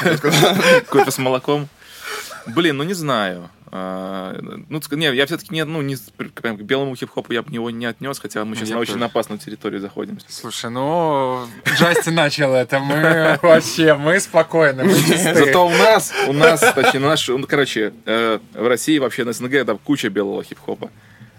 кофе 0.88 1.10
с 1.10 1.18
молоком. 1.18 1.68
Блин, 2.46 2.78
ну 2.78 2.84
не 2.84 2.94
знаю. 2.94 3.50
А, 3.78 4.34
ну, 4.68 4.80
не, 4.92 5.14
я 5.14 5.26
все-таки 5.26 5.52
не, 5.52 5.64
ну, 5.64 5.82
не, 5.82 5.96
прям 6.16 6.56
к 6.56 6.62
белому 6.62 6.96
хип-хопу 6.96 7.32
я 7.34 7.42
бы 7.42 7.52
его 7.52 7.70
не 7.70 7.84
отнес, 7.84 8.18
хотя 8.18 8.42
мы 8.44 8.56
сейчас 8.56 8.70
Я 8.70 8.76
на 8.76 8.80
очень 8.80 8.94
тоже. 8.94 9.04
опасную 9.04 9.38
территорию 9.38 9.82
заходим. 9.82 10.18
Слушай, 10.28 10.70
ну, 10.70 11.46
Джастин 11.76 12.14
начал 12.14 12.54
это, 12.54 12.78
мы 12.78 13.38
вообще, 13.42 13.94
мы 13.94 14.18
спокойны, 14.18 14.84
мы. 14.84 14.92
Зато 14.94 15.66
у 15.66 15.70
нас, 15.70 16.14
у 16.26 16.32
нас, 16.32 16.60
точнее, 16.60 17.00
наш, 17.00 17.28
ну, 17.28 17.44
короче, 17.46 17.92
э, 18.06 18.38
в 18.54 18.66
России 18.66 18.98
вообще 18.98 19.24
на 19.24 19.34
СНГ 19.34 19.66
там 19.66 19.78
куча 19.78 20.08
белого 20.08 20.42
хип-хопа. 20.42 20.90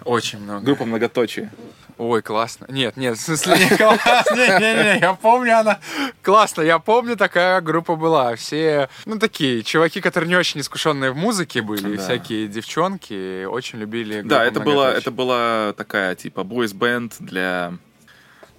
Очень 0.08 0.40
много. 0.40 0.66
Группа 0.66 0.86
многоточие. 0.86 1.52
Ой, 1.98 2.22
классно. 2.22 2.66
Нет, 2.70 2.96
нет, 2.96 3.18
в 3.18 3.22
смысле 3.22 3.58
не 3.58 3.76
классно. 3.76 4.36
Не-не-не, 4.36 5.00
я 5.00 5.14
помню, 5.14 5.60
она 5.60 5.80
классно. 6.22 6.62
Я 6.62 6.80
помню, 6.80 7.18
такая 7.18 7.60
группа 7.60 7.96
была. 7.96 8.36
Все, 8.36 8.88
ну, 9.06 9.20
такие 9.20 9.64
чуваки, 9.64 10.00
которые 10.00 10.30
не 10.30 10.36
очень 10.36 10.62
искушенные 10.62 11.12
в 11.12 11.18
музыке 11.18 11.62
были, 11.62 11.98
Да. 11.98 12.04
всякие 12.04 12.48
девчонки 12.48 13.46
очень 13.46 13.80
любили 13.80 14.22
Да, 14.22 14.46
это 14.46 14.60
была, 14.60 14.94
это 14.94 15.12
была 15.12 15.74
такая, 15.74 16.16
типа, 16.16 16.44
бойс-бенд 16.44 17.16
для... 17.20 17.74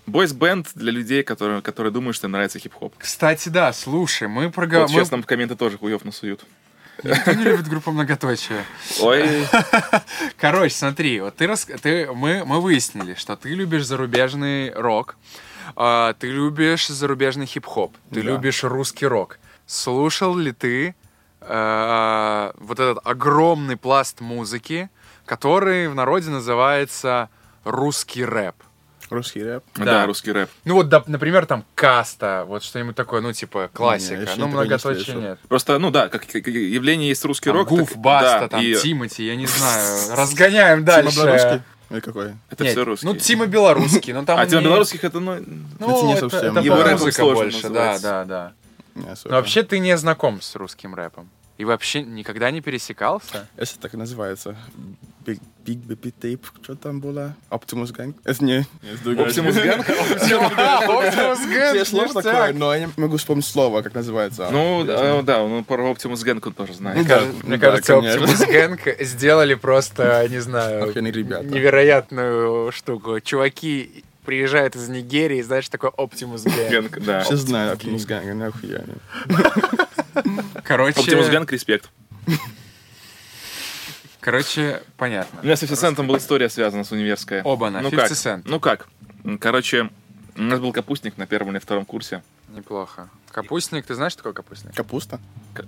Бойс-бенд 0.06 0.66
для 0.74 0.90
людей, 0.90 1.22
которые, 1.22 1.60
которые 1.62 1.92
думают, 1.92 2.16
что 2.16 2.26
им 2.26 2.32
нравится 2.32 2.58
хип-хоп. 2.58 2.94
Кстати, 2.98 3.50
да, 3.50 3.72
слушай, 3.72 4.26
мы 4.26 4.50
проговорили... 4.50 4.90
Вот 4.92 5.00
сейчас 5.00 5.10
нам 5.10 5.22
в 5.22 5.26
комменты 5.26 5.54
тоже 5.54 5.78
хуев 5.78 6.04
насуют. 6.04 6.44
Никто 7.04 7.32
не 7.32 7.44
любит 7.44 7.68
группу 7.68 7.92
многоточие. 7.92 8.64
Ой, 9.00 9.46
Короче, 10.36 10.74
смотри, 10.74 11.20
вот 11.20 11.36
ты, 11.36 11.46
рас... 11.46 11.66
ты 11.82 12.10
мы, 12.12 12.44
мы 12.44 12.60
выяснили, 12.60 13.14
что 13.14 13.36
ты 13.36 13.50
любишь 13.50 13.84
зарубежный 13.86 14.72
рок, 14.72 15.16
а, 15.76 16.14
ты 16.14 16.28
любишь 16.28 16.88
зарубежный 16.88 17.46
хип-хоп, 17.46 17.94
ты 18.10 18.22
Да. 18.22 18.32
любишь 18.32 18.64
русский 18.64 19.06
рок. 19.06 19.38
Слушал 19.66 20.36
ли 20.36 20.52
ты 20.52 20.94
а, 21.40 22.52
вот 22.58 22.80
этот 22.80 22.98
огромный 23.06 23.76
пласт 23.76 24.20
музыки, 24.20 24.90
который 25.24 25.88
в 25.88 25.94
народе 25.94 26.30
называется 26.30 27.28
русский 27.64 28.24
рэп? 28.24 28.56
Русский 29.10 29.42
рэп. 29.42 29.64
да, 29.76 29.84
Да. 29.84 30.06
русский 30.06 30.32
рэп. 30.32 30.50
Ну 30.64 30.74
вот, 30.74 30.86
доп- 30.92 31.04
например, 31.06 31.46
там 31.46 31.64
Каста, 31.74 32.44
вот 32.46 32.62
что-нибудь 32.62 32.94
такое, 32.96 33.20
ну 33.20 33.32
типа 33.32 33.70
классика, 33.72 34.20
ну 34.20 34.26
такого 34.26 34.44
не 34.46 34.52
многоточие 34.52 35.04
слышал. 35.04 35.20
нет. 35.20 35.38
Просто, 35.48 35.78
ну 35.78 35.90
да, 35.90 36.08
как, 36.08 36.26
как 36.26 36.46
явление 36.46 37.08
есть 37.08 37.24
русский 37.24 37.46
Там 37.50 37.56
рок. 37.56 37.68
Гуф, 37.68 37.88
так- 37.90 37.98
Баста, 37.98 38.38
да, 38.40 38.48
там 38.48 38.60
и 38.62 38.74
Тимати, 38.74 39.24
я 39.26 39.36
не 39.36 39.46
знаю. 39.46 40.16
Разгоняем 40.16 40.78
Тима 40.80 40.86
дальше. 40.86 41.16
Белорусский? 41.16 41.62
Или 41.90 42.00
какой? 42.00 42.34
это 42.50 42.64
Нет, 42.64 42.72
все 42.72 42.84
русский. 42.84 43.06
Ну, 43.06 43.16
Тима 43.16 43.46
белорусский, 43.46 44.12
но 44.12 44.24
там... 44.26 44.38
а 44.38 44.46
тема 44.46 44.60
не- 44.60 44.66
белорусских 44.66 45.04
это, 45.04 45.20
ну, 45.20 45.36
Ну, 45.78 45.96
Это 45.96 46.06
не 46.06 46.16
совсем. 46.16 46.58
Его 46.58 47.10
сложно 47.10 47.34
больше, 47.34 47.68
да, 47.70 47.98
да, 47.98 48.24
да. 48.24 48.52
Не 48.94 49.06
вообще 49.30 49.62
ты 49.62 49.78
не 49.78 49.96
знаком 49.96 50.42
с 50.42 50.54
русским 50.56 50.94
рэпом. 50.94 51.30
И 51.58 51.64
вообще 51.64 52.02
никогда 52.02 52.50
не 52.52 52.60
пересекался? 52.60 53.48
Это 53.56 53.78
так 53.80 53.92
и 53.94 53.96
называется. 53.96 54.56
Big, 55.26 55.40
Big 55.66 55.84
Baby 55.84 56.14
Tape. 56.18 56.44
Что 56.62 56.76
там 56.76 57.00
было? 57.00 57.34
Optimus 57.50 57.92
Gang? 57.92 58.14
Это 58.24 58.44
не... 58.44 58.60
Оптимус 59.20 59.56
Gang? 59.56 59.84
Я 61.74 61.84
слышал 61.84 62.22
такое, 62.22 62.52
но 62.52 62.72
я 62.72 62.86
не 62.86 62.92
могу 62.96 63.16
вспомнить 63.16 63.44
слово, 63.44 63.82
как 63.82 63.92
называется. 63.94 64.48
Ну, 64.52 64.84
да, 64.84 65.20
да, 65.22 65.46
ну, 65.46 65.64
про 65.64 65.90
Оптимус 65.90 66.24
Gang 66.24 66.40
он 66.46 66.52
тоже 66.52 66.74
знает. 66.74 66.96
Ну 66.96 67.04
Мне 67.42 67.56
ну 67.56 67.60
кажется. 67.60 67.94
Optimus 67.94 68.48
Gang 68.48 69.04
сделали 69.04 69.54
просто, 69.54 70.26
не 70.30 70.38
знаю, 70.38 70.86
невероятную 70.94 72.70
штуку. 72.70 73.18
Чуваки 73.20 74.04
приезжают 74.24 74.76
из 74.76 74.88
Нигерии, 74.88 75.42
знаешь, 75.42 75.68
такой 75.68 75.90
Optimus 75.90 76.44
Gang. 76.44 76.70
Gang, 76.70 77.00
да. 77.04 77.20
Все 77.22 77.36
знают 77.36 77.82
Optimus 77.82 78.06
Gang, 78.06 78.30
они 78.30 78.44
охуенные. 78.44 78.98
Короче, 80.64 81.00
Оптимус 81.00 81.26
Gang, 81.28 81.50
респект. 81.50 81.90
короче, 84.20 84.82
понятно. 84.96 85.40
У 85.40 85.44
меня 85.44 85.56
с 85.56 85.60
50 85.60 85.78
Cent'ом 85.78 86.06
была 86.06 86.18
история 86.18 86.48
связана 86.48 86.84
с 86.84 86.92
универская. 86.92 87.42
Оба-на, 87.42 87.80
ну 87.80 87.90
50 87.90 88.08
как? 88.08 88.16
Cent. 88.18 88.42
Ну 88.44 88.60
как? 88.60 88.88
Короче, 89.40 89.90
у 90.36 90.42
нас 90.42 90.60
был 90.60 90.72
капустник 90.72 91.16
на 91.18 91.26
первом 91.26 91.52
или 91.52 91.58
втором 91.58 91.84
курсе. 91.84 92.22
Неплохо. 92.48 93.08
Капустник, 93.30 93.86
ты 93.86 93.94
знаешь, 93.94 94.12
что 94.12 94.22
такое 94.22 94.32
капустник? 94.32 94.74
Капуста. 94.74 95.20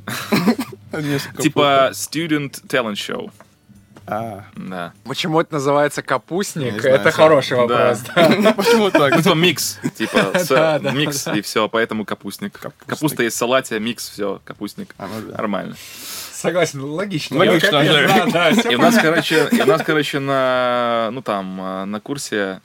Типа 1.38 1.90
Student 1.92 2.66
Talent 2.66 2.94
Show. 2.94 3.30
А, 4.10 4.44
Да. 4.56 4.92
Почему 5.04 5.40
это 5.40 5.54
называется 5.54 6.02
капустник? 6.02 6.80
Знаю, 6.80 6.96
это 6.96 7.04
сам. 7.04 7.12
хороший 7.12 7.56
Да. 7.56 7.62
вопрос. 7.62 8.00
да. 8.14 8.28
ну 8.38 8.54
почему 8.54 8.90
так? 8.90 9.14
Ну, 9.14 9.22
типа 9.22 9.34
микс. 9.34 9.78
Типа 9.96 10.80
микс, 10.92 11.28
и 11.28 11.40
все, 11.42 11.68
поэтому 11.68 12.04
капустник. 12.04 12.58
Капуста 12.86 13.22
есть 13.22 13.36
в 13.36 13.38
салате, 13.38 13.78
микс, 13.78 14.08
все, 14.08 14.40
капустник. 14.44 14.94
А, 14.98 15.06
ну 15.06 15.28
да. 15.28 15.36
Нормально. 15.36 15.76
Согласен, 16.32 16.82
логично. 16.82 17.38
Логично, 17.38 17.82
И 18.70 18.74
у 18.74 18.80
нас, 18.80 18.96
короче, 18.96 19.48
у 19.52 19.66
нас, 19.66 19.82
короче, 19.82 20.18
на, 20.18 21.10
ну 21.12 21.22
там, 21.22 21.60
э, 21.60 21.84
на 21.84 22.00
курсе, 22.00 22.60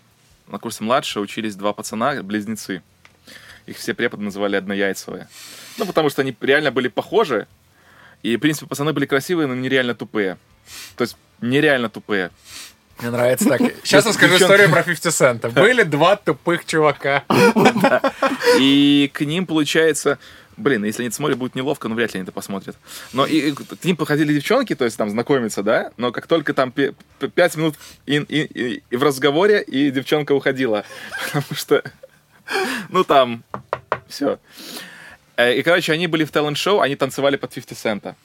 на 0.47 0.57
курсе 0.59 0.83
младше 0.83 1.19
учились 1.19 1.55
два 1.55 1.73
пацана, 1.73 2.23
близнецы. 2.23 2.81
Их 3.65 3.77
все 3.77 3.93
преподы 3.93 4.23
называли 4.23 4.55
однояйцевые. 4.55 5.27
Ну, 5.77 5.85
потому 5.85 6.09
что 6.09 6.21
они 6.21 6.35
реально 6.39 6.71
были 6.71 6.87
похожи. 6.87 7.47
И, 8.23 8.37
в 8.37 8.39
принципе, 8.39 8.65
пацаны 8.67 8.93
были 8.93 9.05
красивые, 9.05 9.47
но 9.47 9.55
нереально 9.55 9.93
тупые. 9.93 10.37
То 10.95 11.03
есть, 11.03 11.15
нереально 11.41 11.89
тупые. 11.89 12.31
Мне 12.99 13.09
нравится 13.09 13.49
так. 13.49 13.61
Сейчас 13.83 14.05
расскажу 14.05 14.33
Девчонки. 14.33 14.53
историю 14.53 14.69
про 14.71 14.83
50 14.83 15.13
Cent. 15.43 15.51
Были 15.51 15.83
два 15.83 16.15
тупых 16.15 16.65
чувака. 16.65 17.23
И 18.59 19.09
к 19.13 19.21
ним, 19.21 19.45
получается... 19.45 20.17
Блин, 20.57 20.85
если 20.85 21.01
они 21.01 21.07
это 21.07 21.17
смотрят, 21.17 21.37
будет 21.37 21.53
неловко, 21.55 21.89
но 21.89 21.95
вряд 21.95 22.13
ли 22.13 22.19
они 22.19 22.23
это 22.23 22.31
посмотрят. 22.31 22.77
Но 23.11 23.25
и, 23.25 23.49
и 23.49 23.51
к 23.51 23.83
ним 23.83 23.97
подходили 23.97 24.33
девчонки, 24.33 24.73
то 24.73 24.85
есть 24.85 24.95
там 24.97 25.09
знакомиться, 25.09 25.63
да? 25.63 25.91
Но 25.97 26.13
как 26.13 26.27
только 26.27 26.53
там 26.53 26.71
пять 26.71 27.57
минут 27.57 27.75
и, 28.05 28.19
и- 28.19 28.43
и- 28.77 28.83
и 28.89 28.95
в 28.95 29.03
разговоре, 29.03 29.61
и 29.61 29.91
девчонка 29.91 30.31
уходила. 30.31 30.85
Потому 31.25 31.43
что, 31.51 31.83
ну 32.87 33.03
там, 33.03 33.43
все. 34.07 34.39
И, 35.37 35.61
короче, 35.61 35.91
они 35.91 36.07
были 36.07 36.23
в 36.23 36.31
талант-шоу, 36.31 36.79
они 36.79 36.95
танцевали 36.95 37.35
под 37.35 37.53
50 37.53 37.77
цента. 37.77 38.15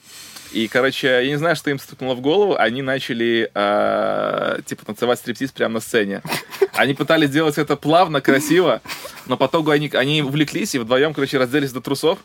И, 0.53 0.67
короче, 0.67 1.07
я 1.07 1.27
не 1.27 1.37
знаю, 1.37 1.55
что 1.55 1.69
им 1.69 1.79
стукнуло 1.79 2.13
в 2.13 2.21
голову, 2.21 2.55
они 2.57 2.81
начали, 2.81 3.49
э, 3.53 4.59
типа, 4.65 4.85
танцевать 4.85 5.19
стриптиз 5.19 5.51
прямо 5.51 5.75
на 5.75 5.79
сцене. 5.79 6.21
Они 6.73 6.93
пытались 6.93 7.29
сделать 7.29 7.57
это 7.57 7.77
плавно, 7.77 8.19
красиво, 8.21 8.81
но 9.27 9.37
по 9.37 9.45
итогу 9.45 9.71
они, 9.71 9.89
они 9.93 10.21
увлеклись 10.21 10.75
и 10.75 10.79
вдвоем, 10.79 11.13
короче, 11.13 11.37
разделись 11.37 11.71
до 11.71 11.79
трусов, 11.79 12.19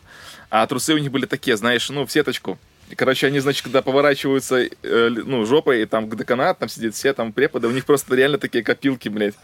а 0.49 0.67
трусы 0.67 0.93
у 0.93 0.97
них 0.97 1.11
были 1.11 1.25
такие, 1.25 1.55
знаешь, 1.55 1.89
ну, 1.89 2.05
в 2.05 2.11
сеточку. 2.11 2.57
И, 2.89 2.95
короче, 2.95 3.27
они, 3.27 3.39
значит, 3.39 3.63
когда 3.63 3.81
поворачиваются, 3.81 4.67
э, 4.81 5.09
ну, 5.09 5.45
жопой, 5.45 5.81
и 5.81 5.85
там 5.85 6.09
деканат, 6.09 6.59
там 6.59 6.69
сидят 6.69 6.95
все 6.95 7.13
там 7.13 7.33
преподы, 7.33 7.67
у 7.67 7.71
них 7.71 7.85
просто 7.85 8.15
реально 8.15 8.37
такие 8.37 8.63
копилки, 8.63 9.09
блядь. 9.09 9.35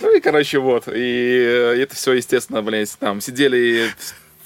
Ну 0.00 0.14
и, 0.16 0.20
короче, 0.20 0.58
вот. 0.58 0.88
И 0.88 0.92
э, 0.92 1.82
это 1.82 1.94
все, 1.94 2.14
естественно, 2.14 2.62
блядь, 2.62 2.96
там 2.98 3.20
сидели 3.20 3.90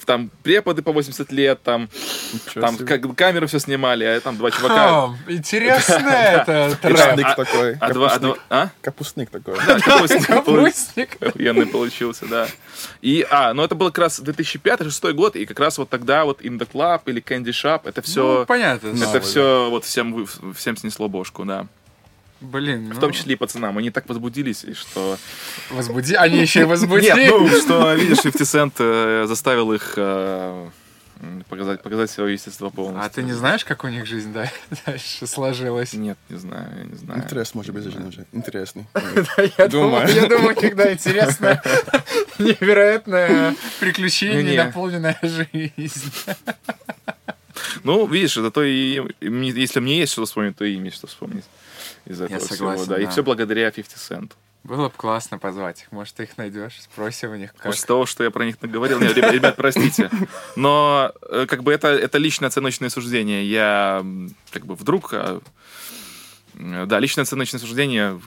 там 0.05 0.29
преподы 0.43 0.81
по 0.81 0.91
80 0.91 1.31
лет, 1.31 1.61
там, 1.63 1.89
Ничего 2.33 2.61
там 2.61 2.75
себе. 2.77 2.85
как, 2.99 3.15
камеру 3.15 3.47
все 3.47 3.59
снимали, 3.59 4.03
а 4.03 4.19
там 4.19 4.37
два 4.37 4.51
чувака. 4.51 5.15
Интересно 5.27 5.93
это. 6.09 6.77
Капустник 6.81 7.25
а- 7.25 7.35
такой. 7.35 7.73
А 7.73 7.77
а 7.85 7.87
Капустник. 7.89 8.37
а? 8.49 8.69
Капустник 8.81 9.29
такой. 9.29 9.55
Да, 9.67 9.79
капустник. 10.25 11.17
Охуенный 11.21 11.65
получился, 11.67 12.25
да. 12.27 12.47
И, 13.01 13.25
а, 13.29 13.53
ну 13.53 13.63
это 13.63 13.75
был 13.75 13.87
как 13.87 13.99
раз 13.99 14.19
2005-2006 14.19 15.13
год, 15.13 15.35
и 15.35 15.45
как 15.45 15.59
раз 15.59 15.77
вот 15.77 15.89
тогда 15.89 16.25
вот 16.25 16.41
In 16.41 16.57
The 16.57 16.67
Club 16.71 17.01
или 17.05 17.21
Candy 17.21 17.51
Shop, 17.51 17.81
это 17.85 18.01
Ну, 18.05 18.11
все, 18.11 18.45
понятно. 18.47 18.89
это 18.89 19.19
все 19.21 19.69
вот 19.69 19.85
всем, 19.85 20.27
всем 20.55 20.77
снесло 20.77 21.07
бошку, 21.07 21.45
да. 21.45 21.67
Блин, 22.41 22.89
В 22.89 22.95
ну, 22.95 22.99
том 22.99 23.11
числе 23.11 23.33
и 23.33 23.37
пацанам. 23.37 23.77
Они 23.77 23.91
так 23.91 24.09
возбудились, 24.09 24.63
и 24.63 24.73
что... 24.73 25.17
Возбуди. 25.69 26.15
Они 26.15 26.39
еще 26.39 26.61
и 26.61 26.63
возбудили. 26.65 27.13
Нет, 27.13 27.31
ну, 27.31 27.47
что, 27.49 27.93
видишь, 27.93 28.21
50 28.23 28.41
Cent 28.41 28.73
э, 28.79 29.25
заставил 29.27 29.71
их 29.71 29.93
э, 29.95 30.69
показать, 31.49 31.83
показать 31.83 32.09
свое 32.09 32.33
естество 32.33 32.71
полностью. 32.71 33.05
А 33.05 33.09
ты 33.09 33.21
не 33.21 33.33
знаешь, 33.33 33.63
как 33.63 33.83
у 33.83 33.89
них 33.89 34.07
жизнь 34.07 34.33
да, 34.33 34.51
дальше 34.85 35.27
сложилась? 35.27 35.93
Нет, 35.93 36.17
не 36.29 36.37
знаю, 36.37 36.67
я 36.77 36.83
не 36.83 36.95
знаю. 36.95 37.21
Интерес, 37.21 37.53
может 37.53 37.75
быть, 37.75 37.83
даже 37.83 37.99
уже. 37.99 38.25
Интересный. 38.31 38.87
Да, 38.93 39.43
я 39.57 39.67
думаю, 39.67 40.07
я 40.07 40.27
думаю, 40.27 40.55
когда 40.55 40.91
интересная, 40.91 41.61
невероятное 42.39 43.55
приключение, 43.79 44.63
наполненная 44.63 45.19
жизнь. 45.21 46.11
Ну, 47.83 48.07
видишь, 48.07 48.33
зато 48.33 48.63
если 48.63 49.79
мне 49.79 49.99
есть 49.99 50.13
что 50.13 50.25
вспомнить, 50.25 50.57
то 50.57 50.65
и 50.65 50.73
им 50.73 50.83
есть 50.85 50.97
что 50.97 51.05
вспомнить 51.05 51.45
из 52.05 52.21
этого 52.21 52.39
согласен, 52.39 52.83
всего. 52.83 52.95
Да. 52.95 53.01
И 53.01 53.05
да. 53.05 53.11
все 53.11 53.23
благодаря 53.23 53.71
50 53.71 53.97
Cent. 53.97 54.31
Было 54.63 54.89
бы 54.89 54.93
классно 54.95 55.39
позвать 55.39 55.81
их. 55.81 55.91
Может, 55.91 56.15
ты 56.15 56.23
их 56.23 56.37
найдешь, 56.37 56.81
спросим 56.81 57.31
у 57.31 57.35
них, 57.35 57.51
как. 57.53 57.63
После 57.63 57.87
того, 57.87 58.05
что 58.05 58.23
я 58.23 58.29
про 58.29 58.45
них 58.45 58.61
наговорил. 58.61 58.99
Нет, 58.99 59.15
ребят, 59.17 59.33
ребят, 59.33 59.55
простите. 59.55 60.11
Но 60.55 61.11
э, 61.23 61.47
как 61.47 61.63
бы 61.63 61.73
это, 61.73 61.87
это 61.87 62.19
личное 62.19 62.47
оценочное 62.47 62.89
суждение. 62.89 63.49
Я 63.49 64.05
как 64.51 64.67
бы 64.67 64.75
вдруг... 64.75 65.13
э, 65.13 65.39
э, 66.53 66.85
Да, 66.85 66.99
личное 66.99 67.23
оценочное 67.23 67.59
суждение 67.59 68.21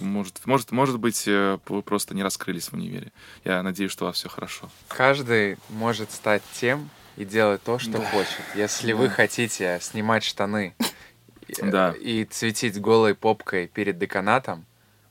может, 0.00 0.46
может, 0.46 0.72
может 0.72 0.98
быть, 0.98 1.24
э, 1.26 1.58
вы 1.68 1.82
просто 1.82 2.14
не 2.14 2.22
раскрылись 2.22 2.68
в 2.68 2.72
универе. 2.72 3.12
Я 3.44 3.62
надеюсь, 3.62 3.92
что 3.92 4.04
у 4.04 4.08
вас 4.08 4.16
все 4.16 4.30
хорошо. 4.30 4.70
Каждый 4.88 5.58
может 5.68 6.10
стать 6.10 6.42
тем 6.54 6.88
и 7.18 7.26
делать 7.26 7.62
то, 7.62 7.78
что 7.78 8.00
хочет. 8.00 8.40
Если 8.54 8.94
вы 8.94 9.10
хотите 9.10 9.78
снимать 9.82 10.24
штаны 10.24 10.74
э, 10.78 10.84
Да. 11.62 11.92
и 11.92 12.24
цветить 12.24 12.80
голой 12.80 13.14
попкой 13.14 13.68
перед 13.68 13.98
деканатом, 13.98 14.64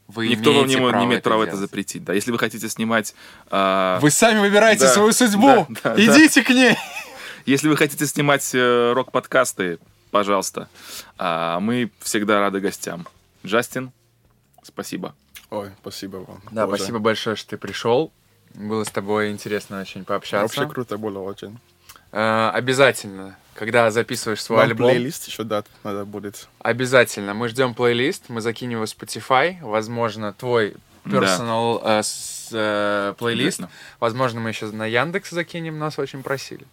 вы 0.08 0.28
Никто 0.28 0.54
вам 0.54 0.68
не, 0.68 0.76
право 0.78 1.04
имеет 1.06 1.24
права 1.24 1.44
это 1.44 1.56
запретить. 1.58 2.04
Да, 2.04 2.14
если 2.14 2.32
вы 2.32 2.38
хотите 2.38 2.70
снимать, 2.70 3.16
а, 3.50 4.00
Вы 4.02 4.12
сами 4.12 4.40
выбираете 4.40 4.82
Да, 4.86 4.94
свою 4.94 5.12
судьбу. 5.14 5.66
да, 5.84 5.96
да, 5.96 5.96
Идите 5.96 6.44
к 6.44 6.50
ней. 6.50 6.78
если 7.46 7.68
вы 7.70 7.76
хотите 7.78 8.06
снимать 8.06 8.52
э, 8.54 8.94
рок-подкасты, 8.94 9.80
пожалуйста, 10.12 10.70
А, 11.18 11.60
мы 11.60 11.90
всегда 12.02 12.40
рады 12.40 12.60
гостям. 12.60 13.08
Джастин, 13.44 13.92
спасибо. 14.62 15.16
Ой, 15.50 15.72
спасибо 15.82 16.18
вам. 16.18 16.42
Да, 16.52 16.68
Боже. 16.68 16.78
спасибо 16.78 17.00
большое, 17.00 17.36
что 17.36 17.52
ты 17.52 17.58
пришел. 17.58 18.12
Было 18.54 18.84
с 18.84 18.90
тобой 18.92 19.32
интересно 19.32 19.82
очень 19.82 20.06
пообщаться. 20.06 20.60
Вообще 20.60 20.72
круто 20.74 20.98
было 20.98 21.20
очень. 21.20 21.60
Э, 22.12 22.52
обязательно, 22.54 23.38
когда 23.56 23.90
записываешь 23.90 24.42
свой 24.44 24.58
Вам 24.60 24.68
альбом, 24.70 24.90
плейлист 24.92 25.28
еще 25.28 25.44
дать 25.44 25.66
надо 25.84 26.06
будет. 26.06 26.48
обязательно. 26.60 27.34
Мы 27.34 27.48
ждем 27.50 27.74
плейлист, 27.74 28.26
мы 28.30 28.42
закинем 28.42 28.74
его 28.78 28.86
в 28.86 28.90
Spotify, 28.90 29.58
возможно, 29.62 30.34
твой 30.34 30.76
Да. 31.06 31.18
personal 31.20 31.82
э, 31.84 32.04
с- 32.04 32.50
э, 32.52 33.14
плейлист. 33.18 33.60
Обязательно. 33.60 33.70
Возможно, 34.00 34.40
мы 34.42 34.50
еще 34.50 34.66
на 34.68 34.86
Яндекс 34.86 35.30
закинем, 35.32 35.80
нас 35.80 35.98
очень 36.00 36.22
просили. 36.22 36.66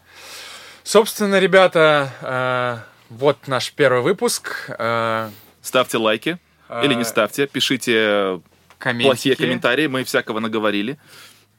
Собственно, 0.85 1.39
ребята, 1.39 2.13
э, 2.21 2.79
вот 3.11 3.47
наш 3.47 3.73
первый 3.73 4.03
выпуск. 4.03 4.67
Э, 4.79 5.31
Ставьте 5.63 5.99
лайки 5.99 6.39
или 6.83 6.95
не 6.95 7.03
э, 7.03 7.05
ставьте, 7.05 7.47
пишите 7.47 8.41
комментики. 8.79 9.07
плохие 9.09 9.37
комментарии, 9.37 9.87
мы 9.87 10.03
всякого 10.05 10.41
наговорили. 10.41 10.99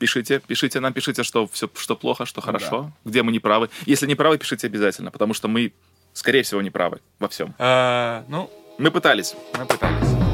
Пишите, 0.03 0.41
пишите 0.45 0.81
нам, 0.81 0.91
пишите, 0.91 1.23
что 1.23 1.47
все, 1.47 1.69
что 1.77 1.95
плохо, 1.95 2.25
что 2.25 2.41
хорошо, 2.41 2.91
где 3.05 3.23
мы 3.23 3.31
не 3.31 3.39
правы. 3.39 3.69
Если 3.85 4.05
не 4.05 4.15
правы, 4.15 4.37
пишите 4.37 4.67
обязательно, 4.67 5.11
потому 5.11 5.33
что 5.33 5.47
мы, 5.47 5.71
скорее 6.11 6.43
всего, 6.43 6.61
не 6.61 6.69
правы 6.71 6.99
во 7.19 7.29
всем. 7.29 7.53
Э, 7.57 8.23
ну, 8.27 8.49
Мы 8.77 8.91
пытались. 8.91 9.33
мы 9.57 9.65
пытались. 9.65 10.32